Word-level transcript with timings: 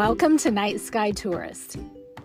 Welcome 0.00 0.38
to 0.38 0.50
Night 0.50 0.80
Sky 0.80 1.10
Tourist, 1.10 1.76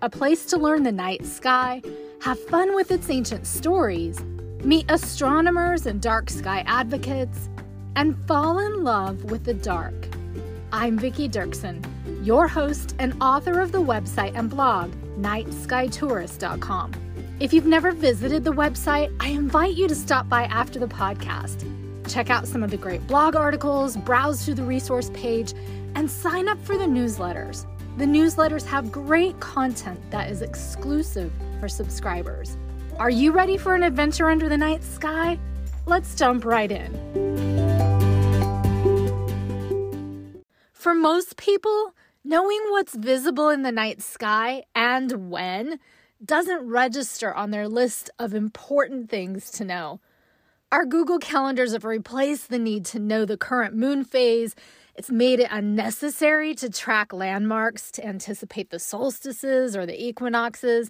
a 0.02 0.10
place 0.10 0.46
to 0.46 0.58
learn 0.58 0.84
the 0.84 0.94
night 0.94 1.26
sky, 1.26 1.82
have 2.22 2.40
fun 2.46 2.74
with 2.74 2.90
its 2.90 3.10
ancient 3.10 3.46
stories, 3.46 4.24
meet 4.64 4.90
astronomers 4.90 5.86
and 5.86 6.02
dark 6.02 6.30
sky 6.30 6.64
advocates, 6.68 7.50
and 7.98 8.16
fall 8.28 8.60
in 8.60 8.86
love 8.86 9.26
with 9.26 9.44
the 9.44 9.54
dark. 9.54 10.08
I'm 10.72 10.98
Vicki 10.98 11.28
Dirksen, 11.28 11.86
your 12.26 12.48
host 12.48 12.96
and 12.98 13.14
author 13.22 13.60
of 13.60 13.74
the 13.74 13.82
website 13.82 14.38
and 14.38 14.50
blog 14.50 14.94
nightskytourist.com. 15.20 16.94
If 17.42 17.52
you've 17.52 17.66
never 17.66 17.92
visited 17.92 18.46
the 18.46 18.54
website, 18.54 19.14
I 19.20 19.32
invite 19.32 19.76
you 19.76 19.90
to 19.90 19.96
stop 19.96 20.30
by 20.30 20.44
after 20.44 20.80
the 20.80 20.88
podcast. 20.88 21.70
Check 22.08 22.30
out 22.30 22.48
some 22.48 22.64
of 22.64 22.72
the 22.72 22.78
great 22.78 23.06
blog 23.08 23.36
articles, 23.36 23.98
browse 23.98 24.46
through 24.46 24.56
the 24.56 24.64
resource 24.64 25.10
page, 25.14 25.54
and 25.96 26.10
sign 26.10 26.48
up 26.48 26.62
for 26.64 26.78
the 26.78 26.86
newsletters. 26.86 27.66
The 27.98 28.06
newsletters 28.06 28.66
have 28.66 28.92
great 28.92 29.40
content 29.40 30.00
that 30.12 30.30
is 30.30 30.42
exclusive 30.42 31.32
for 31.60 31.68
subscribers. 31.68 32.58
Are 33.00 33.10
you 33.10 33.32
ready 33.32 33.58
for 33.58 33.74
an 33.74 33.84
adventure 33.84 34.30
under 34.30 34.48
the 34.48 34.58
night 34.58 34.84
sky? 34.84 35.40
Let's 35.86 36.16
jump 36.16 36.46
right 36.46 36.72
in. 36.72 36.94
For 40.74 40.94
most 40.94 41.38
people, 41.38 41.94
knowing 42.24 42.60
what's 42.70 42.96
visible 42.96 43.50
in 43.50 43.64
the 43.64 43.72
night 43.72 44.02
sky 44.02 44.64
and 44.76 45.30
when 45.30 45.80
doesn't 46.24 46.68
register 46.68 47.34
on 47.34 47.52
their 47.52 47.68
list 47.68 48.10
of 48.20 48.34
important 48.34 49.10
things 49.10 49.50
to 49.52 49.66
know. 49.66 50.00
Our 50.72 50.86
Google 50.86 51.20
calendars 51.20 51.74
have 51.74 51.86
replaced 51.86 52.50
the 52.50 52.60
need 52.60 52.86
to 52.88 53.00
know 53.00 53.24
the 53.24 53.38
current 53.38 53.76
moon 53.76 54.04
phase. 54.04 54.56
It's 54.96 55.12
made 55.12 55.40
it 55.40 55.48
unnecessary 55.52 56.56
to 56.56 56.70
track 56.70 57.14
landmarks 57.14 57.92
to 57.92 58.06
anticipate 58.06 58.72
the 58.72 58.80
solstices 58.80 59.78
or 59.78 59.86
the 59.86 60.04
equinoxes. 60.04 60.90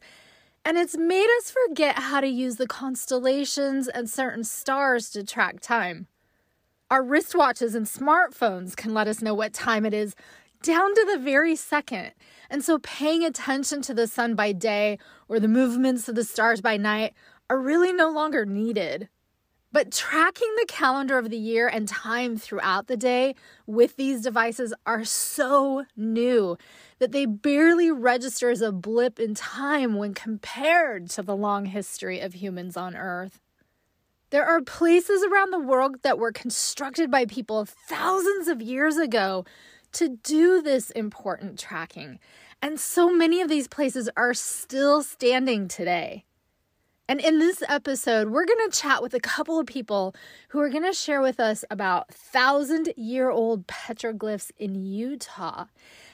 And 0.64 0.78
it's 0.78 0.98
made 0.98 1.28
us 1.38 1.52
forget 1.52 2.00
how 2.00 2.22
to 2.22 2.28
use 2.28 2.56
the 2.56 2.68
constellations 2.68 3.88
and 3.88 4.10
certain 4.10 4.44
stars 4.44 5.10
to 5.12 5.24
track 5.24 5.60
time. 5.60 6.08
Our 6.90 7.04
wristwatches 7.04 7.76
and 7.76 7.86
smartphones 7.86 8.76
can 8.76 8.94
let 8.94 9.08
us 9.08 9.22
know 9.22 9.34
what 9.34 9.54
time 9.54 9.86
it 9.86 9.94
is 9.94 10.16
down 10.64 10.96
to 10.96 11.06
the 11.12 11.20
very 11.20 11.56
second. 11.56 12.14
And 12.50 12.64
so 12.64 12.80
paying 12.80 13.24
attention 13.24 13.82
to 13.84 13.94
the 13.94 14.08
sun 14.08 14.36
by 14.36 14.54
day 14.54 15.00
or 15.28 15.40
the 15.40 15.48
movements 15.48 16.08
of 16.08 16.16
the 16.16 16.24
stars 16.24 16.62
by 16.62 16.78
night 16.78 17.14
are 17.50 17.60
really 17.60 17.94
no 17.94 18.10
longer 18.10 18.46
needed. 18.46 19.10
But 19.76 19.92
tracking 19.92 20.56
the 20.56 20.68
calendar 20.70 21.18
of 21.18 21.30
the 21.30 21.38
year 21.38 21.68
and 21.68 21.86
time 21.86 22.38
throughout 22.38 22.88
the 22.88 22.96
day 22.96 23.36
with 23.68 23.98
these 23.98 24.22
devices 24.22 24.74
are 24.86 25.04
so 25.04 25.84
new 25.98 26.58
that 27.00 27.12
they 27.12 27.26
barely 27.26 27.92
register 27.92 28.50
as 28.50 28.62
a 28.62 28.72
blip 28.72 29.20
in 29.20 29.36
time 29.36 29.96
when 29.96 30.14
compared 30.14 31.10
to 31.10 31.22
the 31.22 31.36
long 31.36 31.66
history 31.66 32.22
of 32.22 32.36
humans 32.36 32.78
on 32.78 32.96
Earth. 32.96 33.42
There 34.30 34.46
are 34.46 34.62
places 34.62 35.26
around 35.26 35.52
the 35.52 35.60
world 35.60 36.04
that 36.04 36.20
were 36.20 36.32
constructed 36.32 37.12
by 37.12 37.26
people 37.26 37.66
thousands 37.66 38.48
of 38.48 38.62
years 38.62 38.96
ago 38.96 39.44
to 39.92 40.08
do 40.24 40.62
this 40.62 40.90
important 40.92 41.60
tracking. 41.60 42.20
And 42.62 42.80
so 42.80 43.14
many 43.14 43.42
of 43.42 43.50
these 43.50 43.68
places 43.68 44.10
are 44.16 44.34
still 44.34 45.04
standing 45.04 45.68
today. 45.68 46.24
And 47.08 47.22
in 47.22 47.38
this 47.38 47.62
episode, 47.70 48.30
we're 48.30 48.46
going 48.46 48.70
to 48.70 48.78
chat 48.78 49.04
with 49.04 49.14
a 49.14 49.20
couple 49.20 49.60
of 49.60 49.68
people 49.68 50.16
who 50.50 50.60
are 50.60 50.70
going 50.70 50.84
to 50.84 50.94
share 50.94 51.22
with 51.22 51.40
us 51.40 51.64
about 51.70 52.12
thousand 52.12 52.92
year 52.98 53.30
old 53.30 53.68
petroglyphs 53.68 54.50
in 54.58 54.74
Utah 54.74 55.66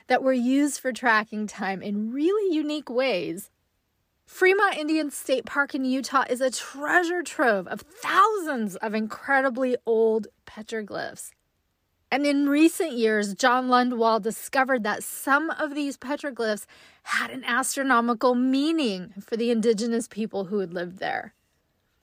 that 0.08 0.22
were 0.22 0.34
used 0.34 0.82
for 0.82 0.92
tracking 0.92 1.48
time 1.48 1.82
in 1.82 2.12
really 2.12 2.54
unique 2.54 2.90
ways. 2.90 3.50
Fremont 4.26 4.78
Indian 4.78 5.12
State 5.12 5.46
Park 5.46 5.76
in 5.76 5.86
Utah 5.86 6.26
is 6.30 6.42
a 6.42 6.52
treasure 6.52 7.24
trove 7.24 7.68
of 7.68 7.82
thousands 7.82 8.76
of 8.78 8.94
incredibly 8.94 9.78
old 9.86 10.28
petroglyphs. 10.46 11.32
And 12.12 12.26
in 12.26 12.50
recent 12.50 12.92
years, 12.92 13.34
John 13.34 13.70
Lundwall 13.70 14.22
discovered 14.22 14.84
that 14.84 15.02
some 15.02 15.50
of 15.52 15.74
these 15.74 15.96
petroglyphs 15.96 16.66
had 17.04 17.32
an 17.32 17.46
astronomical 17.46 18.36
meaning 18.36 19.14
for 19.22 19.38
the 19.38 19.50
indigenous 19.50 20.10
people 20.10 20.46
who 20.46 20.60
had 20.60 20.74
lived 20.74 21.00
there. 21.00 21.34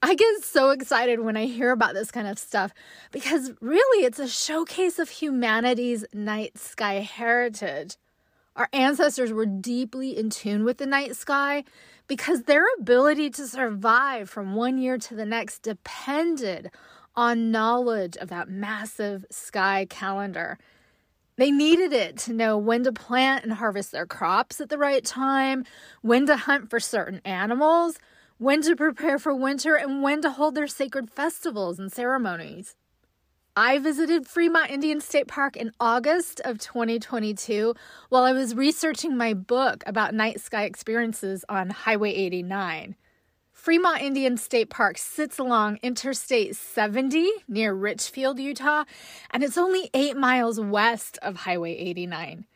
I 0.00 0.14
get 0.14 0.44
so 0.44 0.70
excited 0.70 1.20
when 1.20 1.36
I 1.36 1.44
hear 1.44 1.72
about 1.72 1.92
this 1.92 2.10
kind 2.10 2.26
of 2.26 2.38
stuff 2.38 2.72
because 3.10 3.52
really 3.60 4.06
it's 4.06 4.19
a 4.19 4.28
showcase 4.28 4.98
of 4.98 5.10
humanity's 5.10 6.06
night 6.14 6.56
sky 6.56 6.94
heritage. 7.00 7.96
Our 8.56 8.69
ancestors 8.72 9.32
were 9.32 9.46
deeply 9.46 10.16
in 10.16 10.30
tune 10.30 10.64
with 10.64 10.78
the 10.78 10.86
night 10.86 11.16
sky 11.16 11.64
because 12.06 12.44
their 12.44 12.64
ability 12.78 13.30
to 13.30 13.46
survive 13.46 14.30
from 14.30 14.54
one 14.54 14.78
year 14.78 14.98
to 14.98 15.14
the 15.14 15.26
next 15.26 15.60
depended 15.62 16.70
on 17.18 17.50
knowledge 17.50 18.16
of 18.18 18.28
that 18.28 18.48
massive 18.48 19.26
sky 19.28 19.84
calendar. 19.90 20.56
They 21.34 21.50
needed 21.50 21.92
it 21.92 22.16
to 22.18 22.32
know 22.32 22.56
when 22.56 22.84
to 22.84 22.92
plant 22.92 23.42
and 23.42 23.54
harvest 23.54 23.90
their 23.90 24.06
crops 24.06 24.60
at 24.60 24.68
the 24.68 24.78
right 24.78 25.04
time, 25.04 25.64
when 26.00 26.26
to 26.26 26.36
hunt 26.36 26.70
for 26.70 26.78
certain 26.78 27.20
animals, 27.24 27.98
when 28.38 28.62
to 28.62 28.76
prepare 28.76 29.18
for 29.18 29.34
winter, 29.34 29.74
and 29.74 30.00
when 30.00 30.22
to 30.22 30.30
hold 30.30 30.54
their 30.54 30.68
sacred 30.68 31.10
festivals 31.10 31.80
and 31.80 31.90
ceremonies. 31.90 32.76
I 33.56 33.80
visited 33.80 34.28
Fremont 34.28 34.70
Indian 34.70 35.00
State 35.00 35.26
Park 35.26 35.56
in 35.56 35.72
August 35.80 36.40
of 36.44 36.60
2022 36.60 37.74
while 38.10 38.22
I 38.22 38.32
was 38.32 38.54
researching 38.54 39.16
my 39.16 39.34
book 39.34 39.82
about 39.88 40.14
night 40.14 40.40
sky 40.40 40.62
experiences 40.62 41.44
on 41.48 41.70
Highway 41.70 42.12
89. 42.12 42.94
Fremont 43.68 44.00
Indian 44.00 44.38
State 44.38 44.70
Park 44.70 44.96
sits 44.96 45.38
along 45.38 45.78
Interstate 45.82 46.56
70 46.56 47.30
near 47.48 47.74
Richfield, 47.74 48.38
Utah, 48.38 48.84
and 49.30 49.44
it's 49.44 49.58
only 49.58 49.90
eight 49.92 50.16
miles 50.16 50.58
west 50.58 51.18
of 51.20 51.36
Highway 51.36 51.76
89. 51.76 52.46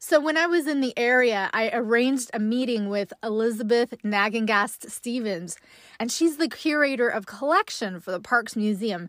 So, 0.00 0.18
when 0.18 0.36
I 0.36 0.46
was 0.46 0.66
in 0.66 0.80
the 0.80 0.92
area, 0.98 1.50
I 1.52 1.70
arranged 1.72 2.32
a 2.34 2.40
meeting 2.40 2.88
with 2.88 3.12
Elizabeth 3.22 3.94
Nagengast 4.02 4.90
Stevens, 4.90 5.56
and 6.00 6.10
she's 6.10 6.36
the 6.36 6.48
curator 6.48 7.08
of 7.08 7.26
collection 7.26 8.00
for 8.00 8.10
the 8.10 8.18
park's 8.18 8.56
museum. 8.56 9.08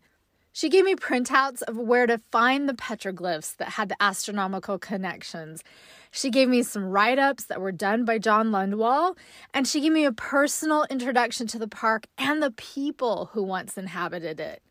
She 0.53 0.69
gave 0.69 0.83
me 0.83 0.93
printouts 0.93 1.63
of 1.63 1.75
where 1.75 2.05
to 2.05 2.19
find 2.31 2.69
the 2.69 2.73
petroglyphs 2.73 3.55
that 3.55 3.69
had 3.69 3.89
the 3.89 3.95
astronomical 3.99 4.77
connections. 4.77 5.63
She 6.11 6.29
gave 6.29 6.49
me 6.49 6.61
some 6.61 6.85
write 6.85 7.17
ups 7.17 7.45
that 7.45 7.61
were 7.61 7.71
done 7.71 8.03
by 8.03 8.19
John 8.19 8.51
Lundwall, 8.51 9.17
and 9.53 9.65
she 9.65 9.79
gave 9.79 9.93
me 9.93 10.03
a 10.03 10.11
personal 10.11 10.85
introduction 10.89 11.47
to 11.47 11.57
the 11.57 11.69
park 11.69 12.05
and 12.17 12.43
the 12.43 12.51
people 12.51 13.29
who 13.31 13.41
once 13.41 13.77
inhabited 13.77 14.39
it. 14.41 14.61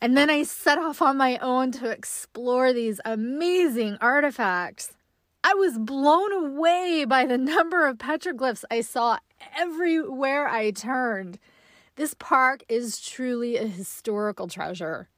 And 0.00 0.16
then 0.16 0.30
I 0.30 0.44
set 0.44 0.78
off 0.78 1.02
on 1.02 1.16
my 1.16 1.38
own 1.38 1.72
to 1.72 1.90
explore 1.90 2.72
these 2.72 3.00
amazing 3.04 3.98
artifacts. 4.00 4.92
I 5.42 5.54
was 5.54 5.78
blown 5.78 6.32
away 6.32 7.04
by 7.04 7.26
the 7.26 7.38
number 7.38 7.86
of 7.86 7.98
petroglyphs 7.98 8.64
I 8.70 8.82
saw 8.82 9.18
everywhere 9.56 10.48
I 10.48 10.70
turned. 10.70 11.38
This 11.96 12.14
park 12.14 12.62
is 12.68 13.00
truly 13.00 13.56
a 13.56 13.66
historical 13.66 14.46
treasure. 14.46 15.08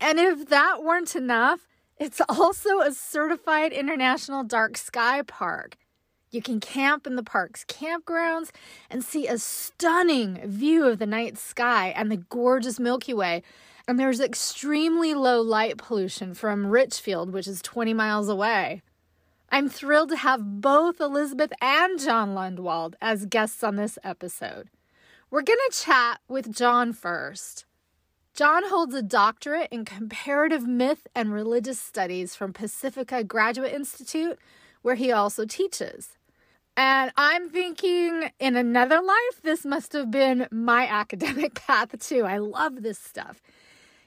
And 0.00 0.18
if 0.18 0.48
that 0.48 0.82
weren't 0.82 1.14
enough, 1.16 1.66
it's 2.02 2.20
also 2.28 2.80
a 2.80 2.92
certified 2.92 3.72
international 3.72 4.42
dark 4.42 4.76
sky 4.76 5.22
park. 5.22 5.76
You 6.32 6.42
can 6.42 6.58
camp 6.58 7.06
in 7.06 7.14
the 7.14 7.22
park's 7.22 7.64
campgrounds 7.64 8.50
and 8.90 9.04
see 9.04 9.28
a 9.28 9.38
stunning 9.38 10.40
view 10.44 10.84
of 10.88 10.98
the 10.98 11.06
night 11.06 11.38
sky 11.38 11.92
and 11.94 12.10
the 12.10 12.16
gorgeous 12.16 12.80
Milky 12.80 13.14
Way. 13.14 13.44
And 13.86 14.00
there's 14.00 14.18
extremely 14.18 15.14
low 15.14 15.40
light 15.40 15.76
pollution 15.76 16.34
from 16.34 16.66
Richfield, 16.66 17.32
which 17.32 17.46
is 17.46 17.62
20 17.62 17.94
miles 17.94 18.28
away. 18.28 18.82
I'm 19.50 19.68
thrilled 19.68 20.08
to 20.08 20.16
have 20.16 20.60
both 20.60 21.00
Elizabeth 21.00 21.52
and 21.60 22.00
John 22.00 22.30
Lundwall 22.30 22.94
as 23.00 23.26
guests 23.26 23.62
on 23.62 23.76
this 23.76 23.96
episode. 24.02 24.70
We're 25.30 25.42
going 25.42 25.58
to 25.70 25.78
chat 25.78 26.18
with 26.26 26.52
John 26.52 26.92
first. 26.94 27.64
John 28.34 28.62
holds 28.66 28.94
a 28.94 29.02
doctorate 29.02 29.68
in 29.70 29.84
comparative 29.84 30.66
myth 30.66 31.06
and 31.14 31.34
religious 31.34 31.78
studies 31.78 32.34
from 32.34 32.54
Pacifica 32.54 33.22
Graduate 33.22 33.74
Institute, 33.74 34.38
where 34.80 34.94
he 34.94 35.12
also 35.12 35.44
teaches. 35.44 36.16
And 36.74 37.12
I'm 37.18 37.50
thinking 37.50 38.30
in 38.40 38.56
another 38.56 39.02
life, 39.02 39.42
this 39.42 39.66
must 39.66 39.92
have 39.92 40.10
been 40.10 40.48
my 40.50 40.86
academic 40.90 41.54
path 41.54 41.94
too. 42.00 42.24
I 42.24 42.38
love 42.38 42.82
this 42.82 42.98
stuff. 42.98 43.42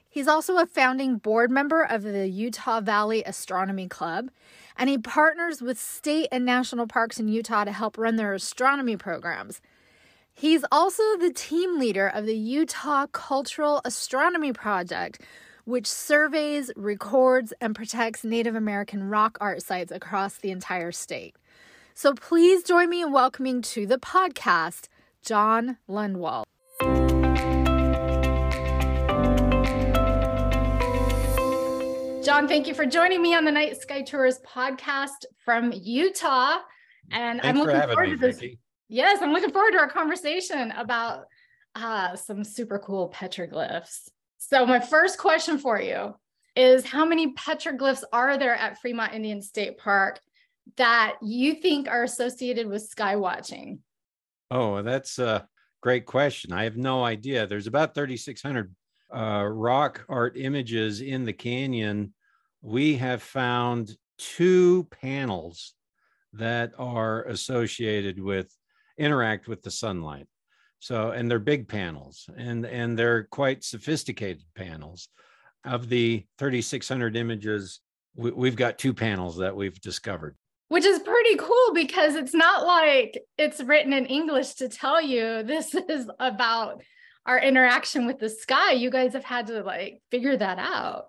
He's 0.09 0.27
also 0.27 0.57
a 0.57 0.65
founding 0.65 1.17
board 1.17 1.51
member 1.51 1.83
of 1.83 2.01
the 2.01 2.27
Utah 2.27 2.81
Valley 2.81 3.21
Astronomy 3.25 3.87
Club, 3.87 4.31
and 4.75 4.89
he 4.89 4.97
partners 4.97 5.61
with 5.61 5.79
state 5.79 6.29
and 6.31 6.43
national 6.43 6.87
parks 6.87 7.19
in 7.19 7.27
Utah 7.27 7.65
to 7.65 7.71
help 7.71 7.95
run 7.95 8.15
their 8.15 8.33
astronomy 8.33 8.97
programs. 8.97 9.61
He's 10.37 10.65
also 10.69 11.01
the 11.17 11.31
team 11.31 11.79
leader 11.79 12.09
of 12.09 12.25
the 12.25 12.35
Utah 12.35 13.07
Cultural 13.07 13.79
Astronomy 13.85 14.51
Project, 14.51 15.21
which 15.63 15.87
surveys, 15.87 16.69
records, 16.75 17.53
and 17.61 17.73
protects 17.73 18.25
Native 18.25 18.53
American 18.53 19.05
rock 19.05 19.37
art 19.39 19.61
sites 19.61 19.93
across 19.93 20.35
the 20.35 20.51
entire 20.51 20.91
state. 20.91 21.37
So 21.93 22.13
please 22.13 22.63
join 22.63 22.89
me 22.89 23.01
in 23.01 23.13
welcoming 23.13 23.61
to 23.61 23.87
the 23.87 23.97
podcast 23.97 24.89
John 25.21 25.77
Lundwall. 25.89 26.43
John, 32.25 32.49
thank 32.49 32.67
you 32.67 32.73
for 32.73 32.85
joining 32.85 33.21
me 33.21 33.33
on 33.33 33.45
the 33.45 33.53
Night 33.53 33.77
Sky 33.79 34.01
Tourist 34.01 34.43
podcast 34.43 35.23
from 35.45 35.71
Utah. 35.73 36.57
And 37.09 37.39
Thanks 37.39 37.47
I'm 37.57 37.65
looking 37.65 37.81
forward 37.83 38.09
me, 38.09 38.15
to 38.15 38.17
this. 38.17 38.39
Vicki. 38.41 38.59
Yes, 38.87 39.21
I'm 39.21 39.31
looking 39.31 39.51
forward 39.51 39.71
to 39.71 39.79
our 39.79 39.89
conversation 39.89 40.71
about 40.71 41.25
uh, 41.73 42.15
some 42.15 42.43
super 42.43 42.79
cool 42.79 43.09
petroglyphs. 43.09 44.09
So, 44.37 44.65
my 44.65 44.79
first 44.79 45.17
question 45.17 45.57
for 45.57 45.81
you 45.81 46.15
is 46.55 46.85
How 46.85 47.05
many 47.05 47.33
petroglyphs 47.33 48.03
are 48.13 48.37
there 48.37 48.55
at 48.55 48.79
Fremont 48.79 49.13
Indian 49.13 49.41
State 49.41 49.77
Park 49.77 50.19
that 50.77 51.15
you 51.21 51.55
think 51.55 51.87
are 51.87 52.03
associated 52.03 52.67
with 52.67 52.83
sky 52.83 53.15
watching? 53.15 53.79
Oh, 54.51 54.81
that's 54.81 55.19
a 55.19 55.47
great 55.81 56.05
question. 56.05 56.53
I 56.53 56.63
have 56.63 56.77
no 56.77 57.03
idea. 57.03 57.47
There's 57.47 57.67
about 57.67 57.95
3,600 57.95 58.73
uh, 59.13 59.45
rock 59.47 60.05
art 60.09 60.37
images 60.37 61.01
in 61.01 61.25
the 61.25 61.33
canyon 61.33 62.13
we 62.65 62.95
have 62.95 63.21
found 63.21 63.95
two 64.17 64.85
panels 64.85 65.75
that 66.33 66.71
are 66.79 67.23
associated 67.25 68.19
with 68.19 68.51
interact 68.97 69.47
with 69.47 69.61
the 69.61 69.71
sunlight. 69.71 70.27
So 70.79 71.11
and 71.11 71.29
they're 71.29 71.39
big 71.39 71.67
panels 71.67 72.29
and 72.37 72.65
and 72.65 72.97
they're 72.97 73.23
quite 73.25 73.63
sophisticated 73.63 74.43
panels. 74.55 75.09
Of 75.63 75.89
the 75.89 76.23
3600 76.37 77.15
images 77.17 77.79
we, 78.15 78.29
we've 78.31 78.55
got 78.55 78.77
two 78.77 78.93
panels 78.93 79.37
that 79.37 79.55
we've 79.55 79.79
discovered. 79.81 80.35
Which 80.67 80.85
is 80.85 80.99
pretty 80.99 81.37
cool 81.37 81.73
because 81.73 82.15
it's 82.15 82.33
not 82.33 82.65
like 82.65 83.19
it's 83.37 83.61
written 83.61 83.93
in 83.93 84.05
english 84.05 84.53
to 84.55 84.69
tell 84.69 85.01
you 85.01 85.43
this 85.43 85.73
is 85.89 86.09
about 86.19 86.83
our 87.25 87.39
interaction 87.39 88.05
with 88.05 88.19
the 88.19 88.29
sky. 88.29 88.73
You 88.73 88.89
guys 88.89 89.13
have 89.13 89.23
had 89.23 89.47
to 89.47 89.63
like 89.63 90.01
figure 90.11 90.37
that 90.37 90.59
out. 90.59 91.07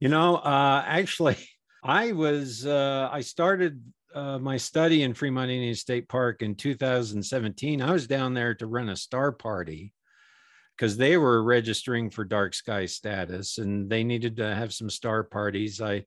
You 0.00 0.08
know, 0.08 0.36
uh, 0.36 0.84
actually, 0.86 1.36
I 1.82 2.12
was 2.12 2.66
uh, 2.66 3.08
I 3.10 3.20
started 3.20 3.82
uh, 4.18 4.38
my 4.38 4.56
study 4.56 5.02
in 5.04 5.14
Fremont 5.14 5.50
Indian 5.50 5.76
State 5.76 6.08
Park 6.08 6.42
in 6.42 6.56
2017. 6.56 7.80
I 7.80 7.92
was 7.92 8.08
down 8.08 8.34
there 8.34 8.52
to 8.56 8.66
run 8.66 8.88
a 8.88 8.96
star 8.96 9.30
party 9.30 9.92
because 10.76 10.96
they 10.96 11.16
were 11.16 11.42
registering 11.44 12.10
for 12.10 12.24
dark 12.24 12.54
sky 12.54 12.86
status 12.86 13.58
and 13.58 13.88
they 13.88 14.02
needed 14.02 14.36
to 14.36 14.54
have 14.54 14.74
some 14.74 14.90
star 14.90 15.22
parties. 15.22 15.80
I 15.80 16.04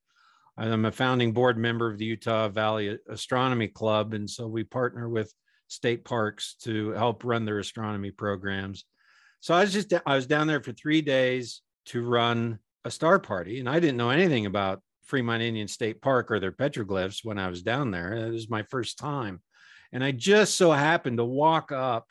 I'm 0.58 0.84
a 0.84 0.92
founding 0.92 1.32
board 1.32 1.58
member 1.58 1.90
of 1.90 1.98
the 1.98 2.06
Utah 2.06 2.50
Valley 2.50 3.00
Astronomy 3.10 3.70
Club, 3.70 4.14
and 4.14 4.30
so 4.30 4.46
we 4.46 4.66
partner 4.66 5.08
with 5.08 5.34
state 5.70 6.04
parks 6.04 6.56
to 6.64 6.90
help 6.90 7.24
run 7.24 7.46
their 7.46 7.60
astronomy 7.60 8.12
programs. 8.12 8.84
So 9.40 9.54
I 9.54 9.62
was 9.62 9.72
just 9.72 9.94
I 10.06 10.16
was 10.16 10.28
down 10.28 10.48
there 10.48 10.62
for 10.62 10.74
three 10.74 11.02
days 11.02 11.62
to 11.88 12.06
run 12.06 12.60
a 12.84 12.92
star 12.92 13.20
party, 13.20 13.62
and 13.62 13.70
I 13.70 13.80
didn't 13.80 13.98
know 13.98 14.10
anything 14.10 14.46
about 14.46 14.82
Fremont 15.12 15.44
Indian 15.44 15.68
State 15.68 16.02
Park 16.02 16.32
or 16.32 16.40
their 16.40 16.54
petroglyphs 16.54 17.20
when 17.26 17.38
I 17.38 17.50
was 17.50 17.62
down 17.62 17.92
there. 17.92 18.14
It 18.14 18.32
was 18.32 18.50
my 18.50 18.64
first 18.64 18.98
time. 18.98 19.42
And 19.92 20.02
I 20.02 20.12
just 20.12 20.56
so 20.56 20.72
happened 20.72 21.18
to 21.18 21.26
walk 21.26 21.74
up, 21.74 22.08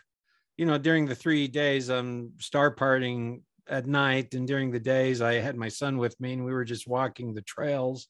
you 0.58 0.66
know, 0.66 0.76
during 0.76 1.06
the 1.06 1.14
three 1.14 1.48
days 1.48 1.88
I'm 1.88 2.32
star 2.40 2.74
partying 2.74 3.40
at 3.66 3.86
night, 3.86 4.34
and 4.34 4.46
during 4.46 4.70
the 4.70 4.78
days 4.78 5.22
I 5.22 5.34
had 5.34 5.56
my 5.56 5.68
son 5.68 5.96
with 5.96 6.20
me, 6.20 6.34
and 6.34 6.44
we 6.44 6.52
were 6.52 6.66
just 6.66 6.86
walking 6.86 7.32
the 7.32 7.40
trails. 7.40 8.06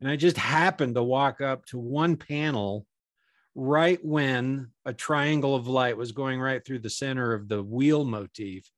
And 0.00 0.08
I 0.08 0.14
just 0.14 0.36
happened 0.36 0.94
to 0.94 1.02
walk 1.02 1.40
up 1.40 1.66
to 1.66 1.78
one 1.80 2.16
panel 2.16 2.86
right 3.56 3.98
when 4.04 4.70
a 4.84 4.92
triangle 4.92 5.56
of 5.56 5.66
light 5.66 5.96
was 5.96 6.12
going 6.12 6.40
right 6.40 6.64
through 6.64 6.78
the 6.78 6.90
center 6.90 7.34
of 7.34 7.48
the 7.48 7.60
wheel 7.62 8.04
motif. 8.04 8.70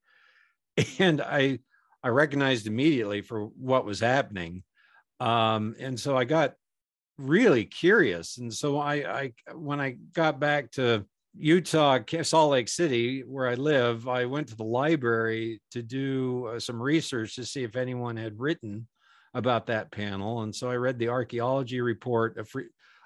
And 0.99 1.21
I 1.21 1.59
I 2.03 2.09
recognized 2.09 2.67
immediately 2.67 3.21
for 3.21 3.45
what 3.45 3.85
was 3.85 4.01
happening. 4.01 4.63
Um, 5.25 5.75
and 5.81 5.99
so 5.99 6.19
I 6.19 6.25
got 6.25 6.53
really 7.17 7.65
curious. 7.65 8.37
And 8.37 8.53
so 8.53 8.79
I, 8.79 8.95
I, 8.95 9.33
when 9.55 9.81
I 9.81 9.97
got 10.13 10.39
back 10.39 10.71
to 10.73 11.07
Utah, 11.35 12.01
Salt 12.23 12.51
Lake 12.51 12.69
City, 12.69 13.23
where 13.23 13.49
I 13.49 13.55
live, 13.55 14.07
I 14.07 14.27
went 14.27 14.49
to 14.49 14.57
the 14.57 14.65
library 14.65 15.63
to 15.71 15.83
do 15.83 16.49
uh, 16.49 16.61
some 16.61 16.81
research 16.81 17.37
to 17.37 17.47
see 17.47 17.65
if 17.65 17.75
anyone 17.75 18.19
had 18.19 18.39
written 18.39 18.87
about 19.33 19.67
that 19.67 19.91
panel. 19.91 20.43
And 20.43 20.55
so 20.55 20.69
I 20.69 20.77
read 20.77 20.99
the 20.99 21.09
archaeology 21.09 21.81
report 21.81 22.37
of, 22.37 22.53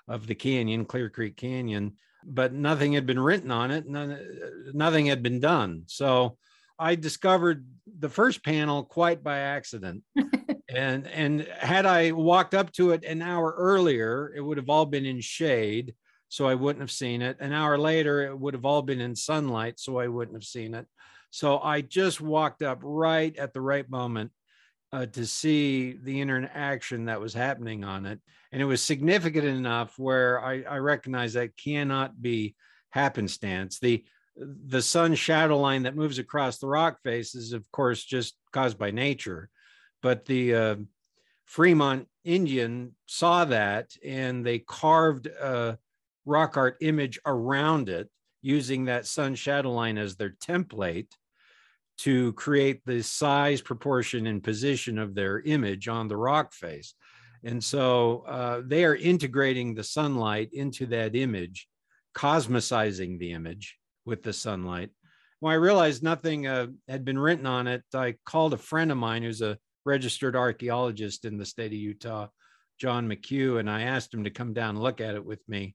of 0.08 0.26
the 0.26 0.34
canyon, 0.34 0.86
Clear 0.86 1.08
Creek 1.08 1.36
Canyon, 1.36 1.96
but 2.24 2.52
nothing 2.52 2.94
had 2.94 3.06
been 3.06 3.20
written 3.20 3.52
on 3.52 3.70
it. 3.70 3.86
None, 3.86 4.18
nothing 4.74 5.06
had 5.06 5.22
been 5.22 5.38
done. 5.38 5.84
So 5.86 6.36
I 6.80 6.96
discovered 6.96 7.64
the 8.00 8.08
first 8.08 8.44
panel 8.44 8.82
quite 8.82 9.22
by 9.22 9.38
accident. 9.38 10.02
and 10.68 11.06
and 11.08 11.42
had 11.58 11.86
I 11.86 12.12
walked 12.12 12.54
up 12.54 12.72
to 12.72 12.90
it 12.90 13.04
an 13.04 13.22
hour 13.22 13.54
earlier, 13.56 14.32
it 14.34 14.40
would 14.40 14.58
have 14.58 14.68
all 14.68 14.86
been 14.86 15.06
in 15.06 15.20
shade, 15.20 15.94
so 16.28 16.46
I 16.46 16.54
wouldn't 16.54 16.82
have 16.82 16.90
seen 16.90 17.22
it. 17.22 17.38
An 17.40 17.52
hour 17.52 17.78
later, 17.78 18.22
it 18.22 18.38
would 18.38 18.54
have 18.54 18.64
all 18.64 18.82
been 18.82 19.00
in 19.00 19.16
sunlight, 19.16 19.78
so 19.78 19.98
I 19.98 20.08
wouldn't 20.08 20.36
have 20.36 20.44
seen 20.44 20.74
it. 20.74 20.86
So 21.30 21.58
I 21.58 21.80
just 21.80 22.20
walked 22.20 22.62
up 22.62 22.80
right 22.82 23.36
at 23.36 23.52
the 23.52 23.60
right 23.60 23.88
moment 23.88 24.30
uh, 24.92 25.06
to 25.06 25.26
see 25.26 25.92
the 25.92 26.20
interaction 26.20 27.06
that 27.06 27.20
was 27.20 27.34
happening 27.34 27.84
on 27.84 28.06
it. 28.06 28.20
And 28.52 28.62
it 28.62 28.66
was 28.66 28.82
significant 28.82 29.44
enough 29.44 29.98
where 29.98 30.42
I, 30.42 30.62
I 30.62 30.78
recognize 30.78 31.34
that 31.34 31.56
cannot 31.56 32.20
be 32.20 32.54
happenstance. 32.90 33.78
The 33.78 34.04
the 34.40 34.82
sun 34.82 35.16
shadow 35.16 35.58
line 35.58 35.82
that 35.82 35.96
moves 35.96 36.20
across 36.20 36.58
the 36.58 36.68
rock 36.68 36.98
face 37.02 37.34
is, 37.34 37.52
of 37.52 37.68
course, 37.72 38.04
just 38.04 38.36
caused 38.52 38.78
by 38.78 38.92
nature. 38.92 39.50
But 40.02 40.24
the 40.26 40.54
uh, 40.54 40.76
Fremont 41.44 42.08
Indian 42.24 42.94
saw 43.06 43.44
that 43.46 43.90
and 44.04 44.44
they 44.44 44.58
carved 44.58 45.26
a 45.26 45.78
rock 46.24 46.56
art 46.56 46.76
image 46.80 47.18
around 47.24 47.88
it 47.88 48.08
using 48.42 48.84
that 48.84 49.06
sun 49.06 49.34
shadow 49.34 49.72
line 49.72 49.98
as 49.98 50.16
their 50.16 50.30
template 50.30 51.10
to 51.98 52.32
create 52.34 52.84
the 52.84 53.02
size, 53.02 53.60
proportion, 53.60 54.26
and 54.26 54.44
position 54.44 54.98
of 54.98 55.14
their 55.14 55.40
image 55.40 55.88
on 55.88 56.06
the 56.06 56.16
rock 56.16 56.52
face. 56.52 56.94
And 57.44 57.62
so 57.62 58.24
uh, 58.28 58.62
they 58.64 58.84
are 58.84 58.94
integrating 58.94 59.74
the 59.74 59.84
sunlight 59.84 60.50
into 60.52 60.86
that 60.86 61.16
image, 61.16 61.68
cosmicizing 62.14 63.18
the 63.18 63.32
image 63.32 63.76
with 64.04 64.22
the 64.22 64.32
sunlight. 64.32 64.90
When 65.40 65.52
I 65.52 65.56
realized 65.56 66.02
nothing 66.02 66.46
uh, 66.46 66.68
had 66.88 67.04
been 67.04 67.18
written 67.18 67.46
on 67.46 67.66
it, 67.66 67.84
I 67.94 68.16
called 68.24 68.54
a 68.54 68.58
friend 68.58 68.90
of 68.90 68.98
mine 68.98 69.22
who's 69.22 69.42
a 69.42 69.58
registered 69.88 70.36
archaeologist 70.36 71.24
in 71.24 71.38
the 71.38 71.46
state 71.46 71.72
of 71.72 71.78
Utah, 71.78 72.28
John 72.78 73.08
McHugh, 73.08 73.58
and 73.58 73.68
I 73.70 73.82
asked 73.82 74.12
him 74.12 74.24
to 74.24 74.30
come 74.30 74.52
down 74.52 74.76
and 74.76 74.82
look 74.82 75.00
at 75.00 75.14
it 75.14 75.24
with 75.24 75.40
me. 75.48 75.74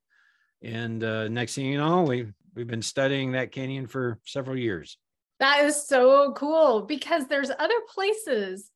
And 0.62 1.04
uh, 1.04 1.28
next 1.28 1.56
thing 1.56 1.66
you 1.66 1.80
know, 1.80 2.04
we 2.04 2.28
we've 2.56 2.68
been 2.68 2.84
studying 2.84 3.32
that 3.32 3.52
canyon 3.52 3.88
for 3.88 4.20
several 4.26 4.56
years. 4.56 4.98
That 5.40 5.66
is 5.66 5.88
so 5.88 6.32
cool 6.34 6.84
because 6.84 7.28
there's 7.28 7.50
other 7.50 7.82
places, 7.90 8.70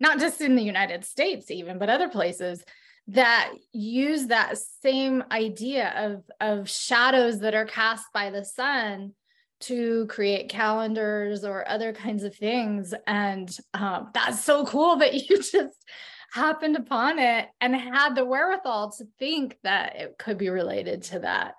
not 0.00 0.18
just 0.18 0.40
in 0.40 0.56
the 0.56 0.62
United 0.62 1.04
States, 1.04 1.50
even, 1.50 1.78
but 1.78 1.88
other 1.88 2.08
places 2.08 2.62
that 3.06 3.52
use 3.72 4.26
that 4.26 4.58
same 4.82 5.22
idea 5.30 5.92
of 5.96 6.24
of 6.40 6.68
shadows 6.68 7.40
that 7.40 7.54
are 7.54 7.64
cast 7.64 8.06
by 8.12 8.30
the 8.30 8.44
sun 8.44 9.12
to 9.60 10.06
create 10.06 10.48
calendars 10.48 11.44
or 11.44 11.68
other 11.68 11.92
kinds 11.92 12.24
of 12.24 12.34
things 12.34 12.94
and 13.06 13.56
um, 13.74 14.10
that's 14.14 14.42
so 14.42 14.64
cool 14.64 14.96
that 14.96 15.14
you 15.28 15.36
just 15.36 15.84
happened 16.32 16.76
upon 16.76 17.18
it 17.18 17.48
and 17.60 17.74
had 17.74 18.14
the 18.14 18.24
wherewithal 18.24 18.90
to 18.90 19.04
think 19.18 19.56
that 19.62 19.96
it 19.96 20.16
could 20.18 20.38
be 20.38 20.48
related 20.48 21.02
to 21.02 21.18
that 21.18 21.54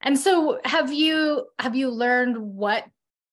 and 0.00 0.18
so 0.18 0.60
have 0.64 0.92
you 0.92 1.46
have 1.58 1.74
you 1.74 1.90
learned 1.90 2.36
what 2.36 2.84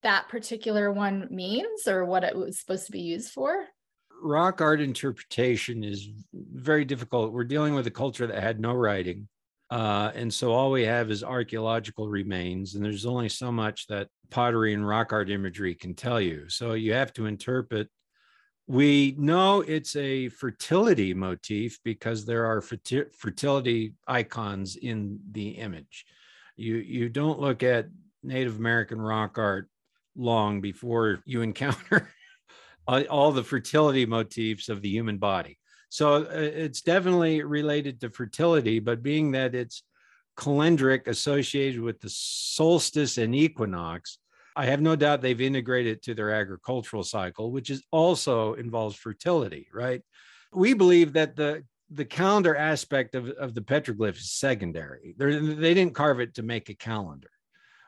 that 0.04 0.30
particular 0.30 0.92
one 0.92 1.28
means 1.32 1.88
or 1.88 2.06
what 2.06 2.24
it 2.24 2.36
was 2.36 2.60
supposed 2.60 2.86
to 2.86 2.92
be 2.92 3.02
used 3.02 3.32
for 3.32 3.66
rock 4.22 4.62
art 4.62 4.82
interpretation 4.82 5.84
is 5.84 6.10
very 6.34 6.86
difficult. 6.86 7.32
We're 7.32 7.44
dealing 7.44 7.76
with 7.76 7.88
a 7.88 7.92
culture 7.92 8.28
that 8.28 8.42
had 8.42 8.60
no 8.60 8.74
writing. 8.74 9.28
Uh, 9.70 10.12
and 10.14 10.32
so 10.32 10.52
all 10.52 10.72
we 10.72 10.84
have 10.84 11.10
is 11.10 11.24
archaeological 11.24 12.08
remains, 12.08 12.76
and 12.76 12.86
there's 12.86 13.06
only 13.06 13.30
so 13.30 13.52
much 13.52 13.88
that 13.88 14.08
pottery 14.30 14.74
and 14.74 14.88
rock 14.88 15.12
art 15.12 15.30
imagery 15.30 15.74
can 15.74 15.96
tell 15.96 16.22
you. 16.22 16.48
So 16.50 16.74
you 16.74 16.94
have 16.94 17.14
to 17.14 17.26
interpret. 17.26 17.90
We 18.68 19.16
know 19.18 19.62
it's 19.62 19.96
a 19.96 20.30
fertility 20.30 21.14
motif 21.14 21.80
because 21.84 22.26
there 22.26 22.46
are 22.46 22.62
fertility 22.62 23.94
icons 24.08 24.76
in 24.76 25.20
the 25.32 25.50
image. 25.50 26.06
You 26.58 26.78
you 26.78 27.10
don't 27.10 27.40
look 27.40 27.64
at 27.64 27.88
Native 28.24 28.58
American 28.58 29.00
rock 29.00 29.38
art 29.38 29.70
long 30.16 30.62
before 30.62 31.20
you 31.26 31.42
encounter 31.42 32.10
all, 32.88 33.04
all 33.04 33.32
the 33.32 33.44
fertility 33.44 34.06
motifs 34.06 34.70
of 34.70 34.82
the 34.82 34.90
human 34.90 35.18
body. 35.18 35.58
So 35.90 36.24
uh, 36.24 36.28
it's 36.32 36.82
definitely 36.82 37.44
related 37.44 38.02
to 38.02 38.10
fertility, 38.10 38.80
but 38.80 39.04
being 39.04 39.32
that 39.32 39.56
it's 39.56 39.84
calendric 40.38 41.08
associated 41.08 41.82
with 41.82 42.02
the 42.02 42.10
solstice 42.10 43.18
and 43.18 43.34
equinox, 43.36 44.18
I 44.56 44.66
have 44.66 44.82
no 44.82 44.96
doubt 44.96 45.22
they've 45.22 45.40
integrated 45.40 45.98
it 45.98 46.04
to 46.04 46.14
their 46.14 46.32
agricultural 46.32 47.04
cycle, 47.04 47.52
which 47.52 47.70
is 47.70 47.84
also 47.92 48.54
involves 48.54 48.96
fertility, 48.96 49.68
right? 49.74 50.02
We 50.54 50.74
believe 50.74 51.14
that 51.14 51.36
the 51.36 51.64
the 51.92 52.06
calendar 52.06 52.56
aspect 52.56 53.14
of, 53.14 53.30
of 53.30 53.54
the 53.54 53.62
petroglyph 53.62 54.18
is 54.18 54.32
secondary. 54.32 55.14
They're, 55.18 55.40
they 55.40 55.76
didn't 55.76 55.94
carve 55.94 56.20
it 56.20 56.34
to 56.36 56.44
make 56.44 56.70
a 56.70 56.74
calendar. 56.74 57.30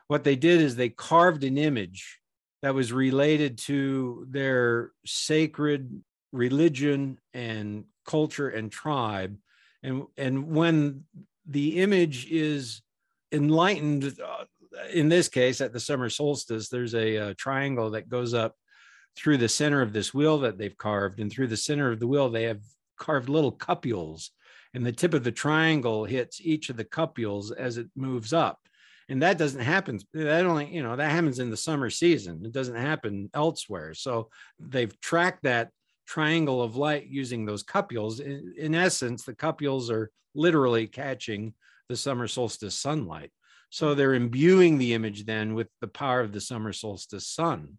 What 0.06 0.22
they 0.22 0.36
did 0.36 0.60
is 0.60 0.76
they 0.76 0.88
carved 0.88 1.42
an 1.42 1.58
image 1.58 2.20
that 2.62 2.74
was 2.74 2.92
related 2.92 3.58
to 3.58 4.26
their 4.30 4.92
sacred 5.04 6.02
religion 6.32 7.18
and 7.32 7.84
culture 8.06 8.48
and 8.48 8.70
tribe. 8.70 9.36
And, 9.82 10.04
and 10.16 10.48
when 10.48 11.04
the 11.46 11.80
image 11.80 12.30
is 12.30 12.82
enlightened 13.32 14.18
uh, 14.24 14.44
in 14.92 15.08
this 15.08 15.28
case, 15.28 15.60
at 15.60 15.72
the 15.72 15.80
summer 15.80 16.08
solstice, 16.08 16.68
there's 16.68 16.94
a, 16.94 17.16
a, 17.16 17.34
triangle 17.34 17.90
that 17.90 18.08
goes 18.08 18.34
up 18.34 18.54
through 19.16 19.38
the 19.38 19.48
center 19.48 19.82
of 19.82 19.92
this 19.92 20.14
wheel 20.14 20.38
that 20.38 20.58
they've 20.58 20.76
carved. 20.76 21.20
And 21.20 21.32
through 21.32 21.48
the 21.48 21.56
center 21.56 21.90
of 21.90 22.00
the 22.00 22.06
wheel, 22.06 22.28
they 22.28 22.44
have 22.44 22.60
carved 22.96 23.28
little 23.28 23.52
cupules. 23.52 24.30
And 24.74 24.84
the 24.84 24.92
tip 24.92 25.14
of 25.14 25.24
the 25.24 25.32
triangle 25.32 26.04
hits 26.04 26.40
each 26.40 26.68
of 26.70 26.76
the 26.76 26.84
cupules 26.84 27.50
as 27.56 27.78
it 27.78 27.88
moves 27.96 28.32
up. 28.32 28.60
And 29.08 29.22
that 29.22 29.38
doesn't 29.38 29.60
happen. 29.60 29.98
That 30.12 30.44
only, 30.44 30.66
you 30.66 30.82
know, 30.82 30.94
that 30.94 31.10
happens 31.10 31.38
in 31.38 31.50
the 31.50 31.56
summer 31.56 31.88
season. 31.88 32.42
It 32.44 32.52
doesn't 32.52 32.76
happen 32.76 33.30
elsewhere. 33.32 33.94
So 33.94 34.28
they've 34.58 34.98
tracked 35.00 35.44
that 35.44 35.70
triangle 36.08 36.62
of 36.62 36.76
light 36.76 37.06
using 37.06 37.44
those 37.44 37.62
cupules. 37.62 38.20
In, 38.20 38.54
in 38.56 38.74
essence, 38.74 39.24
the 39.24 39.34
cupules 39.34 39.90
are 39.90 40.10
literally 40.34 40.86
catching 40.86 41.52
the 41.88 41.96
summer 41.96 42.26
solstice 42.26 42.74
sunlight. 42.74 43.30
So 43.70 43.94
they're 43.94 44.14
imbuing 44.14 44.78
the 44.78 44.94
image 44.94 45.26
then 45.26 45.54
with 45.54 45.68
the 45.82 45.88
power 45.88 46.20
of 46.20 46.32
the 46.32 46.40
summer 46.40 46.72
solstice 46.72 47.26
sun. 47.26 47.78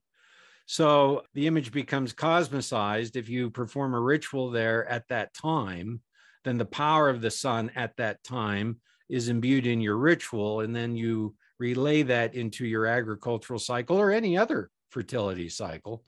So 0.68 1.24
the 1.34 1.48
image 1.48 1.72
becomes 1.72 2.14
cosmicized. 2.14 3.16
If 3.16 3.28
you 3.28 3.50
perform 3.50 3.96
a 3.96 4.00
ritual 4.00 4.52
there 4.52 4.88
at 4.88 5.08
that 5.10 5.34
time, 5.34 6.02
then 6.44 6.60
the 6.60 6.66
power 6.66 7.10
of 7.10 7.22
the 7.22 7.32
sun 7.32 7.72
at 7.76 7.98
that 7.98 8.24
time 8.24 8.80
is 9.10 9.30
imbued 9.30 9.66
in 9.66 9.82
your 9.82 9.98
ritual. 9.98 10.62
And 10.62 10.76
then 10.76 10.96
you 10.96 11.36
relay 11.58 12.04
that 12.04 12.36
into 12.36 12.68
your 12.68 12.86
agricultural 12.86 13.60
cycle 13.60 13.98
or 13.98 14.12
any 14.12 14.38
other 14.38 14.70
fertility 14.92 15.50
cycle. 15.50 16.04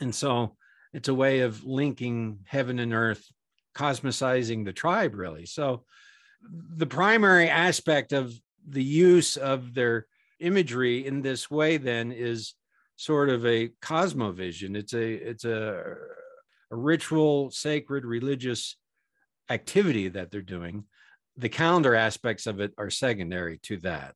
And 0.00 0.12
so 0.12 0.56
it's 0.92 1.08
a 1.08 1.14
way 1.14 1.40
of 1.40 1.64
linking 1.64 2.40
heaven 2.46 2.78
and 2.78 2.92
earth, 2.92 3.24
cosmicizing 3.74 4.64
the 4.64 4.72
tribe, 4.72 5.14
really. 5.14 5.46
So 5.46 5.84
the 6.42 6.86
primary 6.86 7.48
aspect 7.48 8.12
of 8.12 8.32
the 8.66 8.82
use 8.82 9.36
of 9.36 9.74
their 9.74 10.06
imagery 10.40 11.06
in 11.06 11.22
this 11.22 11.50
way 11.50 11.76
then 11.76 12.12
is 12.12 12.54
sort 12.96 13.28
of 13.28 13.46
a 13.46 13.68
cosmovision. 13.82 14.76
It's 14.76 14.94
a 14.94 15.12
it's 15.12 15.44
a, 15.44 15.96
a 16.70 16.76
ritual 16.76 17.50
sacred 17.50 18.04
religious 18.04 18.76
activity 19.48 20.08
that 20.08 20.30
they're 20.30 20.42
doing. 20.42 20.84
The 21.36 21.48
calendar 21.48 21.94
aspects 21.94 22.46
of 22.46 22.60
it 22.60 22.72
are 22.78 22.90
secondary 22.90 23.58
to 23.64 23.78
that. 23.78 24.14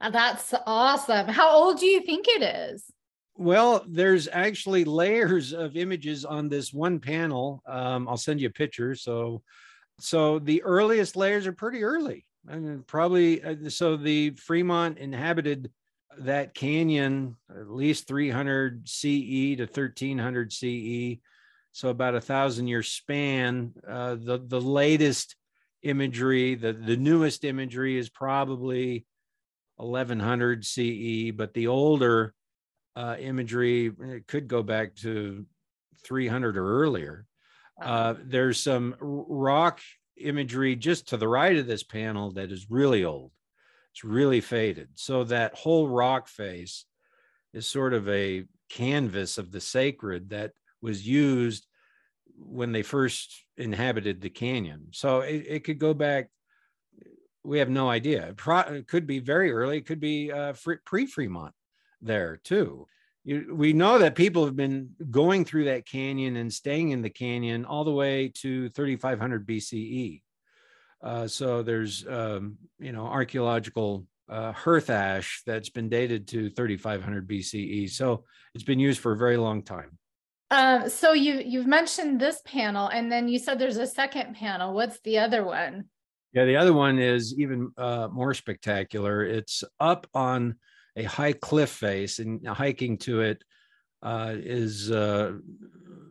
That's 0.00 0.52
awesome. 0.66 1.28
How 1.28 1.50
old 1.50 1.78
do 1.78 1.86
you 1.86 2.02
think 2.02 2.26
it 2.28 2.42
is 2.42 2.84
well 3.38 3.84
there's 3.88 4.28
actually 4.32 4.84
layers 4.84 5.52
of 5.52 5.76
images 5.76 6.24
on 6.24 6.48
this 6.48 6.72
one 6.72 6.98
panel. 6.98 7.62
Um, 7.66 8.08
i'll 8.08 8.16
send 8.16 8.40
you 8.40 8.48
a 8.48 8.52
picture. 8.52 8.94
So 8.94 9.42
so 9.98 10.38
the 10.38 10.62
earliest 10.62 11.16
layers 11.16 11.46
are 11.46 11.52
pretty 11.52 11.82
early. 11.82 12.26
I 12.48 12.56
mean, 12.56 12.84
probably 12.86 13.42
uh, 13.42 13.68
so 13.68 13.96
the 13.96 14.30
Fremont 14.30 14.98
inhabited 14.98 15.70
that 16.18 16.54
canyon 16.54 17.36
at 17.50 17.70
least 17.70 18.08
300 18.08 18.88
CE 18.88 19.56
to 19.56 19.66
1300 19.66 20.52
CE, 20.52 21.20
so 21.72 21.88
about 21.88 22.14
a 22.14 22.20
thousand 22.20 22.68
year 22.68 22.82
span. 22.82 23.72
Uh, 23.86 24.14
the 24.14 24.42
the 24.46 24.60
latest 24.60 25.36
imagery, 25.82 26.54
the 26.54 26.72
the 26.72 26.96
newest 26.96 27.44
imagery 27.44 27.98
is 27.98 28.08
probably 28.08 29.06
1100 29.76 30.64
CE, 30.64 31.32
but 31.34 31.52
the 31.54 31.66
older 31.66 32.34
uh, 32.96 33.16
imagery 33.20 33.92
it 34.00 34.26
could 34.26 34.48
go 34.48 34.62
back 34.62 34.96
to 34.96 35.44
300 36.04 36.56
or 36.56 36.82
earlier. 36.82 37.26
Uh, 37.80 38.14
there's 38.24 38.58
some 38.58 38.96
rock 39.00 39.80
imagery 40.16 40.74
just 40.74 41.08
to 41.08 41.18
the 41.18 41.28
right 41.28 41.58
of 41.58 41.66
this 41.66 41.82
panel 41.82 42.32
that 42.32 42.50
is 42.50 42.70
really 42.70 43.04
old. 43.04 43.32
It's 43.92 44.02
really 44.02 44.40
faded. 44.40 44.88
So 44.94 45.24
that 45.24 45.54
whole 45.54 45.88
rock 45.88 46.28
face 46.28 46.86
is 47.52 47.66
sort 47.66 47.92
of 47.92 48.08
a 48.08 48.44
canvas 48.70 49.36
of 49.36 49.52
the 49.52 49.60
sacred 49.60 50.30
that 50.30 50.52
was 50.80 51.06
used 51.06 51.66
when 52.38 52.72
they 52.72 52.82
first 52.82 53.44
inhabited 53.56 54.20
the 54.20 54.30
canyon. 54.30 54.88
So 54.92 55.20
it, 55.20 55.44
it 55.46 55.64
could 55.64 55.78
go 55.78 55.92
back. 55.92 56.30
We 57.42 57.58
have 57.58 57.70
no 57.70 57.88
idea. 57.88 58.34
It 58.46 58.88
could 58.88 59.06
be 59.06 59.20
very 59.20 59.52
early. 59.52 59.78
It 59.78 59.86
could 59.86 60.00
be 60.00 60.32
uh, 60.32 60.54
pre 60.84 61.06
Fremont 61.06 61.54
there 62.00 62.38
too 62.42 62.86
you, 63.26 63.52
we 63.52 63.72
know 63.72 63.98
that 63.98 64.14
people 64.14 64.44
have 64.44 64.54
been 64.54 64.90
going 65.10 65.44
through 65.44 65.64
that 65.64 65.84
canyon 65.84 66.36
and 66.36 66.50
staying 66.50 66.90
in 66.90 67.02
the 67.02 67.10
canyon 67.10 67.64
all 67.64 67.82
the 67.82 67.92
way 67.92 68.28
to 68.36 68.70
3500 68.70 69.46
BCE. 69.46 70.22
Uh, 71.02 71.26
so 71.26 71.62
there's, 71.62 72.06
um, 72.08 72.56
you 72.78 72.92
know, 72.92 73.04
archaeological 73.04 74.06
uh, 74.28 74.52
hearth 74.52 74.90
ash 74.90 75.42
that's 75.44 75.70
been 75.70 75.88
dated 75.88 76.28
to 76.28 76.50
3500 76.50 77.28
BCE. 77.28 77.90
So 77.90 78.24
it's 78.54 78.64
been 78.64 78.78
used 78.78 79.00
for 79.00 79.12
a 79.12 79.16
very 79.16 79.36
long 79.36 79.62
time. 79.62 79.98
Um, 80.52 80.88
so 80.88 81.12
you 81.12 81.42
you've 81.44 81.66
mentioned 81.66 82.20
this 82.20 82.40
panel, 82.44 82.86
and 82.86 83.10
then 83.10 83.26
you 83.26 83.40
said 83.40 83.58
there's 83.58 83.78
a 83.78 83.86
second 83.86 84.36
panel. 84.36 84.72
What's 84.72 85.00
the 85.00 85.18
other 85.18 85.44
one? 85.44 85.86
Yeah, 86.32 86.44
the 86.44 86.56
other 86.56 86.72
one 86.72 87.00
is 87.00 87.36
even 87.36 87.72
uh, 87.76 88.06
more 88.12 88.32
spectacular. 88.32 89.24
It's 89.24 89.64
up 89.80 90.06
on 90.14 90.54
a 90.96 91.04
high 91.04 91.32
cliff 91.32 91.70
face, 91.70 92.18
and 92.18 92.46
hiking 92.46 92.98
to 92.98 93.20
it 93.20 93.44
uh, 94.02 94.32
is, 94.34 94.90
uh, 94.90 95.32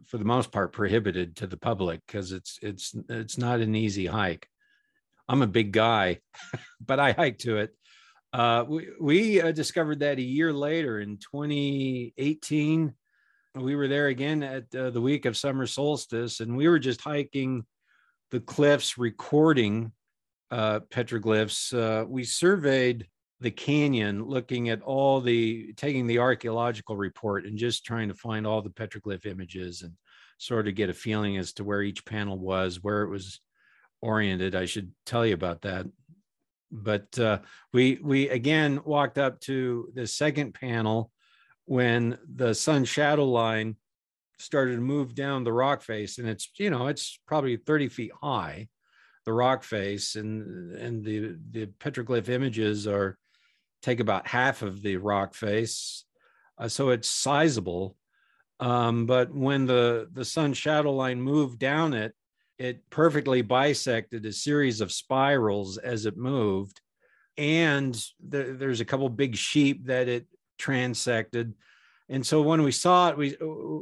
for 0.05 0.17
the 0.17 0.25
most 0.25 0.51
part, 0.51 0.73
prohibited 0.73 1.37
to 1.37 1.47
the 1.47 1.57
public 1.57 2.01
because 2.05 2.31
it's 2.31 2.59
it's 2.61 2.95
it's 3.09 3.37
not 3.37 3.59
an 3.59 3.75
easy 3.75 4.05
hike. 4.05 4.47
I'm 5.27 5.41
a 5.41 5.47
big 5.47 5.71
guy, 5.71 6.19
but 6.85 6.99
I 6.99 7.11
hike 7.13 7.39
to 7.39 7.57
it. 7.57 7.75
Uh, 8.31 8.65
we 8.67 8.87
we 8.99 9.41
uh, 9.41 9.51
discovered 9.51 9.99
that 9.99 10.19
a 10.19 10.23
year 10.23 10.53
later 10.53 10.99
in 10.99 11.17
2018. 11.17 12.93
We 13.55 13.75
were 13.77 13.87
there 13.87 14.07
again 14.07 14.43
at 14.43 14.75
uh, 14.75 14.89
the 14.89 14.99
week 14.99 15.25
of 15.25 15.37
summer 15.37 15.65
solstice, 15.65 16.41
and 16.41 16.57
we 16.57 16.67
were 16.67 16.79
just 16.79 16.99
hiking 16.99 17.65
the 18.31 18.41
cliffs, 18.41 18.97
recording 18.97 19.93
uh, 20.51 20.81
petroglyphs. 20.91 21.73
Uh, 21.73 22.05
we 22.05 22.25
surveyed 22.25 23.07
the 23.41 23.51
canyon 23.51 24.23
looking 24.23 24.69
at 24.69 24.81
all 24.81 25.21
the 25.21 25.73
taking 25.73 26.07
the 26.07 26.19
archaeological 26.19 26.95
report 26.95 27.45
and 27.45 27.57
just 27.57 27.85
trying 27.85 28.07
to 28.07 28.13
find 28.13 28.47
all 28.47 28.61
the 28.61 28.69
petroglyph 28.69 29.25
images 29.25 29.81
and 29.81 29.93
sort 30.37 30.67
of 30.67 30.75
get 30.75 30.89
a 30.89 30.93
feeling 30.93 31.37
as 31.37 31.53
to 31.53 31.63
where 31.63 31.81
each 31.81 32.05
panel 32.05 32.37
was 32.37 32.81
where 32.81 33.03
it 33.03 33.09
was 33.09 33.39
oriented 34.01 34.55
i 34.55 34.65
should 34.65 34.91
tell 35.05 35.25
you 35.25 35.33
about 35.33 35.61
that. 35.61 35.85
But 36.71 37.17
uh, 37.19 37.39
we 37.71 37.99
we 38.01 38.29
again 38.29 38.81
walked 38.83 39.17
up 39.17 39.39
to 39.41 39.89
the 39.93 40.07
second 40.07 40.53
panel 40.53 41.11
when 41.65 42.17
the 42.33 42.53
sun 42.53 42.85
shadow 42.85 43.25
line 43.25 43.75
started 44.39 44.75
to 44.75 44.81
move 44.81 45.15
down 45.15 45.43
the 45.43 45.53
rock 45.53 45.81
face 45.81 46.17
and 46.17 46.27
it's 46.27 46.49
you 46.57 46.69
know 46.69 46.87
it's 46.87 47.19
probably 47.25 47.55
30 47.55 47.87
feet 47.87 48.11
high 48.21 48.67
the 49.25 49.31
rock 49.31 49.63
face 49.63 50.15
and 50.15 50.75
and 50.75 51.03
the 51.03 51.37
the 51.51 51.67
petroglyph 51.79 52.27
images 52.27 52.85
are 52.85 53.17
take 53.85 53.99
about 53.99 54.27
half 54.27 54.63
of 54.63 54.81
the 54.81 54.97
rock 54.97 55.35
face. 55.35 56.05
Uh, 56.57 56.67
so 56.67 56.89
it's 56.89 57.07
sizable. 57.07 57.95
Um, 58.59 59.05
but 59.05 59.33
when 59.33 59.67
the, 59.67 60.07
the 60.11 60.25
sun 60.25 60.53
shadow 60.53 60.91
line 60.91 61.21
moved 61.21 61.59
down 61.59 61.93
it, 61.93 62.13
it 62.57 62.89
perfectly 62.89 63.43
bisected 63.43 64.25
a 64.25 64.31
series 64.31 64.81
of 64.81 64.91
spirals 64.91 65.77
as 65.77 66.05
it 66.05 66.17
moved. 66.17 66.81
And 67.37 67.93
th- 68.31 68.57
there's 68.57 68.81
a 68.81 68.85
couple 68.85 69.07
big 69.09 69.35
sheep 69.35 69.85
that 69.85 70.07
it 70.07 70.25
transected. 70.57 71.53
And 72.09 72.25
so 72.25 72.41
when 72.41 72.63
we 72.63 72.71
saw 72.71 73.09
it, 73.09 73.17
we 73.17 73.35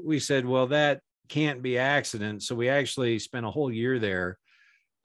we 0.04 0.20
said, 0.20 0.46
well, 0.46 0.68
that 0.68 1.02
can't 1.30 1.62
be 1.62 1.78
accident. 1.78 2.42
So 2.42 2.56
we 2.56 2.68
actually 2.68 3.20
spent 3.20 3.46
a 3.46 3.52
whole 3.52 3.72
year 3.72 4.00
there 4.00 4.40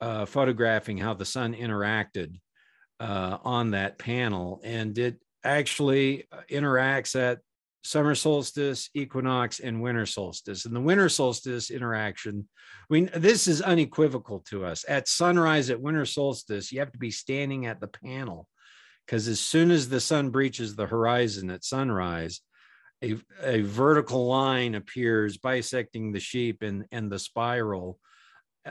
uh, 0.01 0.25
photographing 0.25 0.97
how 0.97 1.13
the 1.13 1.25
sun 1.25 1.53
interacted 1.53 2.39
uh, 2.99 3.37
on 3.43 3.71
that 3.71 3.97
panel, 3.97 4.61
and 4.63 4.97
it 4.97 5.19
actually 5.43 6.27
uh, 6.31 6.41
interacts 6.49 7.19
at 7.19 7.39
summer 7.83 8.13
solstice, 8.13 8.89
equinox, 8.93 9.59
and 9.59 9.81
winter 9.81 10.05
solstice. 10.05 10.65
And 10.65 10.75
the 10.75 10.81
winter 10.81 11.09
solstice 11.09 11.71
interaction, 11.71 12.47
I 12.89 12.93
mean, 12.93 13.09
this 13.15 13.47
is 13.47 13.61
unequivocal 13.61 14.41
to 14.49 14.65
us. 14.65 14.83
At 14.87 15.07
sunrise 15.07 15.69
at 15.69 15.81
winter 15.81 16.05
solstice, 16.05 16.71
you 16.71 16.79
have 16.79 16.91
to 16.91 16.99
be 16.99 17.11
standing 17.11 17.65
at 17.65 17.79
the 17.79 17.87
panel 17.87 18.47
because 19.05 19.27
as 19.27 19.39
soon 19.39 19.71
as 19.71 19.89
the 19.89 19.99
sun 19.99 20.29
breaches 20.29 20.75
the 20.75 20.85
horizon 20.85 21.49
at 21.49 21.63
sunrise, 21.63 22.41
a, 23.01 23.15
a 23.41 23.61
vertical 23.61 24.27
line 24.27 24.75
appears 24.75 25.37
bisecting 25.37 26.11
the 26.11 26.19
sheep 26.19 26.61
and, 26.61 26.85
and 26.91 27.09
the 27.09 27.17
spiral 27.17 27.97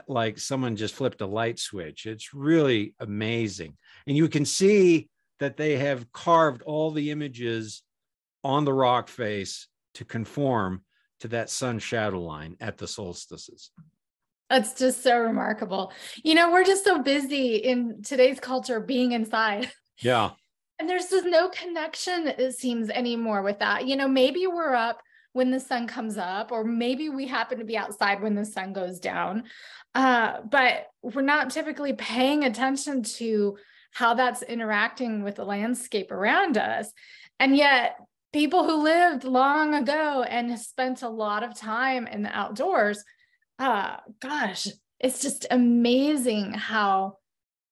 like 0.06 0.38
someone 0.38 0.76
just 0.76 0.94
flipped 0.94 1.22
a 1.22 1.26
light 1.26 1.58
switch. 1.58 2.06
It's 2.06 2.34
really 2.34 2.94
amazing. 3.00 3.76
And 4.08 4.16
you 4.16 4.28
can 4.28 4.46
see 4.46 5.10
that 5.38 5.58
they 5.58 5.76
have 5.76 6.10
carved 6.12 6.62
all 6.62 6.90
the 6.90 7.10
images 7.10 7.82
on 8.42 8.64
the 8.64 8.72
rock 8.72 9.08
face 9.08 9.68
to 9.94 10.04
conform 10.04 10.82
to 11.20 11.28
that 11.28 11.50
sun 11.50 11.78
shadow 11.78 12.20
line 12.20 12.56
at 12.58 12.78
the 12.78 12.88
solstices. 12.88 13.70
That's 14.48 14.72
just 14.72 15.02
so 15.02 15.18
remarkable. 15.18 15.92
You 16.24 16.34
know, 16.34 16.50
we're 16.50 16.64
just 16.64 16.84
so 16.84 17.02
busy 17.02 17.56
in 17.56 18.02
today's 18.02 18.40
culture 18.40 18.80
being 18.80 19.12
inside. 19.12 19.70
Yeah. 20.00 20.30
And 20.78 20.88
there's 20.88 21.08
just 21.08 21.26
no 21.26 21.48
connection, 21.48 22.28
it 22.28 22.52
seems, 22.54 22.88
anymore 22.88 23.42
with 23.42 23.58
that. 23.58 23.88
You 23.88 23.96
know, 23.96 24.06
maybe 24.06 24.46
we're 24.46 24.76
up 24.76 25.00
when 25.32 25.50
the 25.50 25.58
sun 25.58 25.88
comes 25.88 26.16
up, 26.16 26.52
or 26.52 26.62
maybe 26.62 27.08
we 27.08 27.26
happen 27.26 27.58
to 27.58 27.64
be 27.64 27.76
outside 27.76 28.22
when 28.22 28.36
the 28.36 28.44
sun 28.44 28.72
goes 28.72 29.00
down. 29.00 29.42
Uh, 29.92 30.34
but 30.48 30.86
we're 31.02 31.22
not 31.22 31.50
typically 31.50 31.94
paying 31.94 32.44
attention 32.44 33.02
to 33.02 33.58
how 33.92 34.14
that's 34.14 34.42
interacting 34.42 35.22
with 35.22 35.36
the 35.36 35.44
landscape 35.44 36.10
around 36.10 36.56
us. 36.56 36.92
And 37.40 37.56
yet, 37.56 37.96
people 38.32 38.64
who 38.64 38.82
lived 38.82 39.24
long 39.24 39.74
ago 39.74 40.22
and 40.22 40.58
spent 40.58 41.02
a 41.02 41.08
lot 41.08 41.42
of 41.42 41.54
time 41.58 42.06
in 42.06 42.22
the 42.22 42.36
outdoors, 42.36 43.02
uh, 43.58 43.96
gosh, 44.20 44.68
it's 45.00 45.20
just 45.20 45.46
amazing 45.50 46.52
how 46.52 47.18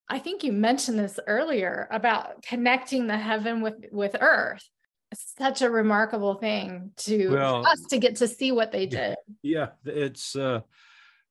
I 0.08 0.18
think 0.18 0.44
you 0.44 0.52
mentioned 0.52 0.98
this 0.98 1.18
earlier 1.26 1.88
about 1.90 2.42
connecting 2.42 3.06
the 3.06 3.16
heaven 3.16 3.60
with 3.60 3.86
with 3.90 4.16
earth. 4.20 4.62
It's 5.10 5.34
such 5.38 5.62
a 5.62 5.70
remarkable 5.70 6.34
thing 6.34 6.92
to 6.98 7.28
well, 7.28 7.66
us 7.66 7.82
to 7.90 7.98
get 7.98 8.16
to 8.16 8.28
see 8.28 8.52
what 8.52 8.72
they 8.72 8.86
did. 8.86 9.16
Yeah, 9.42 9.70
it's 9.84 10.36
uh 10.36 10.60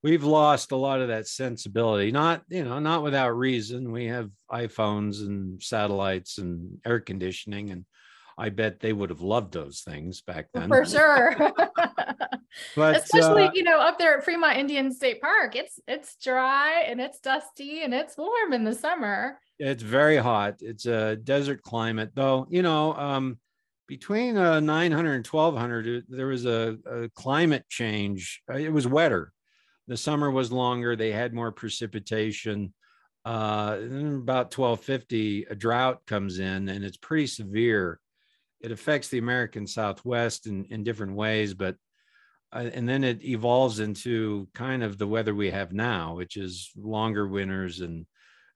we've 0.05 0.23
lost 0.23 0.71
a 0.71 0.75
lot 0.75 1.01
of 1.01 1.07
that 1.07 1.27
sensibility. 1.27 2.11
Not 2.11 2.43
you 2.47 2.63
know 2.63 2.77
not 2.77 3.01
without 3.01 3.31
reason. 3.31 3.91
We 3.91 4.05
have 4.05 4.29
iphones 4.51 5.21
and 5.21 5.61
satellites 5.61 6.37
and 6.37 6.77
air 6.85 6.99
conditioning 6.99 7.71
and 7.71 7.85
i 8.37 8.49
bet 8.49 8.79
they 8.79 8.93
would 8.93 9.09
have 9.09 9.21
loved 9.21 9.51
those 9.51 9.81
things 9.81 10.21
back 10.21 10.47
then. 10.53 10.69
For 10.69 10.85
sure. 10.85 11.35
But 12.73 12.95
especially 12.95 13.43
uh, 13.43 13.51
you 13.53 13.63
know 13.63 13.79
up 13.79 13.99
there 13.99 14.17
at 14.17 14.23
fremont 14.23 14.57
indian 14.57 14.89
state 14.89 15.19
park 15.19 15.57
it's 15.57 15.77
it's 15.89 16.15
dry 16.23 16.85
and 16.87 17.01
it's 17.01 17.19
dusty 17.19 17.83
and 17.83 17.93
it's 17.93 18.15
warm 18.17 18.53
in 18.53 18.63
the 18.63 18.73
summer. 18.73 19.39
It's 19.59 19.83
very 19.83 20.15
hot. 20.15 20.55
It's 20.61 20.85
a 20.85 21.17
desert 21.17 21.63
climate 21.63 22.11
though. 22.13 22.47
You 22.49 22.61
know 22.61 22.93
um 22.93 23.39
between 23.87 24.37
uh, 24.37 24.61
900 24.61 25.15
and 25.15 25.27
1200 25.27 26.05
there 26.07 26.27
was 26.27 26.45
a, 26.45 26.77
a 26.85 27.09
climate 27.09 27.65
change. 27.69 28.41
It 28.47 28.71
was 28.71 28.87
wetter 28.87 29.33
the 29.87 29.97
summer 29.97 30.31
was 30.31 30.51
longer. 30.51 30.95
They 30.95 31.11
had 31.11 31.33
more 31.33 31.51
precipitation. 31.51 32.73
Uh, 33.23 33.77
about 33.79 34.55
1250, 34.55 35.45
a 35.49 35.55
drought 35.55 36.05
comes 36.05 36.39
in 36.39 36.69
and 36.69 36.83
it's 36.83 36.97
pretty 36.97 37.27
severe. 37.27 37.99
It 38.61 38.71
affects 38.71 39.09
the 39.09 39.17
American 39.17 39.67
Southwest 39.67 40.47
in, 40.47 40.65
in 40.65 40.83
different 40.83 41.15
ways, 41.15 41.53
but 41.53 41.75
uh, 42.53 42.69
and 42.73 42.87
then 42.87 43.03
it 43.03 43.23
evolves 43.23 43.79
into 43.79 44.47
kind 44.53 44.83
of 44.83 44.97
the 44.97 45.07
weather 45.07 45.35
we 45.35 45.49
have 45.49 45.73
now, 45.73 46.15
which 46.15 46.37
is 46.37 46.71
longer 46.77 47.27
winters 47.27 47.81
and 47.81 48.05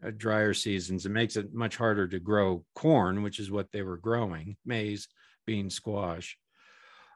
uh, 0.05 0.11
drier 0.15 0.53
seasons. 0.53 1.05
It 1.05 1.11
makes 1.11 1.35
it 1.35 1.53
much 1.53 1.75
harder 1.75 2.07
to 2.07 2.19
grow 2.19 2.63
corn, 2.75 3.23
which 3.23 3.39
is 3.39 3.51
what 3.51 3.71
they 3.71 3.81
were 3.81 3.97
growing, 3.97 4.55
maize, 4.65 5.07
bean, 5.45 5.69
squash. 5.69 6.37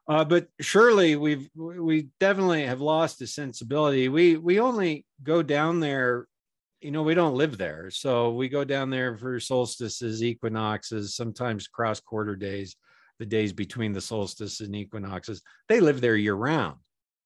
Uh, 0.07 0.25
but 0.25 0.47
surely 0.59 1.15
we've 1.15 1.49
we 1.55 2.09
definitely 2.19 2.65
have 2.65 2.81
lost 2.81 3.19
the 3.19 3.27
sensibility. 3.27 4.09
We 4.09 4.35
we 4.35 4.59
only 4.59 5.05
go 5.23 5.41
down 5.41 5.79
there, 5.79 6.27
you 6.81 6.91
know, 6.91 7.03
we 7.03 7.13
don't 7.13 7.35
live 7.35 7.57
there, 7.57 7.89
so 7.89 8.31
we 8.31 8.49
go 8.49 8.65
down 8.65 8.89
there 8.89 9.17
for 9.17 9.39
solstices, 9.39 10.21
equinoxes, 10.21 11.15
sometimes 11.15 11.67
cross 11.67 12.01
quarter 12.01 12.35
days, 12.35 12.75
the 13.19 13.25
days 13.25 13.53
between 13.53 13.93
the 13.93 14.01
solstice 14.01 14.59
and 14.59 14.75
equinoxes. 14.75 15.41
They 15.69 15.79
live 15.79 16.01
there 16.01 16.17
year 16.17 16.35
round. 16.35 16.79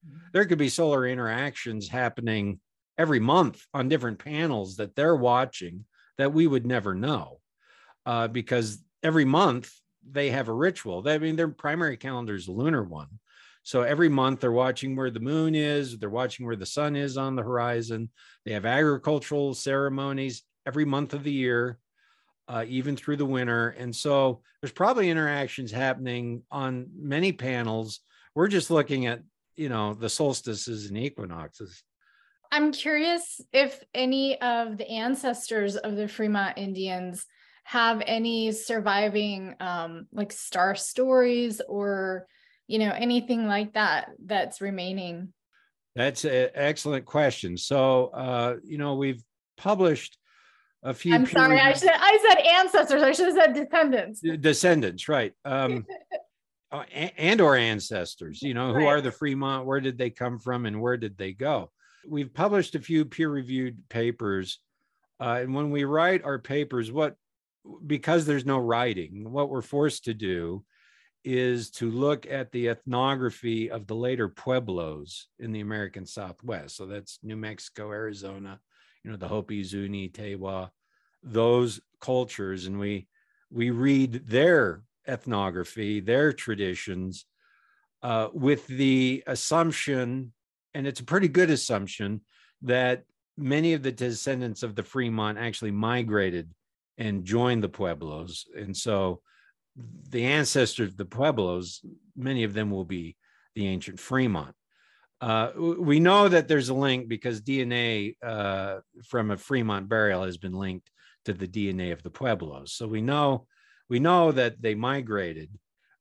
Mm-hmm. 0.07 0.27
There 0.33 0.45
could 0.45 0.59
be 0.59 0.69
solar 0.69 1.07
interactions 1.07 1.87
happening 1.87 2.59
every 2.99 3.19
month 3.19 3.63
on 3.73 3.89
different 3.89 4.19
panels 4.19 4.75
that 4.75 4.95
they're 4.95 5.15
watching 5.15 5.85
that 6.19 6.33
we 6.33 6.45
would 6.45 6.65
never 6.65 6.93
know, 6.93 7.39
uh, 8.05 8.27
because 8.27 8.83
every 9.01 9.25
month 9.25 9.71
they 10.11 10.29
have 10.29 10.47
a 10.47 10.53
ritual. 10.53 11.01
They, 11.01 11.15
I 11.15 11.17
mean, 11.17 11.35
their 11.35 11.47
primary 11.47 11.97
calendar 11.97 12.35
is 12.35 12.47
lunar 12.47 12.83
one. 12.83 13.07
So 13.63 13.81
every 13.81 14.07
month 14.07 14.39
they're 14.39 14.51
watching 14.51 14.95
where 14.95 15.11
the 15.11 15.19
moon 15.19 15.53
is, 15.53 15.97
they're 15.97 16.09
watching 16.09 16.45
where 16.45 16.55
the 16.55 16.65
sun 16.65 16.95
is 16.95 17.17
on 17.17 17.35
the 17.35 17.43
horizon. 17.43 18.09
They 18.45 18.53
have 18.53 18.65
agricultural 18.65 19.55
ceremonies 19.55 20.43
every 20.65 20.85
month 20.85 21.13
of 21.13 21.23
the 21.23 21.33
year, 21.33 21.77
uh, 22.47 22.63
even 22.67 22.95
through 22.95 23.17
the 23.17 23.25
winter. 23.25 23.69
And 23.77 23.93
so 23.93 24.41
there's 24.61 24.71
probably 24.71 25.09
interactions 25.09 25.71
happening 25.71 26.43
on 26.49 26.87
many 26.97 27.33
panels. 27.33 27.99
We're 28.35 28.47
just 28.47 28.71
looking 28.71 29.05
at, 29.05 29.21
you 29.55 29.67
know, 29.67 29.93
the 29.93 30.09
solstices 30.09 30.87
and 30.87 30.97
equinoxes. 30.97 31.83
I'm 32.51 32.71
curious 32.71 33.41
if 33.51 33.83
any 33.93 34.39
of 34.41 34.77
the 34.77 34.89
ancestors 34.89 35.75
of 35.75 35.97
the 35.97 36.07
Fremont 36.07 36.57
Indians 36.57 37.25
have 37.67 38.01
any 38.07 38.53
surviving 38.53 39.53
um, 39.59 40.07
like 40.13 40.31
star 40.31 40.73
stories 40.73 41.59
or 41.67 42.25
you 42.65 42.79
know 42.79 42.91
anything 42.91 43.45
like 43.45 43.73
that 43.73 44.11
that's 44.25 44.61
remaining? 44.61 45.33
That's 45.93 46.23
an 46.23 46.49
excellent 46.53 47.03
question. 47.03 47.57
So 47.57 48.05
uh, 48.13 48.55
you 48.63 48.77
know 48.77 48.95
we've 48.95 49.21
published 49.57 50.17
a 50.83 50.93
few 50.93 51.11
i'm 51.15 51.25
sorry 51.25 51.59
i 51.59 51.73
said 51.73 51.95
i 51.95 52.19
said 52.21 52.37
ancestors 52.37 53.01
i 53.01 53.11
should 53.11 53.25
have 53.25 53.35
said 53.35 53.53
descendants. 53.55 54.21
Descendants 54.21 55.09
right 55.09 55.33
um, 55.43 55.87
uh, 56.71 56.83
and 57.17 57.41
or 57.41 57.55
ancestors 57.55 58.43
you 58.43 58.53
know 58.53 58.67
who 58.73 58.81
right. 58.81 58.87
are 58.87 59.01
the 59.01 59.11
fremont 59.11 59.65
where 59.65 59.81
did 59.81 59.97
they 59.97 60.11
come 60.11 60.37
from 60.37 60.67
and 60.67 60.79
where 60.79 60.95
did 60.95 61.17
they 61.17 61.33
go? 61.33 61.71
We've 62.07 62.31
published 62.31 62.75
a 62.75 62.79
few 62.79 63.03
peer 63.03 63.29
reviewed 63.29 63.89
papers 63.89 64.59
uh, 65.19 65.39
and 65.41 65.53
when 65.53 65.71
we 65.71 65.83
write 65.83 66.23
our 66.23 66.37
papers 66.37 66.91
what 66.91 67.17
because 67.85 68.25
there's 68.25 68.45
no 68.45 68.57
writing, 68.57 69.31
what 69.31 69.49
we're 69.49 69.61
forced 69.61 70.05
to 70.05 70.13
do 70.13 70.63
is 71.23 71.71
to 71.71 71.91
look 71.91 72.25
at 72.25 72.51
the 72.51 72.69
ethnography 72.69 73.69
of 73.69 73.85
the 73.87 73.95
later 73.95 74.29
pueblos 74.29 75.27
in 75.39 75.51
the 75.51 75.59
American 75.59 76.05
Southwest. 76.05 76.75
So 76.75 76.85
that's 76.85 77.19
New 77.21 77.35
Mexico, 77.35 77.91
Arizona, 77.91 78.59
you 79.03 79.11
know, 79.11 79.17
the 79.17 79.27
Hopi, 79.27 79.63
Zuni, 79.63 80.09
Tewa, 80.09 80.69
those 81.23 81.81
cultures, 81.99 82.65
and 82.65 82.79
we 82.79 83.07
we 83.49 83.71
read 83.71 84.27
their 84.27 84.83
ethnography, 85.07 85.99
their 85.99 86.33
traditions, 86.33 87.25
uh, 88.03 88.27
with 88.33 88.67
the 88.67 89.23
assumption, 89.25 90.33
and 90.73 90.85
it's 90.85 90.99
a 90.99 91.05
pretty 91.05 91.27
good 91.27 91.49
assumption 91.49 92.21
that 92.61 93.03
many 93.37 93.73
of 93.73 93.83
the 93.83 93.91
descendants 93.91 94.63
of 94.63 94.75
the 94.75 94.83
Fremont 94.83 95.37
actually 95.37 95.71
migrated 95.71 96.49
and 96.97 97.25
joined 97.25 97.63
the 97.63 97.69
Pueblos. 97.69 98.45
And 98.55 98.75
so 98.75 99.21
the 100.09 100.25
ancestors 100.25 100.89
of 100.89 100.97
the 100.97 101.05
Pueblos, 101.05 101.81
many 102.15 102.43
of 102.43 102.53
them 102.53 102.71
will 102.71 102.85
be 102.85 103.15
the 103.55 103.67
ancient 103.67 103.99
Fremont. 103.99 104.55
Uh, 105.19 105.51
we 105.57 105.99
know 105.99 106.27
that 106.27 106.47
there's 106.47 106.69
a 106.69 106.73
link 106.73 107.07
because 107.07 107.41
DNA 107.41 108.15
uh, 108.23 108.77
from 109.03 109.31
a 109.31 109.37
Fremont 109.37 109.89
burial 109.89 110.23
has 110.23 110.37
been 110.37 110.53
linked 110.53 110.91
to 111.25 111.33
the 111.33 111.47
DNA 111.47 111.91
of 111.91 112.03
the 112.03 112.09
Pueblos. 112.09 112.73
So 112.73 112.87
we 112.87 113.01
know 113.01 113.47
we 113.89 113.99
know 113.99 114.31
that 114.31 114.61
they 114.61 114.75
migrated 114.75 115.49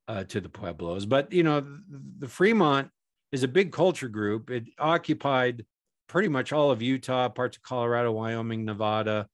uh, 0.08 0.24
to 0.24 0.40
the 0.40 0.48
Pueblos. 0.48 1.06
But 1.06 1.32
you 1.32 1.42
know, 1.42 1.60
the, 1.60 1.82
the 2.18 2.28
Fremont 2.28 2.90
is 3.32 3.42
a 3.42 3.48
big 3.48 3.72
culture 3.72 4.08
group. 4.08 4.50
It 4.50 4.64
occupied 4.78 5.64
pretty 6.08 6.28
much 6.28 6.52
all 6.52 6.70
of 6.70 6.82
Utah, 6.82 7.28
parts 7.28 7.56
of 7.56 7.62
Colorado, 7.62 8.12
Wyoming, 8.12 8.64
Nevada, 8.64 9.28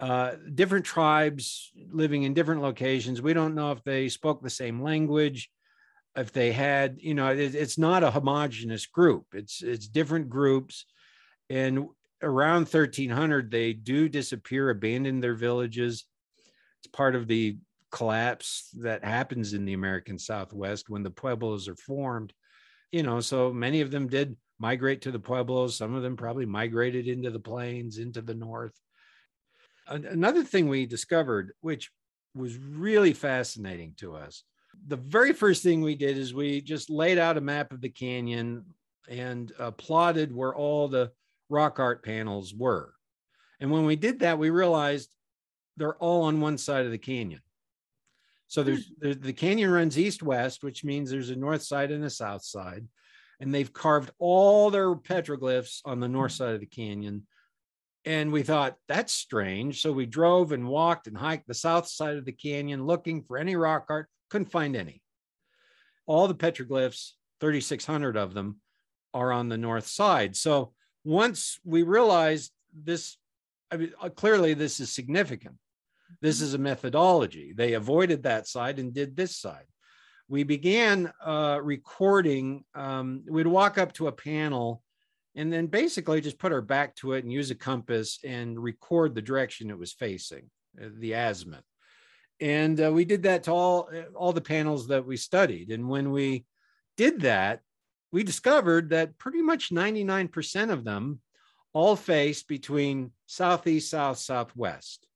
uh, 0.00 0.32
different 0.54 0.84
tribes 0.84 1.72
living 1.90 2.24
in 2.24 2.34
different 2.34 2.62
locations. 2.62 3.22
We 3.22 3.32
don't 3.32 3.54
know 3.54 3.72
if 3.72 3.82
they 3.84 4.08
spoke 4.08 4.42
the 4.42 4.50
same 4.50 4.82
language, 4.82 5.50
if 6.16 6.32
they 6.32 6.52
had, 6.52 6.96
you 7.00 7.14
know, 7.14 7.28
it, 7.28 7.54
it's 7.54 7.78
not 7.78 8.02
a 8.02 8.10
homogenous 8.10 8.86
group. 8.86 9.26
It's 9.32 9.62
it's 9.62 9.88
different 9.88 10.28
groups, 10.28 10.86
and 11.50 11.88
around 12.22 12.62
1300 12.62 13.50
they 13.50 13.72
do 13.72 14.08
disappear, 14.08 14.70
abandon 14.70 15.20
their 15.20 15.34
villages. 15.34 16.04
It's 16.80 16.88
part 16.88 17.14
of 17.14 17.26
the 17.26 17.58
collapse 17.90 18.70
that 18.80 19.04
happens 19.04 19.52
in 19.52 19.64
the 19.64 19.72
American 19.72 20.18
Southwest 20.18 20.90
when 20.90 21.02
the 21.02 21.10
pueblos 21.10 21.68
are 21.68 21.76
formed. 21.76 22.32
You 22.90 23.02
know, 23.02 23.20
so 23.20 23.52
many 23.52 23.80
of 23.80 23.90
them 23.90 24.08
did 24.08 24.36
migrate 24.58 25.02
to 25.02 25.12
the 25.12 25.18
pueblos. 25.18 25.76
Some 25.76 25.94
of 25.94 26.02
them 26.02 26.16
probably 26.16 26.46
migrated 26.46 27.06
into 27.08 27.30
the 27.30 27.40
plains, 27.40 27.98
into 27.98 28.20
the 28.20 28.34
north. 28.34 28.74
Another 29.86 30.42
thing 30.42 30.68
we 30.68 30.86
discovered, 30.86 31.52
which 31.60 31.90
was 32.34 32.56
really 32.56 33.12
fascinating 33.12 33.94
to 33.98 34.16
us, 34.16 34.44
the 34.86 34.96
very 34.96 35.32
first 35.32 35.62
thing 35.62 35.82
we 35.82 35.94
did 35.94 36.16
is 36.16 36.34
we 36.34 36.60
just 36.60 36.90
laid 36.90 37.18
out 37.18 37.36
a 37.36 37.40
map 37.40 37.72
of 37.72 37.80
the 37.80 37.88
canyon 37.88 38.64
and 39.08 39.52
uh, 39.58 39.70
plotted 39.72 40.34
where 40.34 40.54
all 40.54 40.88
the 40.88 41.12
rock 41.48 41.78
art 41.78 42.04
panels 42.04 42.54
were. 42.54 42.94
And 43.60 43.70
when 43.70 43.84
we 43.84 43.96
did 43.96 44.20
that, 44.20 44.38
we 44.38 44.50
realized 44.50 45.14
they're 45.76 45.96
all 45.96 46.22
on 46.22 46.40
one 46.40 46.58
side 46.58 46.86
of 46.86 46.92
the 46.92 46.98
canyon. 46.98 47.40
So 48.48 48.62
there's, 48.62 48.86
hmm. 48.86 48.94
there's 49.00 49.18
the 49.18 49.32
canyon 49.32 49.70
runs 49.70 49.98
east 49.98 50.22
west, 50.22 50.62
which 50.62 50.84
means 50.84 51.10
there's 51.10 51.30
a 51.30 51.36
north 51.36 51.62
side 51.62 51.90
and 51.90 52.04
a 52.04 52.10
south 52.10 52.44
side. 52.44 52.86
And 53.40 53.52
they've 53.52 53.72
carved 53.72 54.12
all 54.18 54.70
their 54.70 54.94
petroglyphs 54.94 55.80
on 55.84 56.00
the 56.00 56.08
north 56.08 56.32
side 56.32 56.54
of 56.54 56.60
the 56.60 56.66
canyon. 56.66 57.26
And 58.04 58.32
we 58.32 58.42
thought 58.42 58.76
that's 58.86 59.14
strange. 59.14 59.80
So 59.80 59.92
we 59.92 60.06
drove 60.06 60.52
and 60.52 60.68
walked 60.68 61.06
and 61.06 61.16
hiked 61.16 61.46
the 61.46 61.54
south 61.54 61.88
side 61.88 62.16
of 62.16 62.24
the 62.24 62.32
canyon 62.32 62.86
looking 62.86 63.22
for 63.22 63.38
any 63.38 63.56
rock 63.56 63.86
art, 63.88 64.08
couldn't 64.28 64.50
find 64.50 64.76
any. 64.76 65.00
All 66.06 66.28
the 66.28 66.34
petroglyphs, 66.34 67.12
3,600 67.40 68.16
of 68.16 68.34
them, 68.34 68.60
are 69.14 69.32
on 69.32 69.48
the 69.48 69.56
north 69.56 69.86
side. 69.86 70.36
So 70.36 70.74
once 71.04 71.58
we 71.64 71.82
realized 71.82 72.52
this, 72.74 73.16
I 73.70 73.76
mean, 73.76 73.92
uh, 74.00 74.10
clearly 74.10 74.54
this 74.54 74.80
is 74.80 74.92
significant. 74.92 75.56
This 76.20 76.40
is 76.40 76.54
a 76.54 76.58
methodology. 76.58 77.52
They 77.54 77.74
avoided 77.74 78.22
that 78.22 78.46
side 78.46 78.78
and 78.78 78.92
did 78.92 79.16
this 79.16 79.36
side. 79.36 79.66
We 80.28 80.42
began 80.42 81.12
uh, 81.24 81.60
recording. 81.62 82.64
Um, 82.74 83.24
we'd 83.28 83.46
walk 83.46 83.78
up 83.78 83.92
to 83.94 84.08
a 84.08 84.12
panel 84.12 84.82
and 85.36 85.52
then 85.52 85.66
basically 85.66 86.20
just 86.20 86.38
put 86.38 86.52
our 86.52 86.60
back 86.60 86.94
to 86.96 87.12
it 87.12 87.24
and 87.24 87.32
use 87.32 87.50
a 87.50 87.56
compass 87.56 88.18
and 88.24 88.62
record 88.62 89.14
the 89.14 89.22
direction 89.22 89.70
it 89.70 89.78
was 89.78 89.92
facing, 89.92 90.50
uh, 90.80 90.88
the 90.98 91.12
azimuth. 91.12 91.64
And 92.40 92.80
uh, 92.80 92.92
we 92.92 93.04
did 93.04 93.24
that 93.24 93.44
to 93.44 93.52
all, 93.52 93.88
uh, 93.94 94.12
all 94.14 94.32
the 94.32 94.40
panels 94.40 94.88
that 94.88 95.06
we 95.06 95.16
studied. 95.16 95.70
And 95.70 95.88
when 95.88 96.10
we 96.10 96.44
did 96.96 97.22
that, 97.22 97.60
we 98.12 98.22
discovered 98.22 98.90
that 98.90 99.18
pretty 99.18 99.42
much 99.42 99.72
99% 99.72 100.70
of 100.70 100.84
them 100.84 101.20
all 101.72 101.96
face 101.96 102.44
between 102.44 103.10
southeast, 103.26 103.90
south, 103.90 104.18
southwest. 104.18 105.06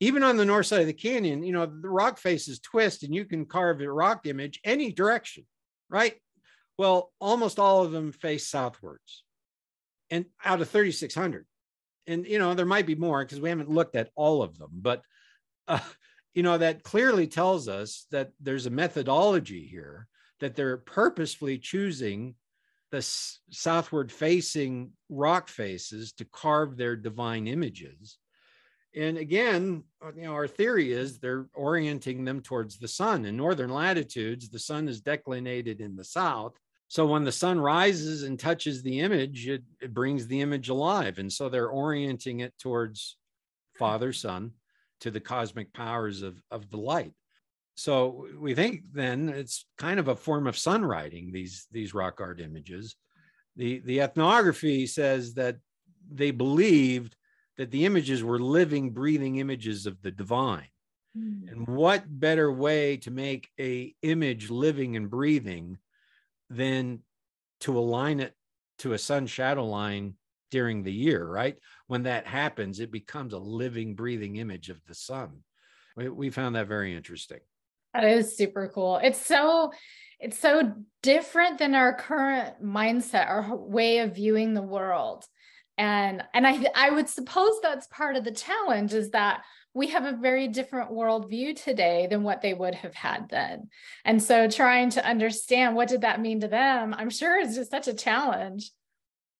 Even 0.00 0.24
on 0.24 0.36
the 0.36 0.44
north 0.44 0.66
side 0.66 0.80
of 0.80 0.88
the 0.88 0.92
canyon, 0.92 1.44
you 1.44 1.52
know, 1.52 1.64
the 1.64 1.88
rock 1.88 2.18
faces 2.18 2.58
twist 2.58 3.04
and 3.04 3.14
you 3.14 3.24
can 3.24 3.46
carve 3.46 3.80
a 3.80 3.90
rock 3.90 4.26
image 4.26 4.58
any 4.64 4.90
direction, 4.90 5.46
right? 5.88 6.16
Well, 6.78 7.12
almost 7.20 7.58
all 7.58 7.84
of 7.84 7.92
them 7.92 8.12
face 8.12 8.48
southwards 8.48 9.24
and 10.10 10.26
out 10.44 10.60
of 10.60 10.68
3,600. 10.68 11.46
And, 12.06 12.26
you 12.26 12.38
know, 12.38 12.54
there 12.54 12.66
might 12.66 12.86
be 12.86 12.94
more 12.94 13.24
because 13.24 13.40
we 13.40 13.48
haven't 13.48 13.70
looked 13.70 13.96
at 13.96 14.10
all 14.14 14.42
of 14.42 14.58
them, 14.58 14.70
but, 14.74 15.02
uh, 15.68 15.78
you 16.34 16.42
know, 16.42 16.58
that 16.58 16.82
clearly 16.82 17.26
tells 17.26 17.68
us 17.68 18.06
that 18.10 18.30
there's 18.40 18.66
a 18.66 18.70
methodology 18.70 19.66
here 19.66 20.08
that 20.40 20.56
they're 20.56 20.78
purposefully 20.78 21.58
choosing 21.58 22.34
the 22.90 23.00
southward 23.50 24.12
facing 24.12 24.90
rock 25.08 25.48
faces 25.48 26.12
to 26.12 26.26
carve 26.26 26.76
their 26.76 26.96
divine 26.96 27.46
images. 27.46 28.18
And 28.94 29.16
again, 29.16 29.84
uh, 30.04 30.12
you 30.14 30.24
know, 30.24 30.34
our 30.34 30.48
theory 30.48 30.92
is 30.92 31.18
they're 31.18 31.46
orienting 31.54 32.24
them 32.24 32.40
towards 32.40 32.78
the 32.78 32.88
sun. 32.88 33.24
In 33.24 33.36
northern 33.36 33.70
latitudes, 33.70 34.48
the 34.48 34.58
sun 34.58 34.88
is 34.88 35.00
declinated 35.00 35.80
in 35.80 35.96
the 35.96 36.04
south. 36.04 36.58
So 36.88 37.06
when 37.06 37.24
the 37.24 37.32
sun 37.32 37.58
rises 37.58 38.22
and 38.22 38.38
touches 38.38 38.82
the 38.82 39.00
image, 39.00 39.48
it, 39.48 39.62
it 39.80 39.94
brings 39.94 40.26
the 40.26 40.42
image 40.42 40.68
alive. 40.68 41.18
And 41.18 41.32
so 41.32 41.48
they're 41.48 41.70
orienting 41.70 42.40
it 42.40 42.52
towards 42.58 43.16
Father, 43.78 44.12
Sun, 44.12 44.52
to 45.00 45.10
the 45.10 45.20
cosmic 45.20 45.72
powers 45.72 46.20
of, 46.20 46.42
of 46.50 46.68
the 46.70 46.76
light 46.76 47.14
so 47.74 48.26
we 48.38 48.54
think 48.54 48.82
then 48.92 49.28
it's 49.28 49.64
kind 49.78 49.98
of 49.98 50.08
a 50.08 50.16
form 50.16 50.46
of 50.46 50.58
sun 50.58 50.84
writing 50.84 51.32
these 51.32 51.66
these 51.70 51.94
rock 51.94 52.20
art 52.20 52.40
images 52.40 52.96
the 53.56 53.80
the 53.80 54.00
ethnography 54.00 54.86
says 54.86 55.34
that 55.34 55.56
they 56.10 56.30
believed 56.30 57.16
that 57.58 57.70
the 57.70 57.84
images 57.84 58.22
were 58.22 58.38
living 58.38 58.90
breathing 58.90 59.36
images 59.36 59.86
of 59.86 60.00
the 60.02 60.10
divine 60.10 60.68
mm. 61.16 61.50
and 61.50 61.66
what 61.66 62.04
better 62.08 62.50
way 62.50 62.96
to 62.98 63.10
make 63.10 63.48
a 63.58 63.94
image 64.02 64.50
living 64.50 64.96
and 64.96 65.10
breathing 65.10 65.78
than 66.50 67.00
to 67.60 67.78
align 67.78 68.20
it 68.20 68.34
to 68.78 68.92
a 68.92 68.98
sun 68.98 69.26
shadow 69.26 69.64
line 69.64 70.14
during 70.50 70.82
the 70.82 70.92
year 70.92 71.26
right 71.26 71.56
when 71.86 72.02
that 72.02 72.26
happens 72.26 72.80
it 72.80 72.90
becomes 72.90 73.32
a 73.32 73.38
living 73.38 73.94
breathing 73.94 74.36
image 74.36 74.68
of 74.68 74.84
the 74.86 74.94
sun 74.94 75.42
we, 75.96 76.08
we 76.08 76.30
found 76.30 76.54
that 76.54 76.68
very 76.68 76.94
interesting 76.94 77.40
that 77.94 78.04
is 78.04 78.36
super 78.36 78.70
cool. 78.74 78.96
It's 79.02 79.24
so 79.24 79.72
it's 80.18 80.38
so 80.38 80.72
different 81.02 81.58
than 81.58 81.74
our 81.74 81.94
current 81.94 82.62
mindset, 82.62 83.28
our 83.28 83.56
way 83.56 83.98
of 83.98 84.14
viewing 84.14 84.54
the 84.54 84.62
world. 84.62 85.24
And 85.82 86.22
and 86.32 86.46
I 86.46 86.64
I 86.76 86.90
would 86.90 87.08
suppose 87.08 87.60
that's 87.60 87.88
part 87.88 88.14
of 88.14 88.22
the 88.22 88.30
challenge 88.30 88.94
is 88.94 89.10
that 89.10 89.42
we 89.74 89.88
have 89.88 90.04
a 90.04 90.12
very 90.12 90.46
different 90.46 90.92
worldview 90.92 91.60
today 91.60 92.06
than 92.08 92.22
what 92.22 92.40
they 92.40 92.54
would 92.54 92.76
have 92.76 92.94
had 92.94 93.28
then. 93.30 93.68
And 94.04 94.22
so 94.22 94.48
trying 94.48 94.90
to 94.90 95.04
understand 95.04 95.74
what 95.74 95.88
did 95.88 96.02
that 96.02 96.20
mean 96.20 96.38
to 96.40 96.46
them, 96.46 96.94
I'm 96.96 97.10
sure 97.10 97.36
is 97.40 97.56
just 97.56 97.72
such 97.72 97.88
a 97.88 97.94
challenge. 97.94 98.70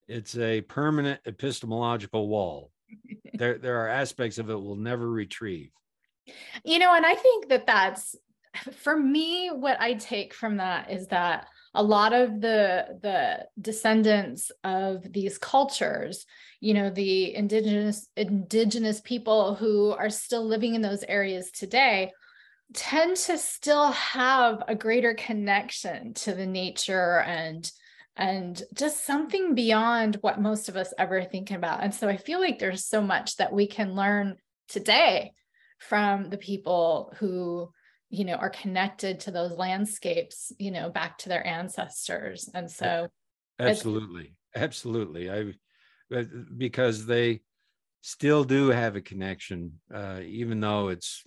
It's 0.09 0.37
a 0.37 0.63
permanent 0.63 1.21
epistemological 1.27 2.27
wall. 2.27 2.73
there, 3.35 3.59
there 3.59 3.85
are 3.85 3.89
aspects 3.89 4.39
of 4.39 4.51
it 4.51 4.61
we'll 4.61 4.75
never 4.75 5.09
retrieve. 5.09 5.71
You 6.65 6.81
know, 6.81 6.93
and 6.93 7.07
I 7.07 7.15
think 7.15 7.51
that 7.51 7.69
that's 7.69 8.17
for 8.73 8.97
me, 8.97 9.51
what 9.51 9.81
I 9.81 9.95
take 9.95 10.35
from 10.35 10.57
that 10.57 10.91
is 10.91 11.07
that 11.09 11.47
a 11.75 11.83
lot 11.83 12.13
of 12.13 12.41
the 12.41 12.87
the 13.03 13.47
descendants 13.61 14.51
of 14.63 15.11
these 15.13 15.39
cultures 15.39 16.27
you 16.61 16.75
know 16.75 16.91
the 16.91 17.35
indigenous 17.35 18.09
indigenous 18.17 19.01
people 19.01 19.55
who 19.55 19.91
are 19.93 20.11
still 20.11 20.45
living 20.47 20.75
in 20.75 20.83
those 20.83 21.05
areas 21.09 21.51
today 21.51 22.13
tend 22.75 23.17
to 23.17 23.37
still 23.37 23.91
have 23.93 24.63
a 24.69 24.75
greater 24.75 25.15
connection 25.15 26.15
to 26.15 26.35
the 26.35 26.47
nature 26.47 27.21
and 27.21 27.71
and 28.17 28.63
just 28.75 29.07
something 29.07 29.55
beyond 29.55 30.17
what 30.21 30.41
most 30.41 30.69
of 30.69 30.77
us 30.77 30.93
ever 30.99 31.25
think 31.25 31.51
about. 31.51 31.83
And 31.83 31.95
so 31.95 32.09
i 32.09 32.17
feel 32.17 32.41
like 32.41 32.59
there's 32.59 32.85
so 32.85 33.01
much 33.01 33.37
that 33.37 33.53
we 33.53 33.67
can 33.67 33.95
learn 33.95 34.37
today 34.69 35.33
from 35.79 36.31
the 36.31 36.39
people 36.39 37.13
who 37.19 37.71
you 38.13 38.27
know 38.27 38.35
are 38.35 38.51
connected 38.51 39.19
to 39.19 39.31
those 39.31 39.53
landscapes 39.53 40.53
you 40.59 40.71
know 40.71 40.91
back 40.91 41.19
to 41.19 41.29
their 41.29 41.45
ancestors. 41.45 42.49
And 42.55 42.71
so 42.71 43.09
absolutely 43.59 44.37
absolutely. 44.55 45.31
I 45.31 45.55
uh, 46.15 46.25
because 46.57 47.07
they 47.07 47.41
still 48.03 48.45
do 48.45 48.69
have 48.69 48.97
a 48.97 49.01
connection 49.01 49.81
uh, 49.93 50.21
even 50.25 50.61
though 50.61 50.89
it's 50.89 51.23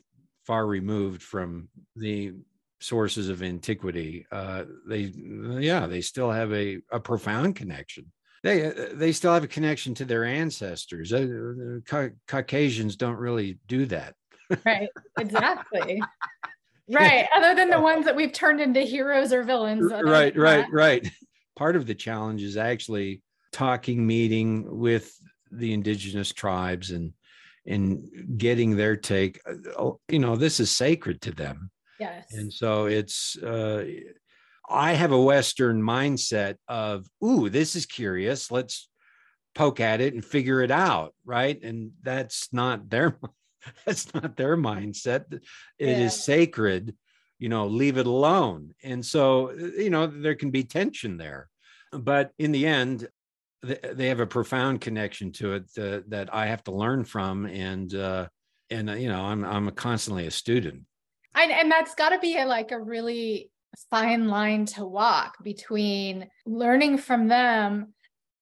far 0.46 0.68
removed 0.68 1.24
from 1.24 1.70
the 1.96 2.34
sources 2.80 3.30
of 3.30 3.42
antiquity 3.42 4.28
uh, 4.32 4.66
they 4.88 5.12
yeah 5.60 5.88
they 5.88 6.02
still 6.02 6.30
have 6.30 6.54
a, 6.54 6.78
a 6.92 7.00
profound 7.00 7.56
connection. 7.56 8.12
They 8.44 8.68
uh, 8.68 8.90
they 8.94 9.12
still 9.12 9.34
have 9.34 9.44
a 9.44 9.48
connection 9.48 9.96
to 9.96 10.06
their 10.06 10.24
ancestors. 10.24 11.12
Uh, 11.12 11.80
Ca- 11.86 12.10
caucasians 12.28 12.96
don't 12.96 13.18
really 13.18 13.58
do 13.66 13.88
that. 13.88 14.14
Right 14.64 14.90
exactly 15.18 16.04
right 16.90 17.28
other 17.36 17.56
than 17.56 17.70
the 17.70 17.80
ones 17.80 18.06
that 18.06 18.16
we've 18.16 18.34
turned 18.34 18.62
into 18.62 18.82
heroes 18.82 19.34
or 19.34 19.44
villains 19.44 19.92
right 20.04 20.36
right 20.38 20.66
right. 20.72 21.10
Part 21.56 21.78
of 21.78 21.86
the 21.86 21.96
challenge 21.96 22.44
is 22.44 22.58
actually 22.58 23.22
talking 23.54 24.06
meeting 24.06 24.80
with 24.80 25.14
the 25.52 25.74
indigenous 25.74 26.34
tribes 26.34 26.92
and 26.92 27.14
and 27.66 28.38
getting 28.38 28.76
their 28.76 28.96
take. 28.96 29.40
Oh, 29.78 30.00
you 30.10 30.20
know 30.20 30.36
this 30.36 30.60
is 30.60 30.70
sacred 30.70 31.22
to 31.22 31.32
them. 31.32 31.72
Yes. 32.00 32.34
And 32.34 32.52
so 32.52 32.86
it's 32.86 33.38
uh 33.38 33.86
i 34.68 34.94
have 34.94 35.12
a 35.12 35.22
western 35.22 35.80
mindset 35.82 36.56
of 36.68 37.06
ooh 37.24 37.50
this 37.50 37.76
is 37.76 37.86
curious. 37.86 38.52
Let's 38.52 38.90
poke 39.54 39.80
at 39.80 40.02
it 40.02 40.14
and 40.14 40.26
figure 40.26 40.62
it 40.62 40.72
out 40.72 41.14
right? 41.24 41.62
And 41.64 41.92
that's 42.04 42.50
not 42.52 42.90
their 42.90 43.18
that's 43.86 44.14
not 44.14 44.36
their 44.36 44.58
mindset. 44.58 45.26
It 45.32 45.44
yeah. 45.80 46.00
is 46.00 46.24
sacred 46.24 46.96
you 47.40 47.50
know 47.50 47.68
leave 47.68 47.98
it 47.98 48.08
alone. 48.08 48.74
And 48.84 49.06
so 49.06 49.52
you 49.52 49.90
know 49.90 50.08
there 50.08 50.36
can 50.36 50.52
be 50.52 50.64
tension 50.64 51.18
there. 51.18 51.50
But 51.92 52.32
in 52.38 52.52
the 52.52 52.66
end 52.66 53.08
they 53.64 54.10
have 54.10 54.20
a 54.20 54.28
profound 54.28 54.80
connection 54.82 55.32
to 55.32 55.54
it 55.54 55.74
that, 55.74 56.08
that 56.12 56.32
i 56.32 56.46
have 56.46 56.64
to 56.66 56.72
learn 56.72 57.04
from. 57.04 57.46
And 57.46 57.94
uh 57.94 58.28
and 58.70 58.90
uh, 58.90 58.94
you 58.94 59.10
know 59.10 59.22
i'm 59.22 59.44
i'm 59.44 59.70
constantly 59.72 60.28
a 60.28 60.32
student. 60.32 60.84
And, 61.38 61.52
and 61.52 61.70
that's 61.70 61.96
got 61.96 62.10
to 62.10 62.20
be 62.20 62.38
a, 62.38 62.46
like 62.46 62.72
a 62.72 62.80
really 62.80 63.52
fine 63.90 64.30
line 64.30 64.66
to 64.66 64.86
walk 64.86 65.44
between 65.44 66.30
learning 66.46 66.98
from 66.98 67.28
them 67.28 67.94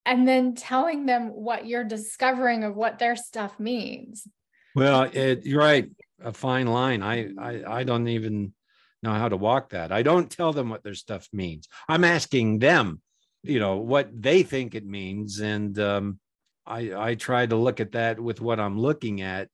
and 0.06 0.28
then 0.28 0.54
telling 0.54 1.08
them 1.08 1.30
what 1.30 1.66
you're 1.66 1.84
discovering 1.84 2.64
of 2.64 2.76
what 2.76 3.00
their 3.00 3.16
stuff 3.16 3.60
means. 3.60 4.28
Well, 4.76 5.04
it, 5.04 5.46
you're 5.46 5.60
right. 5.60 5.90
A 6.24 6.34
fine 6.34 6.68
line. 6.68 7.04
I, 7.04 7.30
I 7.38 7.80
I 7.80 7.84
don't 7.84 8.08
even 8.08 8.54
know 9.02 9.14
how 9.14 9.28
to 9.28 9.38
walk 9.38 9.72
that. 9.72 9.92
I 9.92 10.02
don't 10.02 10.32
tell 10.32 10.54
them 10.54 10.70
what 10.70 10.84
their 10.84 10.96
stuff 10.96 11.28
means. 11.34 11.68
I'm 11.90 12.04
asking 12.06 12.60
them, 12.60 13.02
you 13.44 13.60
know, 13.60 13.78
what 13.78 14.10
they 14.14 14.44
think 14.44 14.74
it 14.74 14.86
means, 14.86 15.42
and 15.42 15.78
um, 15.80 16.20
I 16.66 16.94
I 17.10 17.16
try 17.16 17.46
to 17.46 17.56
look 17.56 17.80
at 17.80 17.92
that 17.92 18.20
with 18.20 18.42
what 18.42 18.60
I'm 18.60 18.80
looking 18.80 19.22
at. 19.22 19.50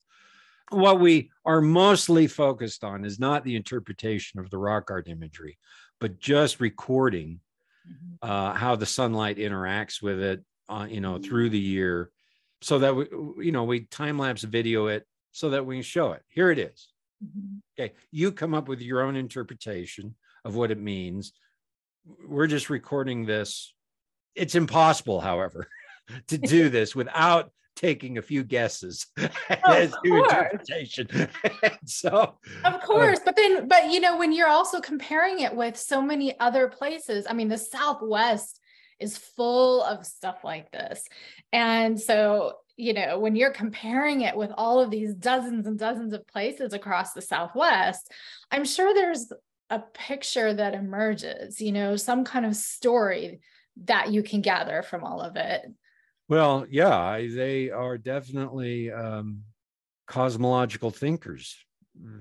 What 0.69 0.99
we 0.99 1.31
are 1.45 1.61
mostly 1.61 2.27
focused 2.27 2.83
on 2.83 3.03
is 3.03 3.19
not 3.19 3.43
the 3.43 3.55
interpretation 3.55 4.39
of 4.39 4.51
the 4.51 4.59
rock 4.59 4.91
art 4.91 5.07
imagery, 5.07 5.57
but 5.99 6.19
just 6.19 6.59
recording 6.59 7.39
mm-hmm. 7.89 8.29
uh, 8.29 8.53
how 8.53 8.75
the 8.75 8.85
sunlight 8.85 9.37
interacts 9.37 9.99
with 9.99 10.21
it, 10.21 10.43
uh, 10.69 10.85
you 10.87 11.01
know, 11.01 11.17
through 11.17 11.49
the 11.49 11.59
year, 11.59 12.11
so 12.61 12.79
that 12.79 12.95
we, 12.95 13.05
you 13.45 13.51
know, 13.51 13.63
we 13.63 13.81
time 13.81 14.17
lapse 14.17 14.43
video 14.43 14.87
it 14.87 15.05
so 15.31 15.51
that 15.51 15.65
we 15.65 15.75
can 15.75 15.83
show 15.83 16.11
it. 16.11 16.23
Here 16.27 16.51
it 16.51 16.59
is. 16.59 16.89
Mm-hmm. 17.23 17.57
Okay, 17.77 17.93
you 18.11 18.31
come 18.31 18.53
up 18.53 18.67
with 18.67 18.81
your 18.81 19.01
own 19.01 19.15
interpretation 19.15 20.15
of 20.45 20.55
what 20.55 20.71
it 20.71 20.79
means. 20.79 21.33
We're 22.27 22.47
just 22.47 22.69
recording 22.69 23.25
this. 23.25 23.73
It's 24.35 24.55
impossible, 24.55 25.19
however, 25.19 25.67
to 26.27 26.37
do 26.37 26.69
this 26.69 26.95
without 26.95 27.51
taking 27.75 28.17
a 28.17 28.21
few 28.21 28.43
guesses 28.43 29.07
as 29.65 29.93
to 30.03 30.15
interpretation. 30.15 31.07
so 31.85 32.35
of 32.65 32.73
uh, 32.73 32.79
course, 32.79 33.19
uh, 33.19 33.23
but 33.25 33.35
then 33.37 33.67
but 33.67 33.89
you 33.89 34.01
know 34.01 34.17
when 34.17 34.33
you're 34.33 34.49
also 34.49 34.81
comparing 34.81 35.39
it 35.39 35.55
with 35.55 35.77
so 35.77 36.01
many 36.01 36.37
other 36.39 36.67
places, 36.67 37.25
I 37.29 37.33
mean 37.33 37.47
the 37.47 37.57
Southwest 37.57 38.58
is 38.99 39.17
full 39.17 39.83
of 39.83 40.05
stuff 40.05 40.43
like 40.43 40.71
this. 40.71 41.05
And 41.53 41.99
so, 41.99 42.53
you 42.77 42.93
know, 42.93 43.19
when 43.19 43.35
you're 43.35 43.51
comparing 43.51 44.21
it 44.21 44.35
with 44.35 44.51
all 44.57 44.79
of 44.79 44.91
these 44.91 45.13
dozens 45.13 45.67
and 45.67 45.77
dozens 45.77 46.13
of 46.13 46.27
places 46.27 46.73
across 46.73 47.13
the 47.13 47.21
Southwest, 47.21 48.11
I'm 48.51 48.65
sure 48.65 48.93
there's 48.93 49.31
a 49.69 49.79
picture 49.79 50.53
that 50.53 50.73
emerges, 50.73 51.61
you 51.61 51.71
know, 51.71 51.95
some 51.95 52.23
kind 52.23 52.45
of 52.45 52.55
story 52.55 53.41
that 53.85 54.11
you 54.11 54.23
can 54.23 54.41
gather 54.41 54.81
from 54.81 55.03
all 55.03 55.21
of 55.21 55.35
it. 55.35 55.61
Well, 56.27 56.65
yeah, 56.69 57.17
they 57.17 57.69
are 57.69 57.97
definitely 57.97 58.91
um, 58.91 59.43
cosmological 60.07 60.91
thinkers. 60.91 61.57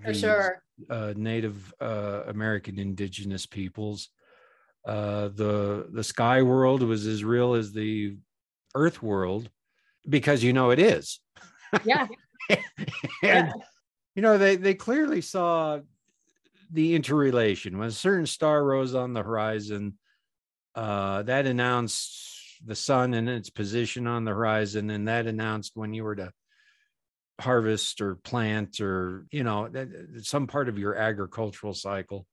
For 0.02 0.12
these, 0.12 0.20
sure. 0.20 0.62
Uh, 0.88 1.12
Native 1.16 1.74
uh, 1.80 2.22
American 2.26 2.78
indigenous 2.78 3.46
peoples. 3.46 4.10
Uh, 4.88 5.28
the 5.28 5.86
the 5.92 6.02
sky 6.02 6.40
world 6.40 6.82
was 6.82 7.06
as 7.06 7.22
real 7.22 7.52
as 7.52 7.72
the 7.72 8.16
earth 8.74 9.02
world 9.02 9.50
because 10.08 10.42
you 10.42 10.54
know 10.54 10.70
it 10.70 10.78
is. 10.78 11.20
Yeah. 11.84 12.06
and 12.48 12.58
yeah. 13.22 13.52
you 14.14 14.22
know 14.22 14.38
they 14.38 14.56
they 14.56 14.72
clearly 14.72 15.20
saw 15.20 15.80
the 16.70 16.94
interrelation 16.94 17.76
when 17.76 17.88
a 17.88 17.92
certain 17.92 18.24
star 18.24 18.64
rose 18.64 18.94
on 18.94 19.12
the 19.12 19.22
horizon. 19.22 19.98
Uh, 20.74 21.22
that 21.22 21.44
announced 21.44 22.62
the 22.64 22.74
sun 22.74 23.12
and 23.12 23.28
its 23.28 23.50
position 23.50 24.06
on 24.06 24.24
the 24.24 24.30
horizon, 24.30 24.88
and 24.88 25.06
that 25.06 25.26
announced 25.26 25.72
when 25.74 25.92
you 25.92 26.02
were 26.02 26.16
to 26.16 26.32
harvest 27.38 28.00
or 28.00 28.14
plant 28.14 28.80
or 28.80 29.26
you 29.30 29.44
know 29.44 29.68
some 30.22 30.46
part 30.46 30.70
of 30.70 30.78
your 30.78 30.94
agricultural 30.94 31.74
cycle. 31.74 32.26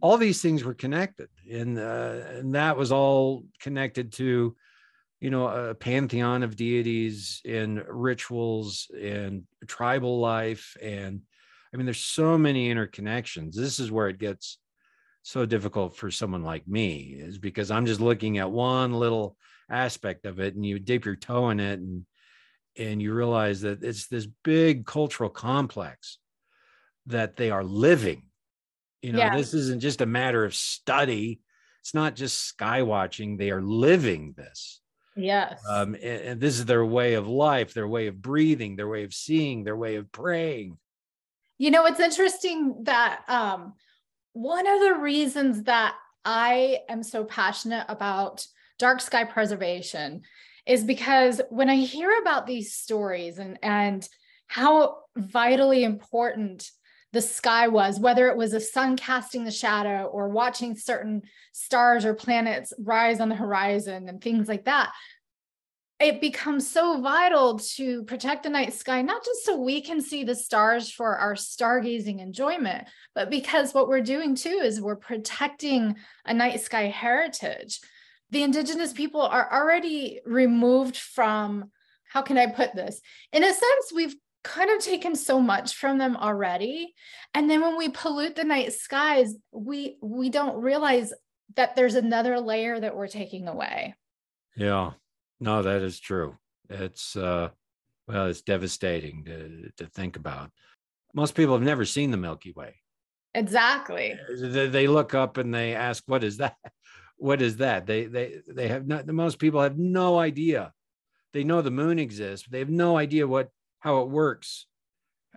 All 0.00 0.16
these 0.16 0.42
things 0.42 0.64
were 0.64 0.74
connected 0.74 1.28
and 1.50 1.78
uh, 1.78 2.20
and 2.34 2.54
that 2.54 2.76
was 2.76 2.92
all 2.92 3.44
connected 3.60 4.12
to 4.12 4.56
you 5.20 5.30
know 5.30 5.48
a 5.48 5.74
pantheon 5.74 6.42
of 6.42 6.56
deities 6.56 7.40
and 7.44 7.82
rituals 7.88 8.90
and 9.00 9.44
tribal 9.66 10.20
life 10.20 10.76
and 10.82 11.20
i 11.72 11.76
mean 11.76 11.86
there's 11.86 11.98
so 11.98 12.36
many 12.38 12.72
interconnections. 12.72 13.54
This 13.54 13.78
is 13.78 13.90
where 13.90 14.08
it 14.08 14.18
gets 14.18 14.58
so 15.22 15.44
difficult 15.44 15.96
for 15.96 16.10
someone 16.10 16.44
like 16.44 16.68
me 16.68 17.16
is 17.18 17.38
because 17.38 17.72
i'm 17.72 17.84
just 17.84 18.00
looking 18.00 18.38
at 18.38 18.48
one 18.48 18.92
little 18.92 19.36
aspect 19.68 20.24
of 20.24 20.38
it 20.38 20.54
and 20.54 20.64
you 20.64 20.78
dip 20.78 21.04
your 21.04 21.16
toe 21.16 21.50
in 21.50 21.58
it 21.58 21.80
and 21.80 22.06
and 22.78 23.02
you 23.02 23.12
realize 23.12 23.62
that 23.62 23.82
it's 23.82 24.06
this 24.06 24.28
big 24.44 24.86
cultural 24.86 25.30
complex 25.30 26.18
that 27.06 27.36
they 27.36 27.50
are 27.50 27.64
living 27.64 28.22
you 29.02 29.12
know 29.12 29.18
yeah. 29.18 29.36
this 29.36 29.54
isn't 29.54 29.80
just 29.80 30.00
a 30.00 30.06
matter 30.06 30.44
of 30.44 30.54
study. 30.54 31.40
It's 31.80 31.94
not 31.94 32.16
just 32.16 32.40
sky 32.40 32.82
watching. 32.82 33.36
They 33.36 33.50
are 33.50 33.62
living 33.62 34.34
this. 34.36 34.80
Yes. 35.14 35.60
Um, 35.68 35.94
and, 35.94 36.04
and 36.22 36.40
this 36.40 36.58
is 36.58 36.66
their 36.66 36.84
way 36.84 37.14
of 37.14 37.26
life 37.26 37.72
their 37.72 37.88
way 37.88 38.08
of 38.08 38.20
breathing 38.20 38.76
their 38.76 38.88
way 38.88 39.04
of 39.04 39.14
seeing 39.14 39.64
their 39.64 39.76
way 39.76 39.96
of 39.96 40.10
praying. 40.12 40.78
You 41.58 41.70
know 41.70 41.86
it's 41.86 42.00
interesting 42.00 42.82
that 42.84 43.22
um, 43.28 43.74
one 44.32 44.66
of 44.66 44.80
the 44.80 44.94
reasons 44.94 45.62
that 45.62 45.94
i 46.24 46.80
am 46.88 47.02
so 47.02 47.24
passionate 47.24 47.86
about 47.88 48.44
dark 48.78 49.00
sky 49.00 49.24
preservation 49.24 50.22
is 50.66 50.82
because 50.82 51.40
when 51.48 51.70
I 51.70 51.76
hear 51.76 52.10
about 52.20 52.46
these 52.46 52.74
stories 52.74 53.38
and, 53.38 53.58
and 53.62 54.06
how 54.48 54.98
vitally 55.16 55.84
important 55.84 56.68
the 57.12 57.22
sky 57.22 57.68
was, 57.68 57.98
whether 57.98 58.28
it 58.28 58.36
was 58.36 58.52
a 58.52 58.60
sun 58.60 58.96
casting 58.96 59.44
the 59.44 59.50
shadow 59.50 60.04
or 60.04 60.28
watching 60.28 60.76
certain 60.76 61.22
stars 61.52 62.04
or 62.04 62.14
planets 62.14 62.72
rise 62.78 63.20
on 63.20 63.28
the 63.28 63.34
horizon 63.34 64.08
and 64.08 64.20
things 64.20 64.48
like 64.48 64.64
that, 64.64 64.92
it 65.98 66.20
becomes 66.20 66.70
so 66.70 67.00
vital 67.00 67.58
to 67.58 68.02
protect 68.04 68.42
the 68.42 68.50
night 68.50 68.74
sky, 68.74 69.00
not 69.00 69.24
just 69.24 69.46
so 69.46 69.56
we 69.56 69.80
can 69.80 70.02
see 70.02 70.24
the 70.24 70.34
stars 70.34 70.90
for 70.90 71.16
our 71.16 71.34
stargazing 71.34 72.20
enjoyment, 72.20 72.86
but 73.14 73.30
because 73.30 73.72
what 73.72 73.88
we're 73.88 74.02
doing 74.02 74.34
too 74.34 74.60
is 74.62 74.80
we're 74.80 74.96
protecting 74.96 75.96
a 76.26 76.34
night 76.34 76.60
sky 76.60 76.88
heritage. 76.88 77.80
The 78.30 78.42
indigenous 78.42 78.92
people 78.92 79.22
are 79.22 79.50
already 79.50 80.20
removed 80.26 80.98
from 80.98 81.70
how 82.08 82.22
can 82.22 82.38
i 82.38 82.46
put 82.46 82.74
this? 82.74 83.00
In 83.32 83.42
a 83.42 83.52
sense 83.52 83.92
we've 83.94 84.16
kind 84.46 84.70
of 84.70 84.78
taken 84.78 85.16
so 85.16 85.40
much 85.40 85.74
from 85.74 85.98
them 85.98 86.16
already. 86.16 86.94
And 87.34 87.50
then 87.50 87.60
when 87.60 87.76
we 87.76 87.88
pollute 87.88 88.36
the 88.36 88.44
night 88.44 88.72
skies 88.72 89.34
we 89.52 89.98
we 90.00 90.30
don't 90.30 90.62
realize 90.62 91.12
that 91.56 91.74
there's 91.74 91.96
another 91.96 92.40
layer 92.40 92.78
that 92.78 92.96
we're 92.96 93.08
taking 93.08 93.48
away. 93.48 93.94
Yeah. 94.56 94.92
No 95.40 95.62
that 95.62 95.82
is 95.82 95.98
true. 95.98 96.36
It's 96.70 97.16
uh 97.16 97.48
well 98.06 98.26
it's 98.26 98.42
devastating 98.42 99.24
to 99.24 99.70
to 99.78 99.86
think 99.90 100.16
about. 100.16 100.50
Most 101.12 101.34
people 101.34 101.54
have 101.54 101.62
never 101.66 101.84
seen 101.84 102.10
the 102.10 102.16
milky 102.16 102.52
way. 102.52 102.76
Exactly. 103.34 104.14
They, 104.40 104.68
they 104.68 104.86
look 104.86 105.12
up 105.12 105.38
and 105.38 105.52
they 105.52 105.74
ask 105.74 106.04
what 106.06 106.24
is 106.24 106.38
that? 106.38 106.56
What 107.18 107.40
is 107.40 107.56
that? 107.56 107.86
They 107.86 108.04
they 108.04 108.42
they 108.46 108.68
have 108.68 108.86
not. 108.86 109.06
The 109.06 109.14
most 109.14 109.38
people 109.38 109.62
have 109.62 109.78
no 109.78 110.18
idea. 110.18 110.74
They 111.32 111.44
know 111.44 111.62
the 111.62 111.70
moon 111.70 111.98
exists, 111.98 112.46
but 112.46 112.52
they 112.52 112.58
have 112.58 112.68
no 112.68 112.98
idea 112.98 113.26
what 113.26 113.48
how 113.80 114.02
it 114.02 114.08
works. 114.08 114.66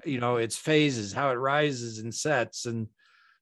You 0.06 0.20
know, 0.20 0.38
its 0.38 0.58
phases, 0.58 1.12
how 1.12 1.32
it 1.32 1.36
rises 1.36 2.00
and 2.00 2.14
sets, 2.14 2.66
and 2.66 2.88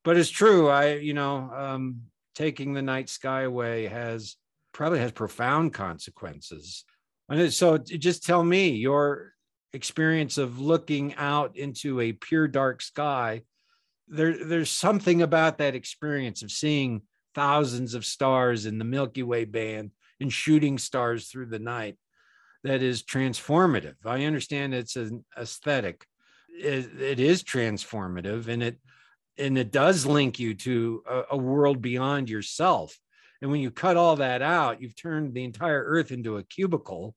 but 0.04 0.18
it's 0.18 0.30
true. 0.30 0.70
I 0.70 0.96
you 0.96 1.14
know, 1.14 1.52
um, 1.56 2.02
taking 2.34 2.74
the 2.74 2.82
night 2.82 3.10
sky 3.10 3.42
away 3.42 3.88
has 3.88 4.38
probably 4.74 5.00
has 5.00 5.12
profound 5.12 5.74
consequences. 5.74 6.86
And 7.30 7.54
so, 7.54 7.78
just 7.78 8.26
tell 8.26 8.44
me 8.44 8.70
your 8.70 9.34
experience 9.74 10.38
of 10.38 10.60
looking 10.60 11.14
out 11.16 11.58
into 11.58 12.00
a 12.00 12.14
pure 12.14 12.48
dark 12.48 12.82
sky. 12.82 13.42
There, 14.08 14.46
there's 14.46 14.70
something 14.70 15.22
about 15.22 15.58
that 15.58 15.76
experience 15.76 16.42
of 16.42 16.52
seeing 16.52 17.02
thousands 17.36 17.94
of 17.94 18.06
stars 18.06 18.66
in 18.66 18.78
the 18.78 18.86
Milky 18.86 19.24
Way 19.24 19.46
band 19.46 19.92
and 20.20 20.32
shooting 20.32 20.78
stars 20.78 21.28
through 21.28 21.48
the 21.48 21.60
night 21.60 21.98
that 22.67 22.82
is 22.82 23.03
transformative. 23.03 23.95
I 24.06 24.25
understand 24.25 24.73
it's 24.73 24.95
an 24.95 25.25
aesthetic. 25.38 26.06
it, 26.49 26.99
it 26.99 27.19
is 27.19 27.43
transformative 27.43 28.47
and 28.47 28.63
it 28.63 28.80
and 29.39 29.58
it 29.58 29.71
does 29.71 30.06
link 30.06 30.39
you 30.39 30.56
to 30.56 31.03
a, 31.08 31.21
a 31.32 31.38
world 31.38 31.80
beyond 31.80 32.27
yourself. 32.27 32.97
And 33.39 33.51
when 33.51 33.62
you 33.62 33.69
cut 33.69 33.95
all 33.95 34.15
that 34.15 34.41
out, 34.41 34.82
you've 34.82 34.95
turned 34.95 35.36
the 35.36 35.43
entire 35.43 35.84
earth 35.84 36.12
into 36.12 36.38
a 36.38 36.43
cubicle 36.43 37.13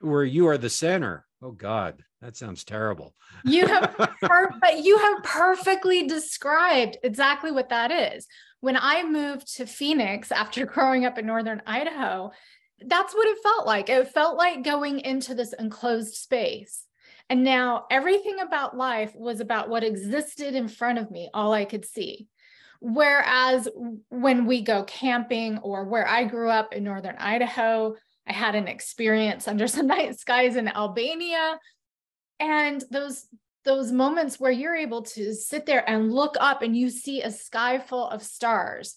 where 0.00 0.24
you 0.24 0.48
are 0.48 0.56
the 0.56 0.70
center. 0.70 1.26
Oh 1.42 1.50
God, 1.50 2.02
that 2.22 2.36
sounds 2.36 2.64
terrible. 2.64 3.14
You 3.44 3.66
have 3.66 3.94
per- 4.22 4.58
you 4.74 4.98
have 4.98 5.22
perfectly 5.22 6.06
described 6.06 6.96
exactly 7.02 7.52
what 7.52 7.68
that 7.68 7.90
is 7.90 8.26
when 8.60 8.76
I 8.76 9.02
moved 9.04 9.56
to 9.56 9.66
Phoenix 9.66 10.30
after 10.30 10.66
growing 10.74 11.04
up 11.04 11.18
in 11.18 11.26
northern 11.26 11.62
Idaho, 11.66 12.30
that's 12.86 13.14
what 13.14 13.28
it 13.28 13.42
felt 13.42 13.66
like. 13.66 13.88
It 13.88 14.08
felt 14.08 14.36
like 14.36 14.64
going 14.64 15.00
into 15.00 15.34
this 15.34 15.52
enclosed 15.52 16.14
space. 16.14 16.86
And 17.28 17.44
now 17.44 17.86
everything 17.90 18.40
about 18.40 18.76
life 18.76 19.14
was 19.14 19.40
about 19.40 19.68
what 19.68 19.84
existed 19.84 20.54
in 20.54 20.68
front 20.68 20.98
of 20.98 21.10
me, 21.10 21.30
all 21.32 21.52
I 21.52 21.64
could 21.64 21.84
see. 21.84 22.26
Whereas 22.80 23.68
when 24.08 24.46
we 24.46 24.62
go 24.62 24.84
camping 24.84 25.58
or 25.58 25.84
where 25.84 26.08
I 26.08 26.24
grew 26.24 26.48
up 26.48 26.72
in 26.72 26.82
Northern 26.82 27.16
Idaho, 27.16 27.94
I 28.26 28.32
had 28.32 28.54
an 28.54 28.68
experience 28.68 29.46
under 29.46 29.68
some 29.68 29.86
night 29.86 30.18
skies 30.18 30.56
in 30.56 30.68
Albania. 30.68 31.58
And 32.38 32.82
those 32.90 33.26
those 33.64 33.92
moments 33.92 34.40
where 34.40 34.50
you're 34.50 34.74
able 34.74 35.02
to 35.02 35.34
sit 35.34 35.66
there 35.66 35.88
and 35.88 36.10
look 36.10 36.34
up 36.40 36.62
and 36.62 36.74
you 36.74 36.88
see 36.88 37.20
a 37.20 37.30
sky 37.30 37.78
full 37.78 38.08
of 38.08 38.22
stars 38.22 38.96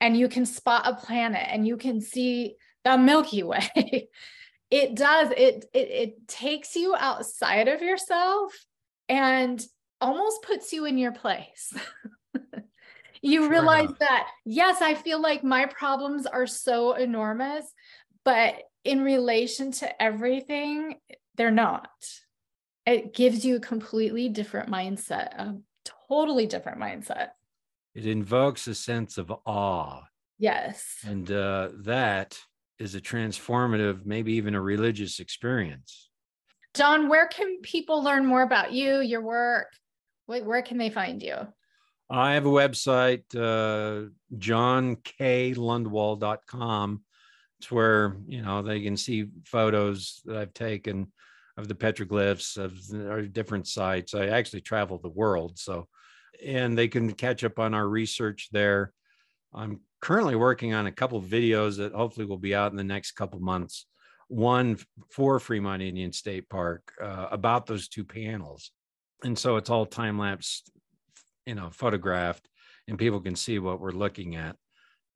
and 0.00 0.16
you 0.16 0.28
can 0.28 0.46
spot 0.46 0.86
a 0.86 0.94
planet 0.94 1.46
and 1.50 1.66
you 1.66 1.76
can 1.76 2.00
see 2.00 2.56
the 2.92 2.98
Milky 2.98 3.42
Way. 3.42 3.68
it 4.70 4.94
does 4.94 5.30
it, 5.30 5.64
it 5.72 5.88
it 5.90 6.28
takes 6.28 6.76
you 6.76 6.94
outside 6.98 7.68
of 7.68 7.82
yourself 7.82 8.52
and 9.08 9.64
almost 10.00 10.42
puts 10.42 10.72
you 10.72 10.84
in 10.84 10.98
your 10.98 11.12
place. 11.12 11.72
you 13.22 13.42
sure 13.42 13.50
realize 13.50 13.86
enough. 13.86 13.98
that 13.98 14.28
yes, 14.44 14.82
I 14.82 14.94
feel 14.94 15.20
like 15.20 15.42
my 15.44 15.66
problems 15.66 16.26
are 16.26 16.46
so 16.46 16.94
enormous, 16.94 17.64
but 18.24 18.54
in 18.84 19.02
relation 19.02 19.72
to 19.72 20.02
everything, 20.02 20.96
they're 21.36 21.50
not. 21.50 21.90
It 22.86 23.14
gives 23.14 23.44
you 23.44 23.56
a 23.56 23.60
completely 23.60 24.30
different 24.30 24.70
mindset, 24.70 25.34
a 25.38 25.58
totally 26.08 26.46
different 26.46 26.80
mindset. 26.80 27.30
It 27.94 28.06
invokes 28.06 28.66
a 28.66 28.74
sense 28.74 29.18
of 29.18 29.32
awe. 29.44 30.02
Yes. 30.38 30.98
And 31.04 31.30
uh, 31.30 31.70
that 31.80 32.38
is 32.78 32.94
a 32.94 33.00
transformative, 33.00 34.06
maybe 34.06 34.34
even 34.34 34.54
a 34.54 34.60
religious 34.60 35.18
experience. 35.20 36.08
John, 36.74 37.08
where 37.08 37.26
can 37.26 37.60
people 37.62 38.02
learn 38.02 38.26
more 38.26 38.42
about 38.42 38.72
you, 38.72 39.00
your 39.00 39.20
work? 39.20 39.68
Where 40.26 40.62
can 40.62 40.78
they 40.78 40.90
find 40.90 41.22
you? 41.22 41.36
I 42.10 42.34
have 42.34 42.46
a 42.46 42.50
website, 42.50 43.24
uh, 43.34 44.08
johnklundwall.com. 44.36 47.02
It's 47.58 47.70
where, 47.70 48.16
you 48.26 48.42
know, 48.42 48.62
they 48.62 48.82
can 48.82 48.96
see 48.96 49.26
photos 49.44 50.22
that 50.24 50.36
I've 50.36 50.54
taken 50.54 51.12
of 51.56 51.68
the 51.68 51.74
petroglyphs 51.74 52.56
of 52.56 52.80
our 53.10 53.22
different 53.22 53.66
sites. 53.66 54.14
I 54.14 54.28
actually 54.28 54.60
travel 54.60 54.98
the 54.98 55.08
world. 55.08 55.58
So, 55.58 55.88
and 56.44 56.78
they 56.78 56.88
can 56.88 57.12
catch 57.12 57.42
up 57.42 57.58
on 57.58 57.74
our 57.74 57.88
research 57.88 58.48
there. 58.52 58.92
I'm 59.52 59.80
currently 60.00 60.36
working 60.36 60.74
on 60.74 60.86
a 60.86 60.92
couple 60.92 61.20
videos 61.20 61.76
that 61.78 61.92
hopefully 61.92 62.26
will 62.26 62.38
be 62.38 62.54
out 62.54 62.70
in 62.70 62.76
the 62.76 62.84
next 62.84 63.12
couple 63.12 63.40
months. 63.40 63.86
One 64.28 64.78
for 65.10 65.40
Fremont 65.40 65.82
Indian 65.82 66.12
State 66.12 66.48
Park 66.48 66.92
uh, 67.02 67.28
about 67.30 67.66
those 67.66 67.88
two 67.88 68.04
panels. 68.04 68.70
And 69.24 69.38
so 69.38 69.56
it's 69.56 69.70
all 69.70 69.86
time 69.86 70.18
lapse, 70.18 70.62
you 71.46 71.54
know, 71.54 71.70
photographed, 71.70 72.48
and 72.86 72.98
people 72.98 73.20
can 73.20 73.36
see 73.36 73.58
what 73.58 73.80
we're 73.80 73.90
looking 73.90 74.36
at. 74.36 74.56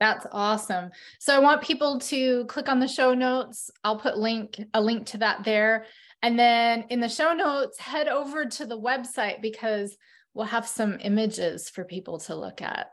That's 0.00 0.26
awesome. 0.32 0.90
So 1.20 1.36
I 1.36 1.38
want 1.38 1.62
people 1.62 2.00
to 2.00 2.44
click 2.46 2.68
on 2.68 2.80
the 2.80 2.88
show 2.88 3.14
notes. 3.14 3.70
I'll 3.84 3.98
put 3.98 4.18
link 4.18 4.60
a 4.74 4.80
link 4.80 5.06
to 5.08 5.18
that 5.18 5.44
there. 5.44 5.86
And 6.22 6.36
then 6.36 6.86
in 6.90 6.98
the 6.98 7.08
show 7.08 7.32
notes, 7.34 7.78
head 7.78 8.08
over 8.08 8.46
to 8.46 8.66
the 8.66 8.80
website 8.80 9.40
because 9.40 9.96
we'll 10.34 10.46
have 10.46 10.66
some 10.66 10.98
images 11.00 11.68
for 11.68 11.84
people 11.84 12.18
to 12.20 12.34
look 12.34 12.62
at. 12.62 12.88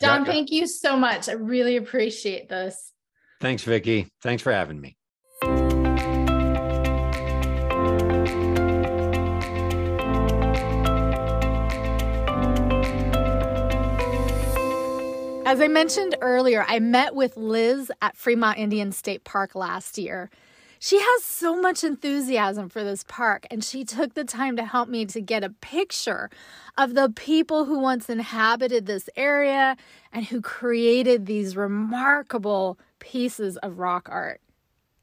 Don, 0.00 0.24
yeah. 0.24 0.32
thank 0.32 0.50
you 0.50 0.66
so 0.66 0.96
much. 0.96 1.28
I 1.28 1.32
really 1.32 1.76
appreciate 1.76 2.48
this. 2.48 2.92
Thanks, 3.40 3.62
Vicki. 3.62 4.08
Thanks 4.22 4.42
for 4.42 4.52
having 4.52 4.80
me. 4.80 4.96
As 15.46 15.60
I 15.60 15.68
mentioned 15.68 16.14
earlier, 16.20 16.64
I 16.68 16.78
met 16.78 17.14
with 17.14 17.36
Liz 17.36 17.90
at 18.00 18.16
Fremont 18.16 18.58
Indian 18.58 18.92
State 18.92 19.24
Park 19.24 19.54
last 19.54 19.98
year. 19.98 20.30
She 20.82 20.98
has 20.98 21.22
so 21.24 21.60
much 21.60 21.84
enthusiasm 21.84 22.70
for 22.70 22.82
this 22.82 23.04
park, 23.04 23.46
and 23.50 23.62
she 23.62 23.84
took 23.84 24.14
the 24.14 24.24
time 24.24 24.56
to 24.56 24.64
help 24.64 24.88
me 24.88 25.04
to 25.04 25.20
get 25.20 25.44
a 25.44 25.50
picture 25.50 26.30
of 26.78 26.94
the 26.94 27.10
people 27.10 27.66
who 27.66 27.78
once 27.78 28.08
inhabited 28.08 28.86
this 28.86 29.10
area 29.14 29.76
and 30.10 30.24
who 30.24 30.40
created 30.40 31.26
these 31.26 31.54
remarkable 31.54 32.78
pieces 32.98 33.58
of 33.58 33.78
rock 33.78 34.08
art. 34.10 34.40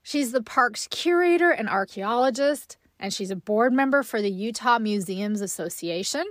She's 0.02 0.32
the 0.32 0.42
park's 0.42 0.88
curator 0.88 1.52
and 1.52 1.70
archaeologist, 1.70 2.78
and 3.00 3.14
she's 3.14 3.30
a 3.30 3.36
board 3.36 3.72
member 3.72 4.02
for 4.02 4.20
the 4.20 4.32
Utah 4.32 4.80
Museums 4.80 5.42
Association. 5.42 6.26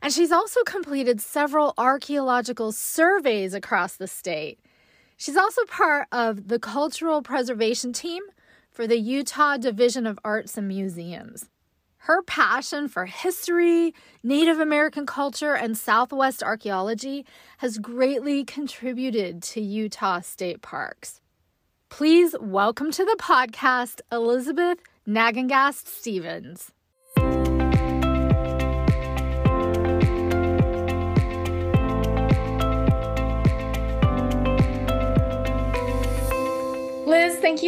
And 0.00 0.12
she's 0.12 0.30
also 0.30 0.62
completed 0.62 1.20
several 1.20 1.74
archaeological 1.76 2.70
surveys 2.70 3.52
across 3.52 3.96
the 3.96 4.06
state. 4.06 4.60
She's 5.16 5.36
also 5.36 5.64
part 5.64 6.06
of 6.12 6.46
the 6.46 6.60
cultural 6.60 7.20
preservation 7.20 7.92
team 7.92 8.22
for 8.76 8.86
the 8.86 8.98
Utah 8.98 9.56
Division 9.56 10.06
of 10.06 10.18
Arts 10.22 10.58
and 10.58 10.68
Museums. 10.68 11.48
Her 11.96 12.20
passion 12.22 12.88
for 12.88 13.06
history, 13.06 13.94
Native 14.22 14.60
American 14.60 15.06
culture, 15.06 15.54
and 15.54 15.78
Southwest 15.78 16.42
archaeology 16.42 17.24
has 17.56 17.78
greatly 17.78 18.44
contributed 18.44 19.42
to 19.44 19.62
Utah 19.62 20.20
state 20.20 20.60
parks. 20.60 21.22
Please 21.88 22.36
welcome 22.38 22.90
to 22.90 23.02
the 23.02 23.16
podcast 23.18 24.02
Elizabeth 24.12 24.80
Nagengast 25.08 25.86
Stevens. 25.86 26.72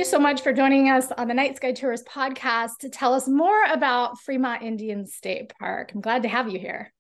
So 0.08 0.18
much 0.18 0.40
for 0.40 0.54
joining 0.54 0.88
us 0.88 1.12
on 1.18 1.28
the 1.28 1.34
Night 1.34 1.56
Sky 1.56 1.72
Tourist 1.72 2.06
podcast 2.06 2.78
to 2.78 2.88
tell 2.88 3.12
us 3.12 3.28
more 3.28 3.62
about 3.70 4.18
Fremont 4.18 4.62
Indian 4.62 5.06
State 5.06 5.52
Park. 5.58 5.92
I'm 5.94 6.00
glad 6.00 6.22
to 6.22 6.30
have 6.30 6.48
you 6.48 6.58
here. 6.58 6.94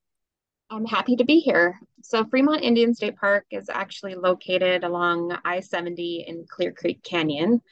I'm 0.68 0.84
happy 0.84 1.16
to 1.16 1.24
be 1.24 1.38
here. 1.38 1.80
So, 2.02 2.26
Fremont 2.26 2.60
Indian 2.60 2.94
State 2.94 3.16
Park 3.16 3.46
is 3.50 3.70
actually 3.70 4.14
located 4.14 4.84
along 4.84 5.34
I 5.42 5.60
70 5.60 6.26
in 6.28 6.44
Clear 6.50 6.70
Creek 6.70 7.02
Canyon. 7.02 7.62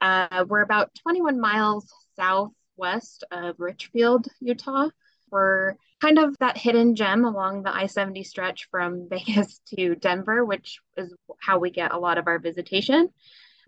Uh, 0.00 0.46
we're 0.48 0.62
about 0.62 0.94
21 1.02 1.38
miles 1.38 1.92
southwest 2.18 3.22
of 3.30 3.56
Richfield, 3.58 4.26
Utah. 4.40 4.88
We're 5.30 5.74
kind 6.00 6.18
of 6.18 6.38
that 6.38 6.56
hidden 6.56 6.96
gem 6.96 7.26
along 7.26 7.64
the 7.64 7.76
I 7.76 7.84
70 7.84 8.22
stretch 8.24 8.68
from 8.70 9.08
Vegas 9.10 9.60
to 9.76 9.94
Denver, 9.94 10.42
which 10.42 10.80
is 10.96 11.14
how 11.38 11.58
we 11.58 11.70
get 11.70 11.92
a 11.92 11.98
lot 11.98 12.16
of 12.16 12.28
our 12.28 12.38
visitation. 12.38 13.10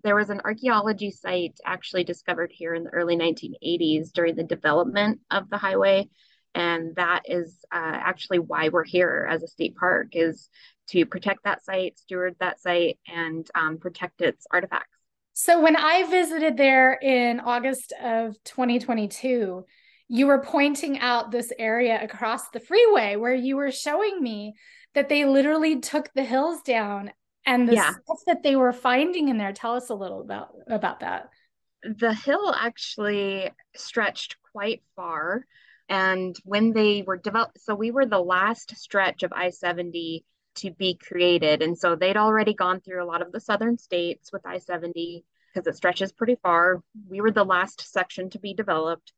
There 0.03 0.15
was 0.15 0.29
an 0.29 0.41
archaeology 0.43 1.11
site 1.11 1.59
actually 1.65 2.03
discovered 2.03 2.51
here 2.53 2.73
in 2.73 2.83
the 2.83 2.89
early 2.91 3.17
1980s 3.17 4.11
during 4.13 4.35
the 4.35 4.43
development 4.43 5.19
of 5.29 5.49
the 5.49 5.57
highway. 5.57 6.09
And 6.55 6.95
that 6.95 7.23
is 7.25 7.65
uh, 7.71 7.77
actually 7.77 8.39
why 8.39 8.69
we're 8.69 8.83
here 8.83 9.27
as 9.29 9.43
a 9.43 9.47
state 9.47 9.75
park 9.75 10.09
is 10.13 10.49
to 10.89 11.05
protect 11.05 11.43
that 11.43 11.63
site, 11.63 11.99
steward 11.99 12.35
that 12.39 12.59
site, 12.59 12.97
and 13.07 13.47
um, 13.53 13.77
protect 13.77 14.21
its 14.21 14.47
artifacts. 14.51 14.97
So 15.33 15.61
when 15.61 15.75
I 15.75 16.03
visited 16.09 16.57
there 16.57 16.93
in 16.93 17.39
August 17.39 17.93
of 18.03 18.35
2022, 18.45 19.63
you 20.09 20.27
were 20.27 20.41
pointing 20.41 20.99
out 20.99 21.31
this 21.31 21.53
area 21.57 22.03
across 22.03 22.49
the 22.49 22.59
freeway 22.59 23.15
where 23.15 23.35
you 23.35 23.55
were 23.55 23.71
showing 23.71 24.21
me 24.21 24.55
that 24.95 25.07
they 25.07 25.23
literally 25.23 25.79
took 25.79 26.11
the 26.13 26.23
hills 26.23 26.61
down 26.63 27.11
and 27.45 27.67
the 27.67 27.75
yeah. 27.75 27.91
stuff 27.91 28.19
that 28.27 28.43
they 28.43 28.55
were 28.55 28.73
finding 28.73 29.29
in 29.29 29.37
there 29.37 29.53
tell 29.53 29.75
us 29.75 29.89
a 29.89 29.95
little 29.95 30.21
about 30.21 30.49
about 30.67 30.99
that. 30.99 31.29
The 31.83 32.13
hill 32.13 32.53
actually 32.55 33.51
stretched 33.75 34.37
quite 34.51 34.83
far. 34.95 35.45
And 35.87 36.35
when 36.43 36.73
they 36.73 37.03
were 37.05 37.17
developed 37.17 37.59
so 37.59 37.73
we 37.73 37.91
were 37.91 38.05
the 38.05 38.19
last 38.19 38.75
stretch 38.77 39.23
of 39.23 39.33
i-70 39.33 40.23
to 40.55 40.71
be 40.71 40.95
created. 40.95 41.61
And 41.61 41.77
so 41.77 41.95
they'd 41.95 42.17
already 42.17 42.53
gone 42.53 42.81
through 42.81 43.03
a 43.03 43.07
lot 43.07 43.21
of 43.21 43.31
the 43.31 43.39
southern 43.39 43.77
states 43.77 44.31
with 44.31 44.45
i-70 44.45 45.23
because 45.53 45.67
it 45.67 45.75
stretches 45.75 46.11
pretty 46.11 46.35
far. 46.43 46.83
We 47.09 47.21
were 47.21 47.31
the 47.31 47.43
last 47.43 47.91
section 47.91 48.29
to 48.31 48.39
be 48.39 48.53
developed. 48.53 49.13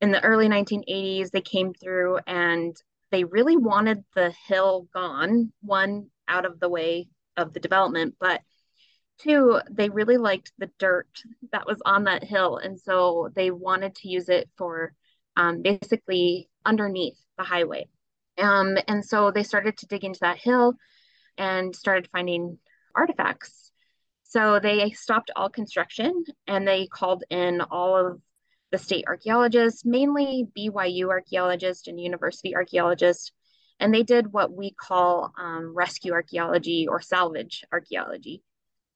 In 0.00 0.12
the 0.12 0.24
early 0.24 0.48
1980s 0.48 1.30
they 1.30 1.40
came 1.40 1.74
through 1.74 2.20
and 2.26 2.76
they 3.10 3.24
really 3.24 3.56
wanted 3.56 4.04
the 4.14 4.32
hill 4.46 4.86
gone 4.94 5.52
one 5.62 6.08
out 6.28 6.44
of 6.44 6.60
the 6.60 6.68
way 6.68 7.08
of 7.38 7.54
the 7.54 7.60
development, 7.60 8.16
but 8.20 8.42
two, 9.18 9.60
they 9.70 9.88
really 9.88 10.16
liked 10.16 10.52
the 10.58 10.70
dirt 10.78 11.08
that 11.52 11.66
was 11.66 11.80
on 11.84 12.04
that 12.04 12.24
hill. 12.24 12.58
And 12.58 12.78
so 12.78 13.30
they 13.34 13.50
wanted 13.50 13.94
to 13.96 14.08
use 14.08 14.28
it 14.28 14.48
for 14.56 14.92
um, 15.36 15.62
basically 15.62 16.48
underneath 16.64 17.18
the 17.36 17.44
highway. 17.44 17.86
Um, 18.36 18.76
and 18.86 19.04
so 19.04 19.30
they 19.30 19.42
started 19.42 19.76
to 19.78 19.86
dig 19.86 20.04
into 20.04 20.20
that 20.20 20.38
hill 20.38 20.74
and 21.36 21.74
started 21.74 22.08
finding 22.12 22.58
artifacts. 22.94 23.72
So 24.24 24.60
they 24.60 24.90
stopped 24.90 25.30
all 25.34 25.48
construction 25.48 26.24
and 26.46 26.66
they 26.66 26.86
called 26.86 27.24
in 27.30 27.60
all 27.60 27.96
of 27.96 28.20
the 28.70 28.78
state 28.78 29.04
archaeologists, 29.08 29.84
mainly 29.84 30.46
BYU 30.56 31.08
archaeologists 31.08 31.88
and 31.88 31.98
university 31.98 32.54
archaeologists, 32.54 33.32
and 33.80 33.92
they 33.92 34.02
did 34.02 34.32
what 34.32 34.52
we 34.52 34.72
call 34.72 35.32
um, 35.38 35.74
rescue 35.74 36.12
archaeology 36.12 36.86
or 36.88 37.00
salvage 37.00 37.64
archaeology. 37.72 38.42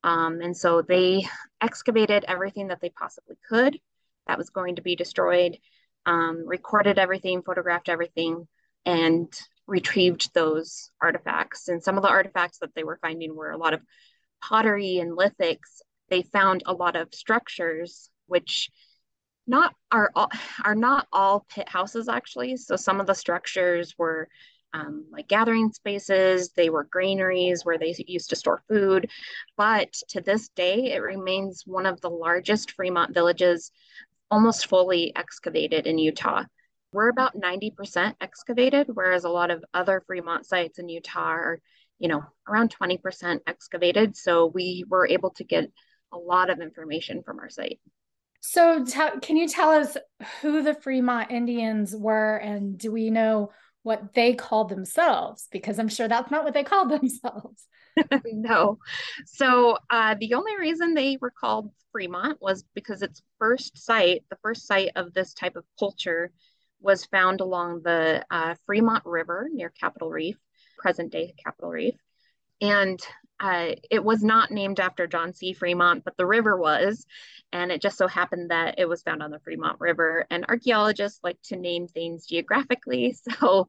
Um, 0.05 0.41
and 0.41 0.57
so 0.57 0.83
they 0.83 1.26
excavated 1.61 2.24
everything 2.26 2.68
that 2.68 2.80
they 2.80 2.91
possibly 2.91 3.37
could 3.49 3.78
that 4.26 4.39
was 4.39 4.51
going 4.51 4.76
to 4.76 4.83
be 4.83 4.97
destroyed, 4.97 5.59
um, 6.07 6.45
recorded 6.47 6.99
everything, 6.99 7.43
photographed 7.43 7.89
everything, 7.89 8.47
and 8.85 9.33
retrieved 9.66 10.33
those 10.35 10.91
artifacts. 11.01 11.68
And 11.68 11.83
some 11.83 11.97
of 11.97 12.03
the 12.03 12.09
artifacts 12.09 12.59
that 12.59 12.74
they 12.74 12.85
were 12.85 12.99
finding 13.01 13.35
were 13.35 13.51
a 13.51 13.59
lot 13.59 13.74
of 13.74 13.80
pottery 14.43 14.99
and 14.99 15.16
lithics. 15.16 15.83
They 16.09 16.22
found 16.22 16.62
a 16.66 16.72
lot 16.72 16.97
of 16.97 17.14
structures, 17.14 18.11
which 18.26 18.70
not 19.47 19.74
are 19.91 20.11
all, 20.14 20.30
are 20.64 20.74
not 20.74 21.07
all 21.12 21.47
pit 21.49 21.68
houses 21.68 22.09
actually. 22.09 22.57
So 22.57 22.76
some 22.76 23.01
of 23.01 23.07
the 23.07 23.14
structures 23.14 23.95
were 23.97 24.28
um, 24.72 25.06
like 25.10 25.28
gathering 25.28 25.72
spaces. 25.72 26.50
They 26.52 26.70
were 26.70 26.84
granaries 26.84 27.64
where 27.64 27.78
they 27.78 27.94
used 28.06 28.30
to 28.30 28.36
store 28.36 28.62
food. 28.68 29.10
But 29.56 29.92
to 30.08 30.20
this 30.20 30.48
day, 30.48 30.92
it 30.92 30.98
remains 30.98 31.62
one 31.66 31.86
of 31.86 32.00
the 32.00 32.10
largest 32.10 32.72
Fremont 32.72 33.14
villages, 33.14 33.70
almost 34.30 34.66
fully 34.66 35.14
excavated 35.14 35.86
in 35.86 35.98
Utah. 35.98 36.44
We're 36.92 37.08
about 37.08 37.36
90% 37.36 38.14
excavated, 38.20 38.88
whereas 38.92 39.24
a 39.24 39.30
lot 39.30 39.50
of 39.50 39.64
other 39.72 40.02
Fremont 40.06 40.46
sites 40.46 40.78
in 40.78 40.88
Utah 40.88 41.20
are, 41.20 41.60
you 41.98 42.08
know, 42.08 42.22
around 42.46 42.74
20% 42.76 43.40
excavated. 43.46 44.16
So 44.16 44.46
we 44.46 44.84
were 44.88 45.06
able 45.06 45.30
to 45.30 45.44
get 45.44 45.70
a 46.12 46.18
lot 46.18 46.50
of 46.50 46.60
information 46.60 47.22
from 47.22 47.38
our 47.38 47.48
site. 47.48 47.80
So, 48.44 48.84
t- 48.84 49.20
can 49.22 49.36
you 49.36 49.46
tell 49.46 49.70
us 49.70 49.96
who 50.40 50.62
the 50.62 50.74
Fremont 50.74 51.30
Indians 51.30 51.94
were, 51.94 52.36
and 52.36 52.76
do 52.76 52.90
we 52.90 53.08
know 53.08 53.52
what 53.83 54.14
they 54.14 54.35
called 54.35 54.68
themselves? 54.68 55.49
Because 55.51 55.78
I'm 55.78 55.89
sure 55.89 56.09
that's 56.09 56.30
not 56.30 56.45
what 56.45 56.55
they 56.55 56.64
called 56.64 56.91
themselves. 57.01 57.66
no. 58.26 58.78
So, 59.26 59.78
uh, 59.91 60.14
the 60.18 60.35
only 60.35 60.57
reason 60.57 60.95
they 60.95 61.18
were 61.20 61.33
called 61.33 61.70
Fremont 61.91 62.39
was 62.41 62.64
because 62.74 63.03
its 63.03 63.22
first 63.39 63.76
site, 63.76 64.24
the 64.30 64.39
first 64.43 64.66
site 64.66 64.93
of 64.97 65.12
this 65.12 65.35
type 65.35 65.57
of 65.57 65.64
culture, 65.78 66.33
was 66.80 67.05
found 67.07 67.41
along 67.41 67.83
the 67.83 68.24
uh, 68.30 68.55
Fremont 68.66 69.05
River 69.05 69.49
near 69.53 69.70
Capitol 69.70 70.11
Reef, 70.11 70.37
present 70.78 71.12
day 71.12 71.35
Capitol 71.43 71.70
Reef. 71.70 71.95
And 72.61 73.01
uh, 73.43 73.74
it 73.90 74.05
was 74.05 74.22
not 74.22 74.53
named 74.53 74.78
after 74.78 75.09
John 75.09 75.32
C. 75.32 75.53
Fremont, 75.53 76.05
but 76.05 76.16
the 76.16 76.26
river 76.26 76.57
was. 76.57 77.05
And 77.53 77.72
it 77.72 77.82
just 77.82 77.99
so 77.99 78.07
happened 78.07 78.53
that 78.53 78.78
it 78.78 78.88
was 78.88 79.03
found 79.03 79.20
on 79.20 79.32
the 79.32 79.40
Fremont 79.40 79.80
River. 79.80 80.24
And 80.30 80.47
archaeologists 80.49 81.18
like 81.24 81.38
to 81.47 81.57
name 81.57 81.88
things 81.88 82.26
geographically. 82.26 83.16
So 83.40 83.68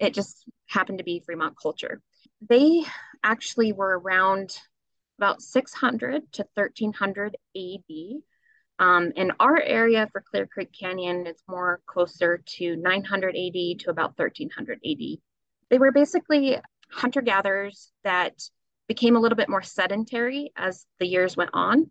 it 0.00 0.14
just 0.14 0.44
happened 0.66 0.98
to 0.98 1.04
be 1.04 1.22
Fremont 1.24 1.54
culture. 1.60 2.02
They 2.46 2.84
actually 3.22 3.72
were 3.72 3.98
around 3.98 4.58
about 5.18 5.40
600 5.40 6.32
to 6.32 6.46
1300 6.54 7.36
AD. 7.56 7.92
Um, 8.80 9.12
in 9.14 9.30
our 9.38 9.60
area 9.60 10.08
for 10.10 10.20
Clear 10.20 10.48
Creek 10.48 10.70
Canyon, 10.78 11.28
it's 11.28 11.44
more 11.48 11.80
closer 11.86 12.42
to 12.56 12.74
900 12.74 13.36
AD 13.36 13.78
to 13.80 13.90
about 13.90 14.18
1300 14.18 14.80
AD. 14.84 15.18
They 15.70 15.78
were 15.78 15.92
basically 15.92 16.58
hunter 16.90 17.22
gatherers 17.22 17.92
that 18.02 18.34
became 18.88 19.16
a 19.16 19.20
little 19.20 19.36
bit 19.36 19.48
more 19.48 19.62
sedentary 19.62 20.52
as 20.56 20.86
the 20.98 21.06
years 21.06 21.36
went 21.36 21.50
on. 21.52 21.90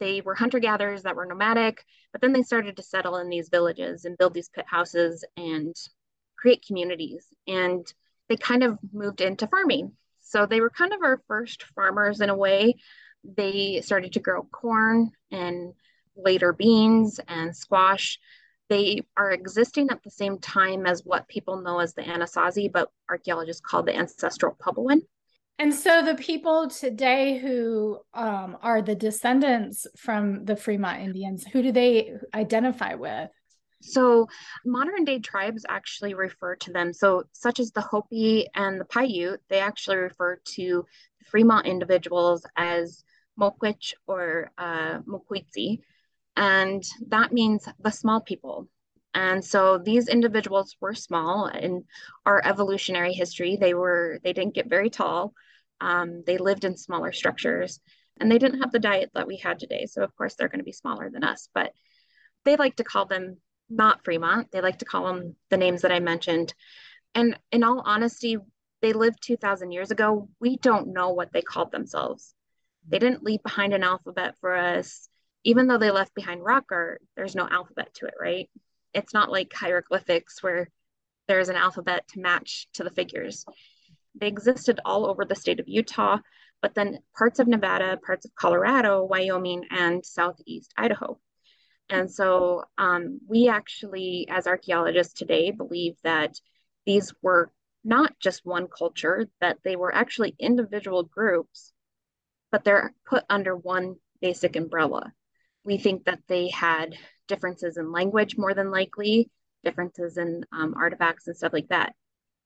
They 0.00 0.20
were 0.20 0.34
hunter 0.34 0.58
gatherers 0.58 1.02
that 1.02 1.16
were 1.16 1.26
nomadic, 1.26 1.84
but 2.12 2.20
then 2.20 2.32
they 2.32 2.42
started 2.42 2.76
to 2.76 2.82
settle 2.82 3.16
in 3.16 3.28
these 3.28 3.48
villages 3.48 4.04
and 4.04 4.18
build 4.18 4.34
these 4.34 4.48
pit 4.48 4.64
houses 4.68 5.24
and 5.36 5.74
create 6.36 6.64
communities. 6.66 7.26
And 7.46 7.86
they 8.28 8.36
kind 8.36 8.62
of 8.62 8.78
moved 8.92 9.20
into 9.20 9.46
farming. 9.46 9.92
So 10.20 10.46
they 10.46 10.60
were 10.60 10.70
kind 10.70 10.92
of 10.92 11.02
our 11.02 11.22
first 11.28 11.62
farmers 11.74 12.20
in 12.20 12.30
a 12.30 12.36
way. 12.36 12.74
They 13.22 13.80
started 13.82 14.14
to 14.14 14.20
grow 14.20 14.42
corn 14.42 15.12
and 15.30 15.74
later 16.16 16.52
beans 16.52 17.20
and 17.28 17.54
squash. 17.56 18.18
They 18.68 19.02
are 19.16 19.30
existing 19.30 19.90
at 19.90 20.02
the 20.02 20.10
same 20.10 20.38
time 20.38 20.86
as 20.86 21.02
what 21.04 21.28
people 21.28 21.60
know 21.60 21.80
as 21.80 21.94
the 21.94 22.02
Anasazi, 22.02 22.72
but 22.72 22.90
archaeologists 23.08 23.60
call 23.60 23.82
the 23.82 23.96
ancestral 23.96 24.56
Puebloan. 24.60 25.02
And 25.58 25.72
so 25.72 26.02
the 26.02 26.16
people 26.16 26.68
today 26.68 27.38
who 27.38 28.00
um, 28.12 28.58
are 28.60 28.82
the 28.82 28.96
descendants 28.96 29.86
from 29.96 30.44
the 30.44 30.56
Fremont 30.56 31.00
Indians, 31.00 31.44
who 31.44 31.62
do 31.62 31.70
they 31.70 32.14
identify 32.34 32.94
with? 32.94 33.30
So 33.80 34.28
modern 34.64 35.04
day 35.04 35.20
tribes 35.20 35.64
actually 35.68 36.14
refer 36.14 36.56
to 36.56 36.72
them. 36.72 36.92
So 36.92 37.24
such 37.32 37.60
as 37.60 37.70
the 37.70 37.82
Hopi 37.82 38.46
and 38.54 38.80
the 38.80 38.84
Paiute, 38.84 39.40
they 39.48 39.60
actually 39.60 39.96
refer 39.96 40.40
to 40.56 40.84
Fremont 41.26 41.66
individuals 41.66 42.44
as 42.56 43.04
Mokwitch 43.38 43.94
or 44.06 44.50
uh. 44.58 45.00
And 46.36 46.82
that 47.08 47.32
means 47.32 47.68
the 47.78 47.90
small 47.90 48.20
people. 48.20 48.68
And 49.14 49.44
so 49.44 49.78
these 49.78 50.08
individuals 50.08 50.76
were 50.80 50.94
small 50.94 51.46
in 51.46 51.84
our 52.26 52.42
evolutionary 52.44 53.12
history. 53.12 53.56
They 53.56 53.74
were, 53.74 54.18
they 54.24 54.32
didn't 54.32 54.54
get 54.54 54.68
very 54.68 54.90
tall. 54.90 55.34
Um, 55.80 56.22
they 56.26 56.38
lived 56.38 56.64
in 56.64 56.76
smaller 56.76 57.12
structures 57.12 57.80
and 58.18 58.30
they 58.30 58.38
didn't 58.38 58.60
have 58.60 58.72
the 58.72 58.78
diet 58.78 59.10
that 59.14 59.26
we 59.26 59.36
had 59.36 59.58
today. 59.58 59.86
So 59.86 60.02
of 60.02 60.14
course 60.16 60.34
they're 60.34 60.48
going 60.48 60.60
to 60.60 60.64
be 60.64 60.72
smaller 60.72 61.10
than 61.10 61.24
us, 61.24 61.48
but 61.54 61.72
they 62.44 62.56
like 62.56 62.76
to 62.76 62.84
call 62.84 63.06
them 63.06 63.38
not 63.68 64.04
Fremont. 64.04 64.50
They 64.52 64.60
like 64.60 64.78
to 64.78 64.84
call 64.84 65.06
them 65.06 65.36
the 65.50 65.56
names 65.56 65.82
that 65.82 65.92
I 65.92 66.00
mentioned. 66.00 66.54
And 67.14 67.38
in 67.50 67.64
all 67.64 67.82
honesty, 67.84 68.36
they 68.82 68.92
lived 68.92 69.18
2000 69.22 69.72
years 69.72 69.90
ago. 69.90 70.28
We 70.40 70.56
don't 70.58 70.92
know 70.92 71.10
what 71.10 71.32
they 71.32 71.42
called 71.42 71.72
themselves. 71.72 72.34
They 72.86 72.98
didn't 72.98 73.24
leave 73.24 73.42
behind 73.42 73.72
an 73.72 73.82
alphabet 73.82 74.36
for 74.40 74.54
us. 74.54 75.08
Even 75.42 75.66
though 75.66 75.78
they 75.78 75.90
left 75.90 76.14
behind 76.14 76.44
rock 76.44 76.64
art, 76.70 77.02
there's 77.16 77.34
no 77.34 77.48
alphabet 77.50 77.94
to 77.94 78.06
it, 78.06 78.14
right? 78.20 78.48
it's 78.94 79.12
not 79.12 79.30
like 79.30 79.52
hieroglyphics 79.52 80.42
where 80.42 80.70
there's 81.26 81.48
an 81.48 81.56
alphabet 81.56 82.06
to 82.08 82.20
match 82.20 82.68
to 82.74 82.84
the 82.84 82.90
figures. 82.90 83.44
They 84.14 84.28
existed 84.28 84.80
all 84.84 85.06
over 85.06 85.24
the 85.24 85.34
state 85.34 85.60
of 85.60 85.68
Utah, 85.68 86.18
but 86.62 86.74
then 86.74 86.98
parts 87.16 87.38
of 87.38 87.48
Nevada, 87.48 87.98
parts 88.04 88.24
of 88.24 88.34
Colorado, 88.34 89.04
Wyoming, 89.04 89.64
and 89.70 90.04
southeast 90.04 90.72
Idaho. 90.76 91.18
And 91.90 92.10
so 92.10 92.64
um, 92.78 93.20
we 93.28 93.48
actually, 93.48 94.26
as 94.30 94.46
archaeologists 94.46 95.14
today, 95.14 95.50
believe 95.50 95.96
that 96.02 96.38
these 96.86 97.12
were 97.22 97.50
not 97.84 98.18
just 98.18 98.46
one 98.46 98.66
culture, 98.66 99.28
that 99.40 99.58
they 99.64 99.76
were 99.76 99.94
actually 99.94 100.34
individual 100.38 101.02
groups, 101.02 101.72
but 102.50 102.64
they're 102.64 102.94
put 103.04 103.24
under 103.28 103.54
one 103.54 103.96
basic 104.22 104.56
umbrella. 104.56 105.12
We 105.64 105.76
think 105.76 106.04
that 106.04 106.20
they 106.28 106.48
had 106.48 106.96
differences 107.28 107.76
in 107.76 107.92
language 107.92 108.36
more 108.38 108.54
than 108.54 108.70
likely, 108.70 109.30
differences 109.64 110.16
in 110.16 110.44
um, 110.52 110.74
artifacts 110.76 111.26
and 111.26 111.36
stuff 111.36 111.52
like 111.52 111.68
that. 111.68 111.94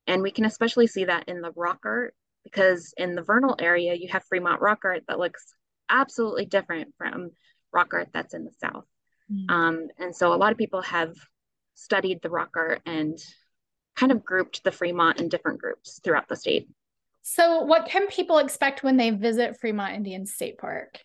And 0.09 0.23
we 0.23 0.31
can 0.31 0.45
especially 0.45 0.87
see 0.87 1.05
that 1.05 1.29
in 1.29 1.41
the 1.41 1.53
rock 1.55 1.81
art 1.85 2.15
because 2.45 2.93
in 2.97 3.15
the 3.15 3.23
Vernal 3.23 3.57
area, 3.59 3.95
you 3.95 4.09
have 4.09 4.25
Fremont 4.25 4.61
rock 4.61 4.81
art 4.85 5.05
that 5.09 5.19
looks 5.19 5.55
absolutely 5.91 6.47
different 6.47 6.95
from 6.99 7.31
rock 7.73 7.93
art 7.93 8.09
that's 8.13 8.35
in 8.35 8.45
the 8.45 8.53
south. 8.61 8.87
Mm. 9.33 9.51
Um, 9.51 9.89
and 9.99 10.17
so 10.17 10.33
a 10.33 10.37
lot 10.37 10.53
of 10.53 10.59
people 10.59 10.83
have 10.83 11.15
studied 11.75 12.21
the 12.23 12.31
rock 12.31 12.51
art 12.57 12.81
and 12.87 13.19
kind 13.97 14.11
of 14.11 14.25
grouped 14.25 14.65
the 14.65 14.73
Fremont 14.73 15.21
in 15.21 15.29
different 15.29 15.61
groups 15.61 16.01
throughout 16.03 16.29
the 16.29 16.37
state. 16.37 16.69
So, 17.23 17.63
what 17.63 17.87
can 17.87 18.07
people 18.07 18.39
expect 18.39 18.83
when 18.83 18.97
they 18.97 19.11
visit 19.11 19.61
Fremont 19.61 19.95
Indian 19.95 20.25
State 20.25 20.57
Park? 20.57 20.99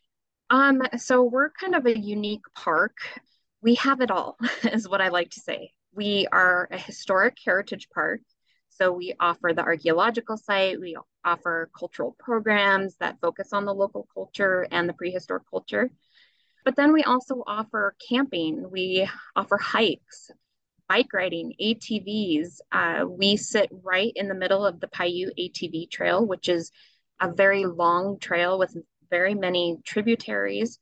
Um, 0.49 0.81
so 0.97 1.23
we're 1.23 1.49
kind 1.49 1.75
of 1.75 1.85
a 1.85 1.97
unique 1.97 2.43
park 2.55 2.95
we 3.63 3.75
have 3.75 4.01
it 4.01 4.11
all, 4.11 4.37
is 4.63 4.87
what 4.87 5.01
I 5.01 5.07
like 5.07 5.31
to 5.31 5.39
say. 5.39 5.71
We 5.95 6.27
are 6.31 6.67
a 6.69 6.77
historic 6.77 7.37
heritage 7.43 7.87
park. 7.93 8.19
So 8.75 8.91
we 8.91 9.13
offer 9.19 9.53
the 9.53 9.63
archaeological 9.63 10.37
site, 10.37 10.79
we 10.79 10.97
offer 11.23 11.69
cultural 11.77 12.15
programs 12.19 12.95
that 12.97 13.19
focus 13.21 13.53
on 13.53 13.65
the 13.65 13.73
local 13.73 14.07
culture 14.13 14.67
and 14.71 14.87
the 14.87 14.93
prehistoric 14.93 15.43
culture. 15.49 15.89
But 16.65 16.75
then 16.75 16.93
we 16.93 17.03
also 17.03 17.43
offer 17.45 17.95
camping, 18.07 18.69
we 18.71 19.07
offer 19.35 19.57
hikes, 19.57 20.31
bike 20.87 21.13
riding, 21.13 21.53
ATVs. 21.61 22.59
Uh, 22.71 23.05
we 23.07 23.37
sit 23.37 23.69
right 23.83 24.11
in 24.15 24.27
the 24.27 24.35
middle 24.35 24.65
of 24.65 24.79
the 24.79 24.87
Paiute 24.87 25.33
ATV 25.37 25.89
trail, 25.89 26.25
which 26.25 26.49
is 26.49 26.71
a 27.19 27.31
very 27.31 27.65
long 27.65 28.17
trail 28.19 28.57
with 28.57 28.75
very 29.09 29.35
many 29.35 29.77
tributaries 29.83 30.79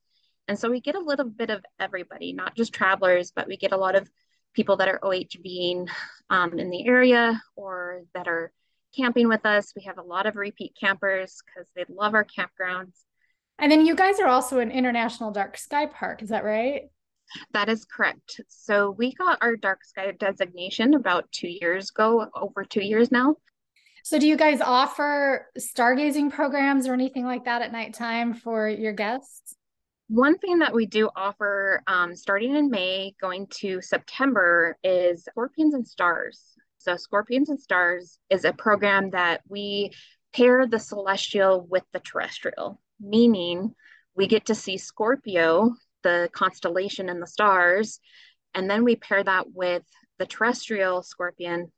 and 0.51 0.59
so 0.59 0.69
we 0.69 0.81
get 0.81 0.95
a 0.95 0.99
little 0.99 1.29
bit 1.29 1.49
of 1.49 1.63
everybody, 1.79 2.33
not 2.33 2.55
just 2.55 2.73
travelers, 2.73 3.31
but 3.31 3.47
we 3.47 3.55
get 3.55 3.71
a 3.71 3.77
lot 3.77 3.95
of 3.95 4.09
people 4.53 4.77
that 4.77 4.87
are 4.87 4.99
OHVing 4.99 5.87
um, 6.29 6.59
in 6.59 6.69
the 6.69 6.85
area 6.85 7.41
or 7.55 8.03
that 8.13 8.27
are 8.27 8.51
camping 8.95 9.27
with 9.27 9.45
us. 9.45 9.73
We 9.75 9.83
have 9.83 9.97
a 9.97 10.03
lot 10.03 10.25
of 10.25 10.35
repeat 10.35 10.75
campers 10.79 11.41
because 11.45 11.69
they 11.75 11.85
love 11.89 12.13
our 12.13 12.25
campgrounds. 12.25 12.93
And 13.59 13.71
then 13.71 13.85
you 13.85 13.95
guys 13.95 14.19
are 14.19 14.27
also 14.27 14.59
an 14.59 14.71
international 14.71 15.31
dark 15.31 15.57
sky 15.57 15.85
park, 15.85 16.21
is 16.21 16.29
that 16.29 16.43
right? 16.43 16.83
That 17.53 17.69
is 17.69 17.85
correct. 17.85 18.41
So 18.47 18.91
we 18.91 19.13
got 19.13 19.37
our 19.41 19.55
dark 19.55 19.85
sky 19.85 20.11
designation 20.11 20.95
about 20.95 21.31
two 21.31 21.47
years 21.47 21.91
ago, 21.91 22.27
over 22.35 22.63
two 22.63 22.83
years 22.83 23.11
now. 23.11 23.35
So 24.03 24.19
do 24.19 24.27
you 24.27 24.35
guys 24.35 24.61
offer 24.61 25.47
stargazing 25.57 26.31
programs 26.33 26.87
or 26.87 26.93
anything 26.93 27.23
like 27.23 27.45
that 27.45 27.61
at 27.61 27.71
nighttime 27.71 28.33
for 28.33 28.67
your 28.67 28.93
guests? 28.93 29.55
One 30.11 30.37
thing 30.37 30.59
that 30.59 30.73
we 30.73 30.87
do 30.87 31.09
offer 31.15 31.83
um, 31.87 32.17
starting 32.17 32.57
in 32.57 32.69
May, 32.69 33.15
going 33.21 33.47
to 33.61 33.81
September, 33.81 34.77
is 34.83 35.23
Scorpions 35.23 35.73
and 35.73 35.87
Stars. 35.87 36.41
So, 36.79 36.97
Scorpions 36.97 37.47
and 37.47 37.57
Stars 37.57 38.19
is 38.29 38.43
a 38.43 38.51
program 38.51 39.11
that 39.11 39.39
we 39.47 39.91
pair 40.33 40.67
the 40.67 40.79
celestial 40.79 41.65
with 41.65 41.83
the 41.93 42.01
terrestrial, 42.01 42.81
meaning 42.99 43.73
we 44.13 44.27
get 44.27 44.47
to 44.47 44.53
see 44.53 44.77
Scorpio, 44.77 45.75
the 46.03 46.29
constellation 46.33 47.07
and 47.07 47.21
the 47.21 47.27
stars, 47.27 48.01
and 48.53 48.69
then 48.69 48.83
we 48.83 48.97
pair 48.97 49.23
that 49.23 49.53
with 49.53 49.83
the 50.19 50.25
terrestrial 50.25 51.03
scorpion 51.03 51.71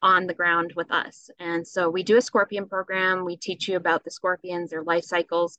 on 0.00 0.28
the 0.28 0.34
ground 0.34 0.74
with 0.76 0.92
us. 0.92 1.28
And 1.40 1.66
so 1.66 1.90
we 1.90 2.04
do 2.04 2.18
a 2.18 2.22
scorpion 2.22 2.68
program. 2.68 3.24
We 3.24 3.36
teach 3.36 3.66
you 3.66 3.74
about 3.76 4.04
the 4.04 4.12
scorpions, 4.12 4.70
their 4.70 4.84
life 4.84 5.02
cycles, 5.02 5.58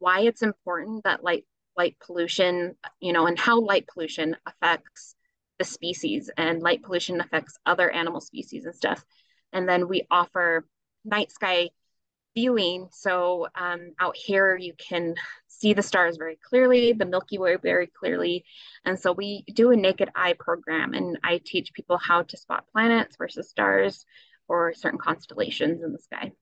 why 0.00 0.22
it's 0.22 0.42
important 0.42 1.04
that 1.04 1.22
light 1.22 1.44
light 1.76 1.96
pollution, 2.04 2.74
you 3.00 3.12
know, 3.12 3.26
and 3.26 3.38
how 3.38 3.60
light 3.60 3.86
pollution 3.86 4.36
affects 4.46 5.14
the 5.58 5.64
species 5.64 6.30
and 6.36 6.62
light 6.62 6.82
pollution 6.82 7.20
affects 7.20 7.58
other 7.64 7.90
animal 7.90 8.20
species 8.20 8.64
and 8.64 8.74
stuff. 8.74 9.04
And 9.52 9.68
then 9.68 9.88
we 9.88 10.06
offer 10.10 10.66
night 11.04 11.30
sky 11.30 11.70
viewing. 12.34 12.88
So 12.92 13.46
um, 13.54 13.92
out 14.00 14.16
here, 14.16 14.56
you 14.56 14.72
can 14.76 15.14
see 15.48 15.74
the 15.74 15.82
stars 15.82 16.16
very 16.16 16.38
clearly, 16.48 16.92
the 16.92 17.04
Milky 17.04 17.38
Way 17.38 17.56
very 17.56 17.86
clearly. 17.86 18.44
And 18.84 18.98
so 18.98 19.12
we 19.12 19.44
do 19.54 19.70
a 19.70 19.76
naked 19.76 20.10
eye 20.16 20.34
program, 20.38 20.94
and 20.94 21.18
I 21.22 21.40
teach 21.44 21.72
people 21.72 21.98
how 21.98 22.22
to 22.22 22.36
spot 22.36 22.64
planets 22.72 23.16
versus 23.16 23.48
stars 23.48 24.04
or 24.48 24.74
certain 24.74 24.98
constellations 24.98 25.82
in 25.82 25.92
the 25.92 25.98
sky. 25.98 26.32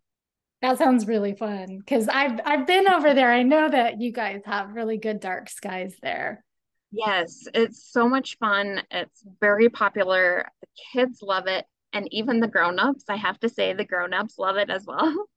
That 0.62 0.76
sounds 0.76 1.06
really 1.06 1.34
fun 1.34 1.78
because 1.78 2.06
I've 2.08 2.38
I've 2.44 2.66
been 2.66 2.86
over 2.88 3.14
there. 3.14 3.32
I 3.32 3.42
know 3.42 3.70
that 3.70 4.00
you 4.00 4.12
guys 4.12 4.42
have 4.44 4.74
really 4.74 4.98
good 4.98 5.20
dark 5.20 5.48
skies 5.48 5.96
there. 6.02 6.44
Yes, 6.92 7.44
it's 7.54 7.90
so 7.90 8.08
much 8.08 8.36
fun. 8.38 8.82
It's 8.90 9.24
very 9.40 9.68
popular. 9.68 10.48
The 10.61 10.66
kids 10.92 11.22
love 11.22 11.46
it. 11.46 11.64
And 11.92 12.12
even 12.12 12.40
the 12.40 12.48
grown-ups, 12.48 13.04
I 13.08 13.16
have 13.16 13.38
to 13.40 13.48
say 13.48 13.72
the 13.72 13.84
grown-ups 13.84 14.38
love 14.38 14.56
it 14.56 14.70
as 14.70 14.84
well. 14.86 15.26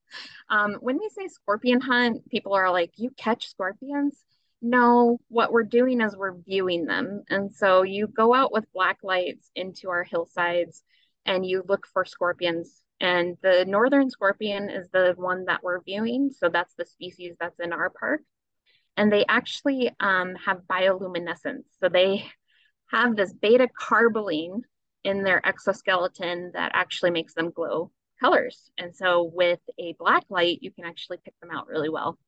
Um, 0.48 0.74
when 0.74 1.00
we 1.00 1.08
say 1.08 1.26
scorpion 1.26 1.80
hunt, 1.80 2.28
people 2.30 2.52
are 2.52 2.70
like, 2.70 2.92
you 2.94 3.10
catch 3.16 3.48
scorpions? 3.48 4.16
No, 4.62 5.18
what 5.26 5.50
we're 5.50 5.64
doing 5.64 6.00
is 6.00 6.16
we're 6.16 6.36
viewing 6.36 6.84
them. 6.84 7.24
And 7.28 7.52
so 7.52 7.82
you 7.82 8.06
go 8.06 8.32
out 8.32 8.52
with 8.52 8.72
black 8.72 8.98
lights 9.02 9.50
into 9.56 9.90
our 9.90 10.04
hillsides 10.04 10.84
and 11.26 11.44
you 11.44 11.64
look 11.66 11.88
for 11.92 12.04
scorpions 12.04 12.83
and 13.04 13.36
the 13.42 13.66
northern 13.68 14.08
scorpion 14.08 14.70
is 14.70 14.88
the 14.90 15.12
one 15.18 15.44
that 15.44 15.62
we're 15.62 15.82
viewing. 15.82 16.30
So 16.34 16.48
that's 16.48 16.72
the 16.72 16.86
species 16.86 17.34
that's 17.38 17.60
in 17.60 17.70
our 17.70 17.90
park. 17.90 18.22
And 18.96 19.12
they 19.12 19.26
actually 19.28 19.90
um, 20.00 20.34
have 20.36 20.62
bioluminescence. 20.70 21.64
So 21.80 21.90
they 21.90 22.24
have 22.90 23.14
this 23.14 23.34
beta 23.34 23.68
carboline 23.78 24.62
in 25.04 25.22
their 25.22 25.46
exoskeleton 25.46 26.52
that 26.54 26.72
actually 26.72 27.10
makes 27.10 27.34
them 27.34 27.50
glow 27.50 27.90
colors. 28.22 28.70
And 28.78 28.96
so 28.96 29.30
with 29.34 29.60
a 29.78 29.94
black 29.98 30.24
light, 30.30 30.60
you 30.62 30.72
can 30.72 30.86
actually 30.86 31.18
pick 31.22 31.34
them 31.42 31.50
out 31.54 31.66
really 31.66 31.90
well. 31.90 32.18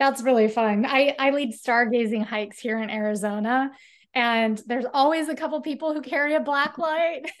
That's 0.00 0.20
really 0.20 0.48
fun. 0.48 0.84
I, 0.84 1.14
I 1.16 1.30
lead 1.30 1.52
stargazing 1.54 2.26
hikes 2.26 2.58
here 2.58 2.82
in 2.82 2.90
Arizona, 2.90 3.70
and 4.14 4.62
there's 4.66 4.86
always 4.92 5.28
a 5.28 5.34
couple 5.34 5.60
people 5.60 5.92
who 5.92 6.00
carry 6.00 6.34
a 6.34 6.40
black 6.40 6.78
light. 6.78 7.30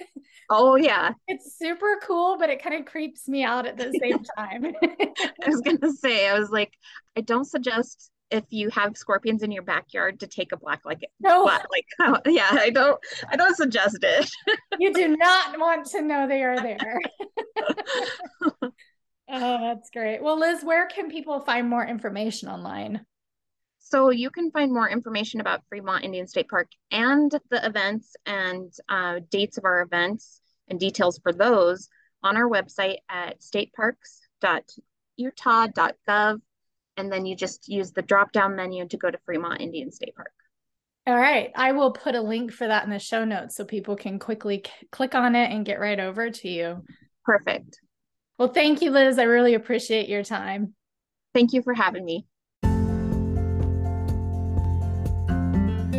Oh 0.50 0.76
yeah. 0.76 1.12
It's 1.26 1.56
super 1.58 1.98
cool, 2.02 2.36
but 2.38 2.50
it 2.50 2.62
kind 2.62 2.78
of 2.78 2.84
creeps 2.84 3.26
me 3.26 3.42
out 3.44 3.64
at 3.64 3.78
the 3.78 3.90
same 4.00 4.22
time. 4.36 4.74
I 5.42 5.48
was 5.48 5.62
going 5.62 5.78
to 5.78 5.90
say 5.90 6.28
I 6.28 6.38
was 6.38 6.50
like 6.50 6.70
I 7.16 7.22
don't 7.22 7.46
suggest 7.46 8.10
if 8.30 8.44
you 8.50 8.68
have 8.70 8.96
scorpions 8.96 9.42
in 9.42 9.50
your 9.50 9.62
backyard 9.62 10.20
to 10.20 10.26
take 10.26 10.52
a 10.52 10.56
black 10.56 10.80
like 10.84 11.00
no 11.20 11.44
black, 11.44 11.64
like 11.70 11.86
oh, 12.26 12.30
yeah 12.30 12.48
i 12.52 12.70
don't 12.70 12.98
i 13.30 13.36
don't 13.36 13.56
suggest 13.56 13.98
it 14.02 14.30
you 14.78 14.92
do 14.92 15.16
not 15.16 15.58
want 15.58 15.86
to 15.86 16.02
know 16.02 16.26
they 16.26 16.42
are 16.42 16.58
there 16.58 16.98
oh 18.60 18.70
that's 19.28 19.90
great 19.90 20.22
well 20.22 20.38
liz 20.38 20.64
where 20.64 20.86
can 20.86 21.10
people 21.10 21.40
find 21.40 21.68
more 21.68 21.86
information 21.86 22.48
online 22.48 23.04
so 23.84 24.10
you 24.10 24.30
can 24.30 24.50
find 24.50 24.72
more 24.72 24.88
information 24.88 25.42
about 25.42 25.60
Fremont 25.68 26.04
Indian 26.04 26.26
State 26.26 26.48
Park 26.48 26.68
and 26.90 27.30
the 27.50 27.62
events 27.64 28.16
and 28.24 28.72
uh, 28.88 29.20
dates 29.30 29.58
of 29.58 29.66
our 29.66 29.82
events 29.82 30.40
and 30.68 30.80
details 30.80 31.20
for 31.22 31.34
those 31.34 31.90
on 32.22 32.38
our 32.38 32.48
website 32.48 32.96
at 33.10 33.40
stateparks.utah.gov. 33.40 36.40
And 36.96 37.12
then 37.12 37.26
you 37.26 37.36
just 37.36 37.68
use 37.68 37.92
the 37.92 38.00
drop 38.00 38.32
down 38.32 38.56
menu 38.56 38.88
to 38.88 38.96
go 38.96 39.10
to 39.10 39.18
Fremont 39.26 39.60
Indian 39.60 39.92
State 39.92 40.16
Park. 40.16 40.32
All 41.06 41.14
right. 41.14 41.52
I 41.54 41.72
will 41.72 41.92
put 41.92 42.14
a 42.14 42.22
link 42.22 42.52
for 42.52 42.66
that 42.66 42.84
in 42.84 42.90
the 42.90 42.98
show 42.98 43.26
notes 43.26 43.54
so 43.54 43.66
people 43.66 43.96
can 43.96 44.18
quickly 44.18 44.62
c- 44.64 44.72
click 44.90 45.14
on 45.14 45.34
it 45.34 45.50
and 45.50 45.66
get 45.66 45.78
right 45.78 46.00
over 46.00 46.30
to 46.30 46.48
you. 46.48 46.82
Perfect. 47.26 47.82
Well, 48.38 48.48
thank 48.48 48.80
you, 48.80 48.90
Liz. 48.90 49.18
I 49.18 49.24
really 49.24 49.52
appreciate 49.52 50.08
your 50.08 50.22
time. 50.22 50.72
Thank 51.34 51.52
you 51.52 51.60
for 51.62 51.74
having 51.74 52.06
me. 52.06 52.24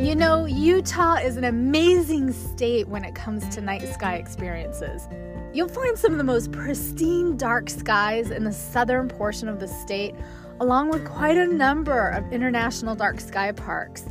You 0.05 0.13
know, 0.13 0.45
Utah 0.45 1.15
is 1.15 1.35
an 1.35 1.45
amazing 1.45 2.31
state 2.31 2.87
when 2.87 3.03
it 3.03 3.15
comes 3.15 3.49
to 3.49 3.59
night 3.59 3.91
sky 3.91 4.17
experiences. 4.17 5.07
You'll 5.51 5.67
find 5.67 5.97
some 5.97 6.11
of 6.11 6.19
the 6.19 6.23
most 6.23 6.51
pristine 6.51 7.37
dark 7.37 7.71
skies 7.71 8.29
in 8.29 8.43
the 8.43 8.53
southern 8.53 9.07
portion 9.07 9.49
of 9.49 9.59
the 9.59 9.67
state, 9.67 10.13
along 10.59 10.89
with 10.89 11.05
quite 11.05 11.37
a 11.37 11.47
number 11.47 12.09
of 12.09 12.31
international 12.31 12.93
dark 12.93 13.19
sky 13.19 13.51
parks. 13.51 14.05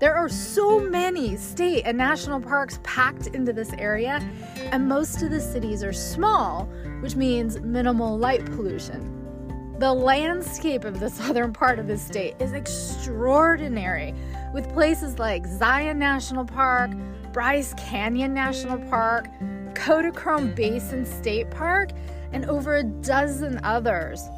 There 0.00 0.14
are 0.14 0.28
so 0.28 0.78
many 0.78 1.38
state 1.38 1.84
and 1.86 1.96
national 1.96 2.38
parks 2.38 2.78
packed 2.82 3.28
into 3.28 3.54
this 3.54 3.72
area, 3.78 4.20
and 4.70 4.86
most 4.86 5.22
of 5.22 5.30
the 5.30 5.40
cities 5.40 5.82
are 5.82 5.94
small, 5.94 6.66
which 7.00 7.16
means 7.16 7.58
minimal 7.60 8.18
light 8.18 8.44
pollution. 8.44 9.21
The 9.78 9.92
landscape 9.92 10.84
of 10.84 11.00
the 11.00 11.10
southern 11.18 11.52
part 11.52 11.78
of 11.78 11.86
the 11.86 11.98
state 11.98 12.36
is 12.38 12.52
extraordinary 12.52 14.14
with 14.52 14.68
places 14.72 15.18
like 15.18 15.46
Zion 15.46 15.98
National 15.98 16.44
Park, 16.44 16.90
Bryce 17.32 17.74
Canyon 17.74 18.34
National 18.34 18.78
Park, 18.78 19.28
Kodachrome 19.74 20.54
Basin 20.54 21.06
State 21.06 21.50
Park, 21.50 21.90
and 22.32 22.44
over 22.46 22.76
a 22.76 22.82
dozen 22.82 23.58
others. 23.64 24.28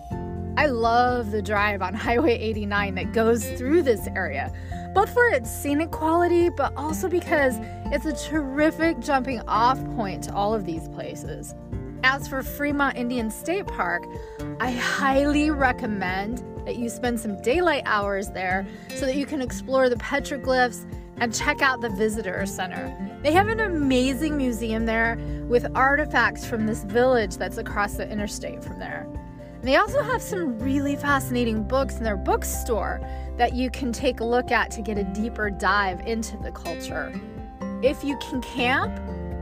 I 0.56 0.66
love 0.66 1.32
the 1.32 1.42
drive 1.42 1.82
on 1.82 1.94
Highway 1.94 2.38
89 2.38 2.94
that 2.94 3.12
goes 3.12 3.44
through 3.50 3.82
this 3.82 4.06
area, 4.14 4.52
both 4.94 5.12
for 5.12 5.26
its 5.28 5.50
scenic 5.50 5.90
quality, 5.90 6.48
but 6.48 6.72
also 6.76 7.08
because 7.08 7.56
it's 7.86 8.06
a 8.06 8.28
terrific 8.28 9.00
jumping 9.00 9.40
off 9.48 9.84
point 9.96 10.24
to 10.24 10.34
all 10.34 10.54
of 10.54 10.64
these 10.64 10.88
places. 10.88 11.54
As 12.06 12.28
for 12.28 12.42
Fremont 12.42 12.98
Indian 12.98 13.30
State 13.30 13.66
Park, 13.66 14.04
I 14.60 14.72
highly 14.72 15.50
recommend 15.50 16.44
that 16.66 16.76
you 16.76 16.90
spend 16.90 17.18
some 17.18 17.40
daylight 17.40 17.84
hours 17.86 18.28
there 18.28 18.66
so 18.94 19.06
that 19.06 19.16
you 19.16 19.24
can 19.24 19.40
explore 19.40 19.88
the 19.88 19.96
petroglyphs 19.96 20.84
and 21.16 21.34
check 21.34 21.62
out 21.62 21.80
the 21.80 21.88
visitor 21.88 22.44
center. 22.44 22.94
They 23.22 23.32
have 23.32 23.48
an 23.48 23.60
amazing 23.60 24.36
museum 24.36 24.84
there 24.84 25.18
with 25.48 25.66
artifacts 25.74 26.44
from 26.44 26.66
this 26.66 26.84
village 26.84 27.38
that's 27.38 27.56
across 27.56 27.94
the 27.94 28.06
interstate 28.06 28.62
from 28.62 28.78
there. 28.78 29.08
And 29.54 29.64
they 29.66 29.76
also 29.76 30.02
have 30.02 30.20
some 30.20 30.58
really 30.58 30.96
fascinating 30.96 31.66
books 31.66 31.96
in 31.96 32.04
their 32.04 32.18
bookstore 32.18 33.00
that 33.38 33.54
you 33.54 33.70
can 33.70 33.92
take 33.92 34.20
a 34.20 34.24
look 34.24 34.50
at 34.50 34.70
to 34.72 34.82
get 34.82 34.98
a 34.98 35.04
deeper 35.04 35.48
dive 35.48 36.06
into 36.06 36.36
the 36.36 36.52
culture. 36.52 37.18
If 37.82 38.04
you 38.04 38.18
can 38.18 38.42
camp, 38.42 38.94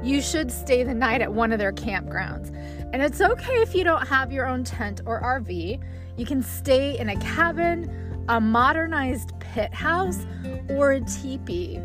you 0.03 0.21
should 0.21 0.51
stay 0.51 0.83
the 0.83 0.95
night 0.95 1.21
at 1.21 1.33
one 1.33 1.53
of 1.53 1.59
their 1.59 1.73
campgrounds. 1.73 2.55
And 2.93 3.03
it's 3.03 3.21
okay 3.21 3.63
if 3.63 3.75
you 3.75 3.85
don't 3.85 4.07
have 4.07 4.33
your 4.33 4.47
own 4.47 4.65
tent 4.65 5.03
or 5.07 5.23
RV. 5.23 5.81
You 6.17 6.27
can 6.27 6.43
stay 6.43 6.99
in 6.99 7.11
a 7.11 7.17
cabin, 7.17 8.25
a 8.29 8.41
modernized 8.41 9.39
pit 9.39 9.73
house, 9.73 10.27
or 10.71 10.93
a 10.93 11.01
teepee. 11.01 11.81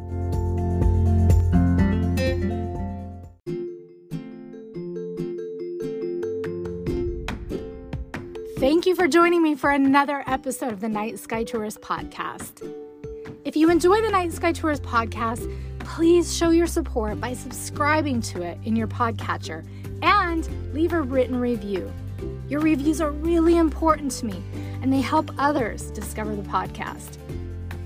Thank 8.57 8.87
you 8.87 8.95
for 8.95 9.07
joining 9.07 9.43
me 9.43 9.53
for 9.53 9.69
another 9.69 10.23
episode 10.25 10.73
of 10.73 10.79
the 10.79 10.89
Night 10.89 11.19
Sky 11.19 11.43
Tourist 11.43 11.79
podcast. 11.79 12.67
If 13.45 13.55
you 13.55 13.69
enjoy 13.69 14.01
the 14.01 14.09
Night 14.09 14.33
Sky 14.33 14.51
Tourist 14.51 14.81
podcast, 14.81 15.47
please 15.77 16.35
show 16.35 16.49
your 16.49 16.65
support 16.65 17.21
by 17.21 17.33
subscribing 17.33 18.19
to 18.21 18.41
it 18.41 18.57
in 18.63 18.75
your 18.75 18.87
podcatcher 18.87 19.63
and 20.01 20.49
leave 20.73 20.93
a 20.93 21.01
written 21.03 21.39
review. 21.39 21.93
Your 22.49 22.59
reviews 22.59 22.99
are 22.99 23.11
really 23.11 23.57
important 23.57 24.11
to 24.13 24.25
me 24.25 24.43
and 24.81 24.91
they 24.91 25.01
help 25.01 25.29
others 25.37 25.91
discover 25.91 26.35
the 26.35 26.41
podcast. 26.41 27.19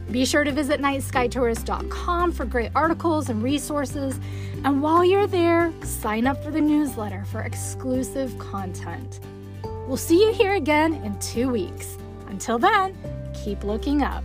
Be 0.10 0.24
sure 0.24 0.46
to 0.46 0.54
visit 0.54 0.80
nightskytourist.com 0.80 2.32
for 2.32 2.46
great 2.46 2.72
articles 2.76 3.28
and 3.28 3.44
resources. 3.44 4.22
And 4.64 4.82
while 4.82 5.04
you're 5.04 5.28
there, 5.28 5.74
sign 5.84 6.28
up 6.28 6.42
for 6.42 6.50
the 6.52 6.62
newsletter 6.62 7.26
for 7.26 7.42
exclusive 7.42 8.40
content. 8.40 9.20
We'll 9.92 9.98
see 9.98 10.24
you 10.24 10.32
here 10.32 10.54
again 10.54 10.94
in 11.04 11.20
two 11.20 11.50
weeks. 11.50 11.98
Until 12.28 12.58
then, 12.58 12.96
keep 13.34 13.66
looking 13.66 14.04
up. 14.04 14.24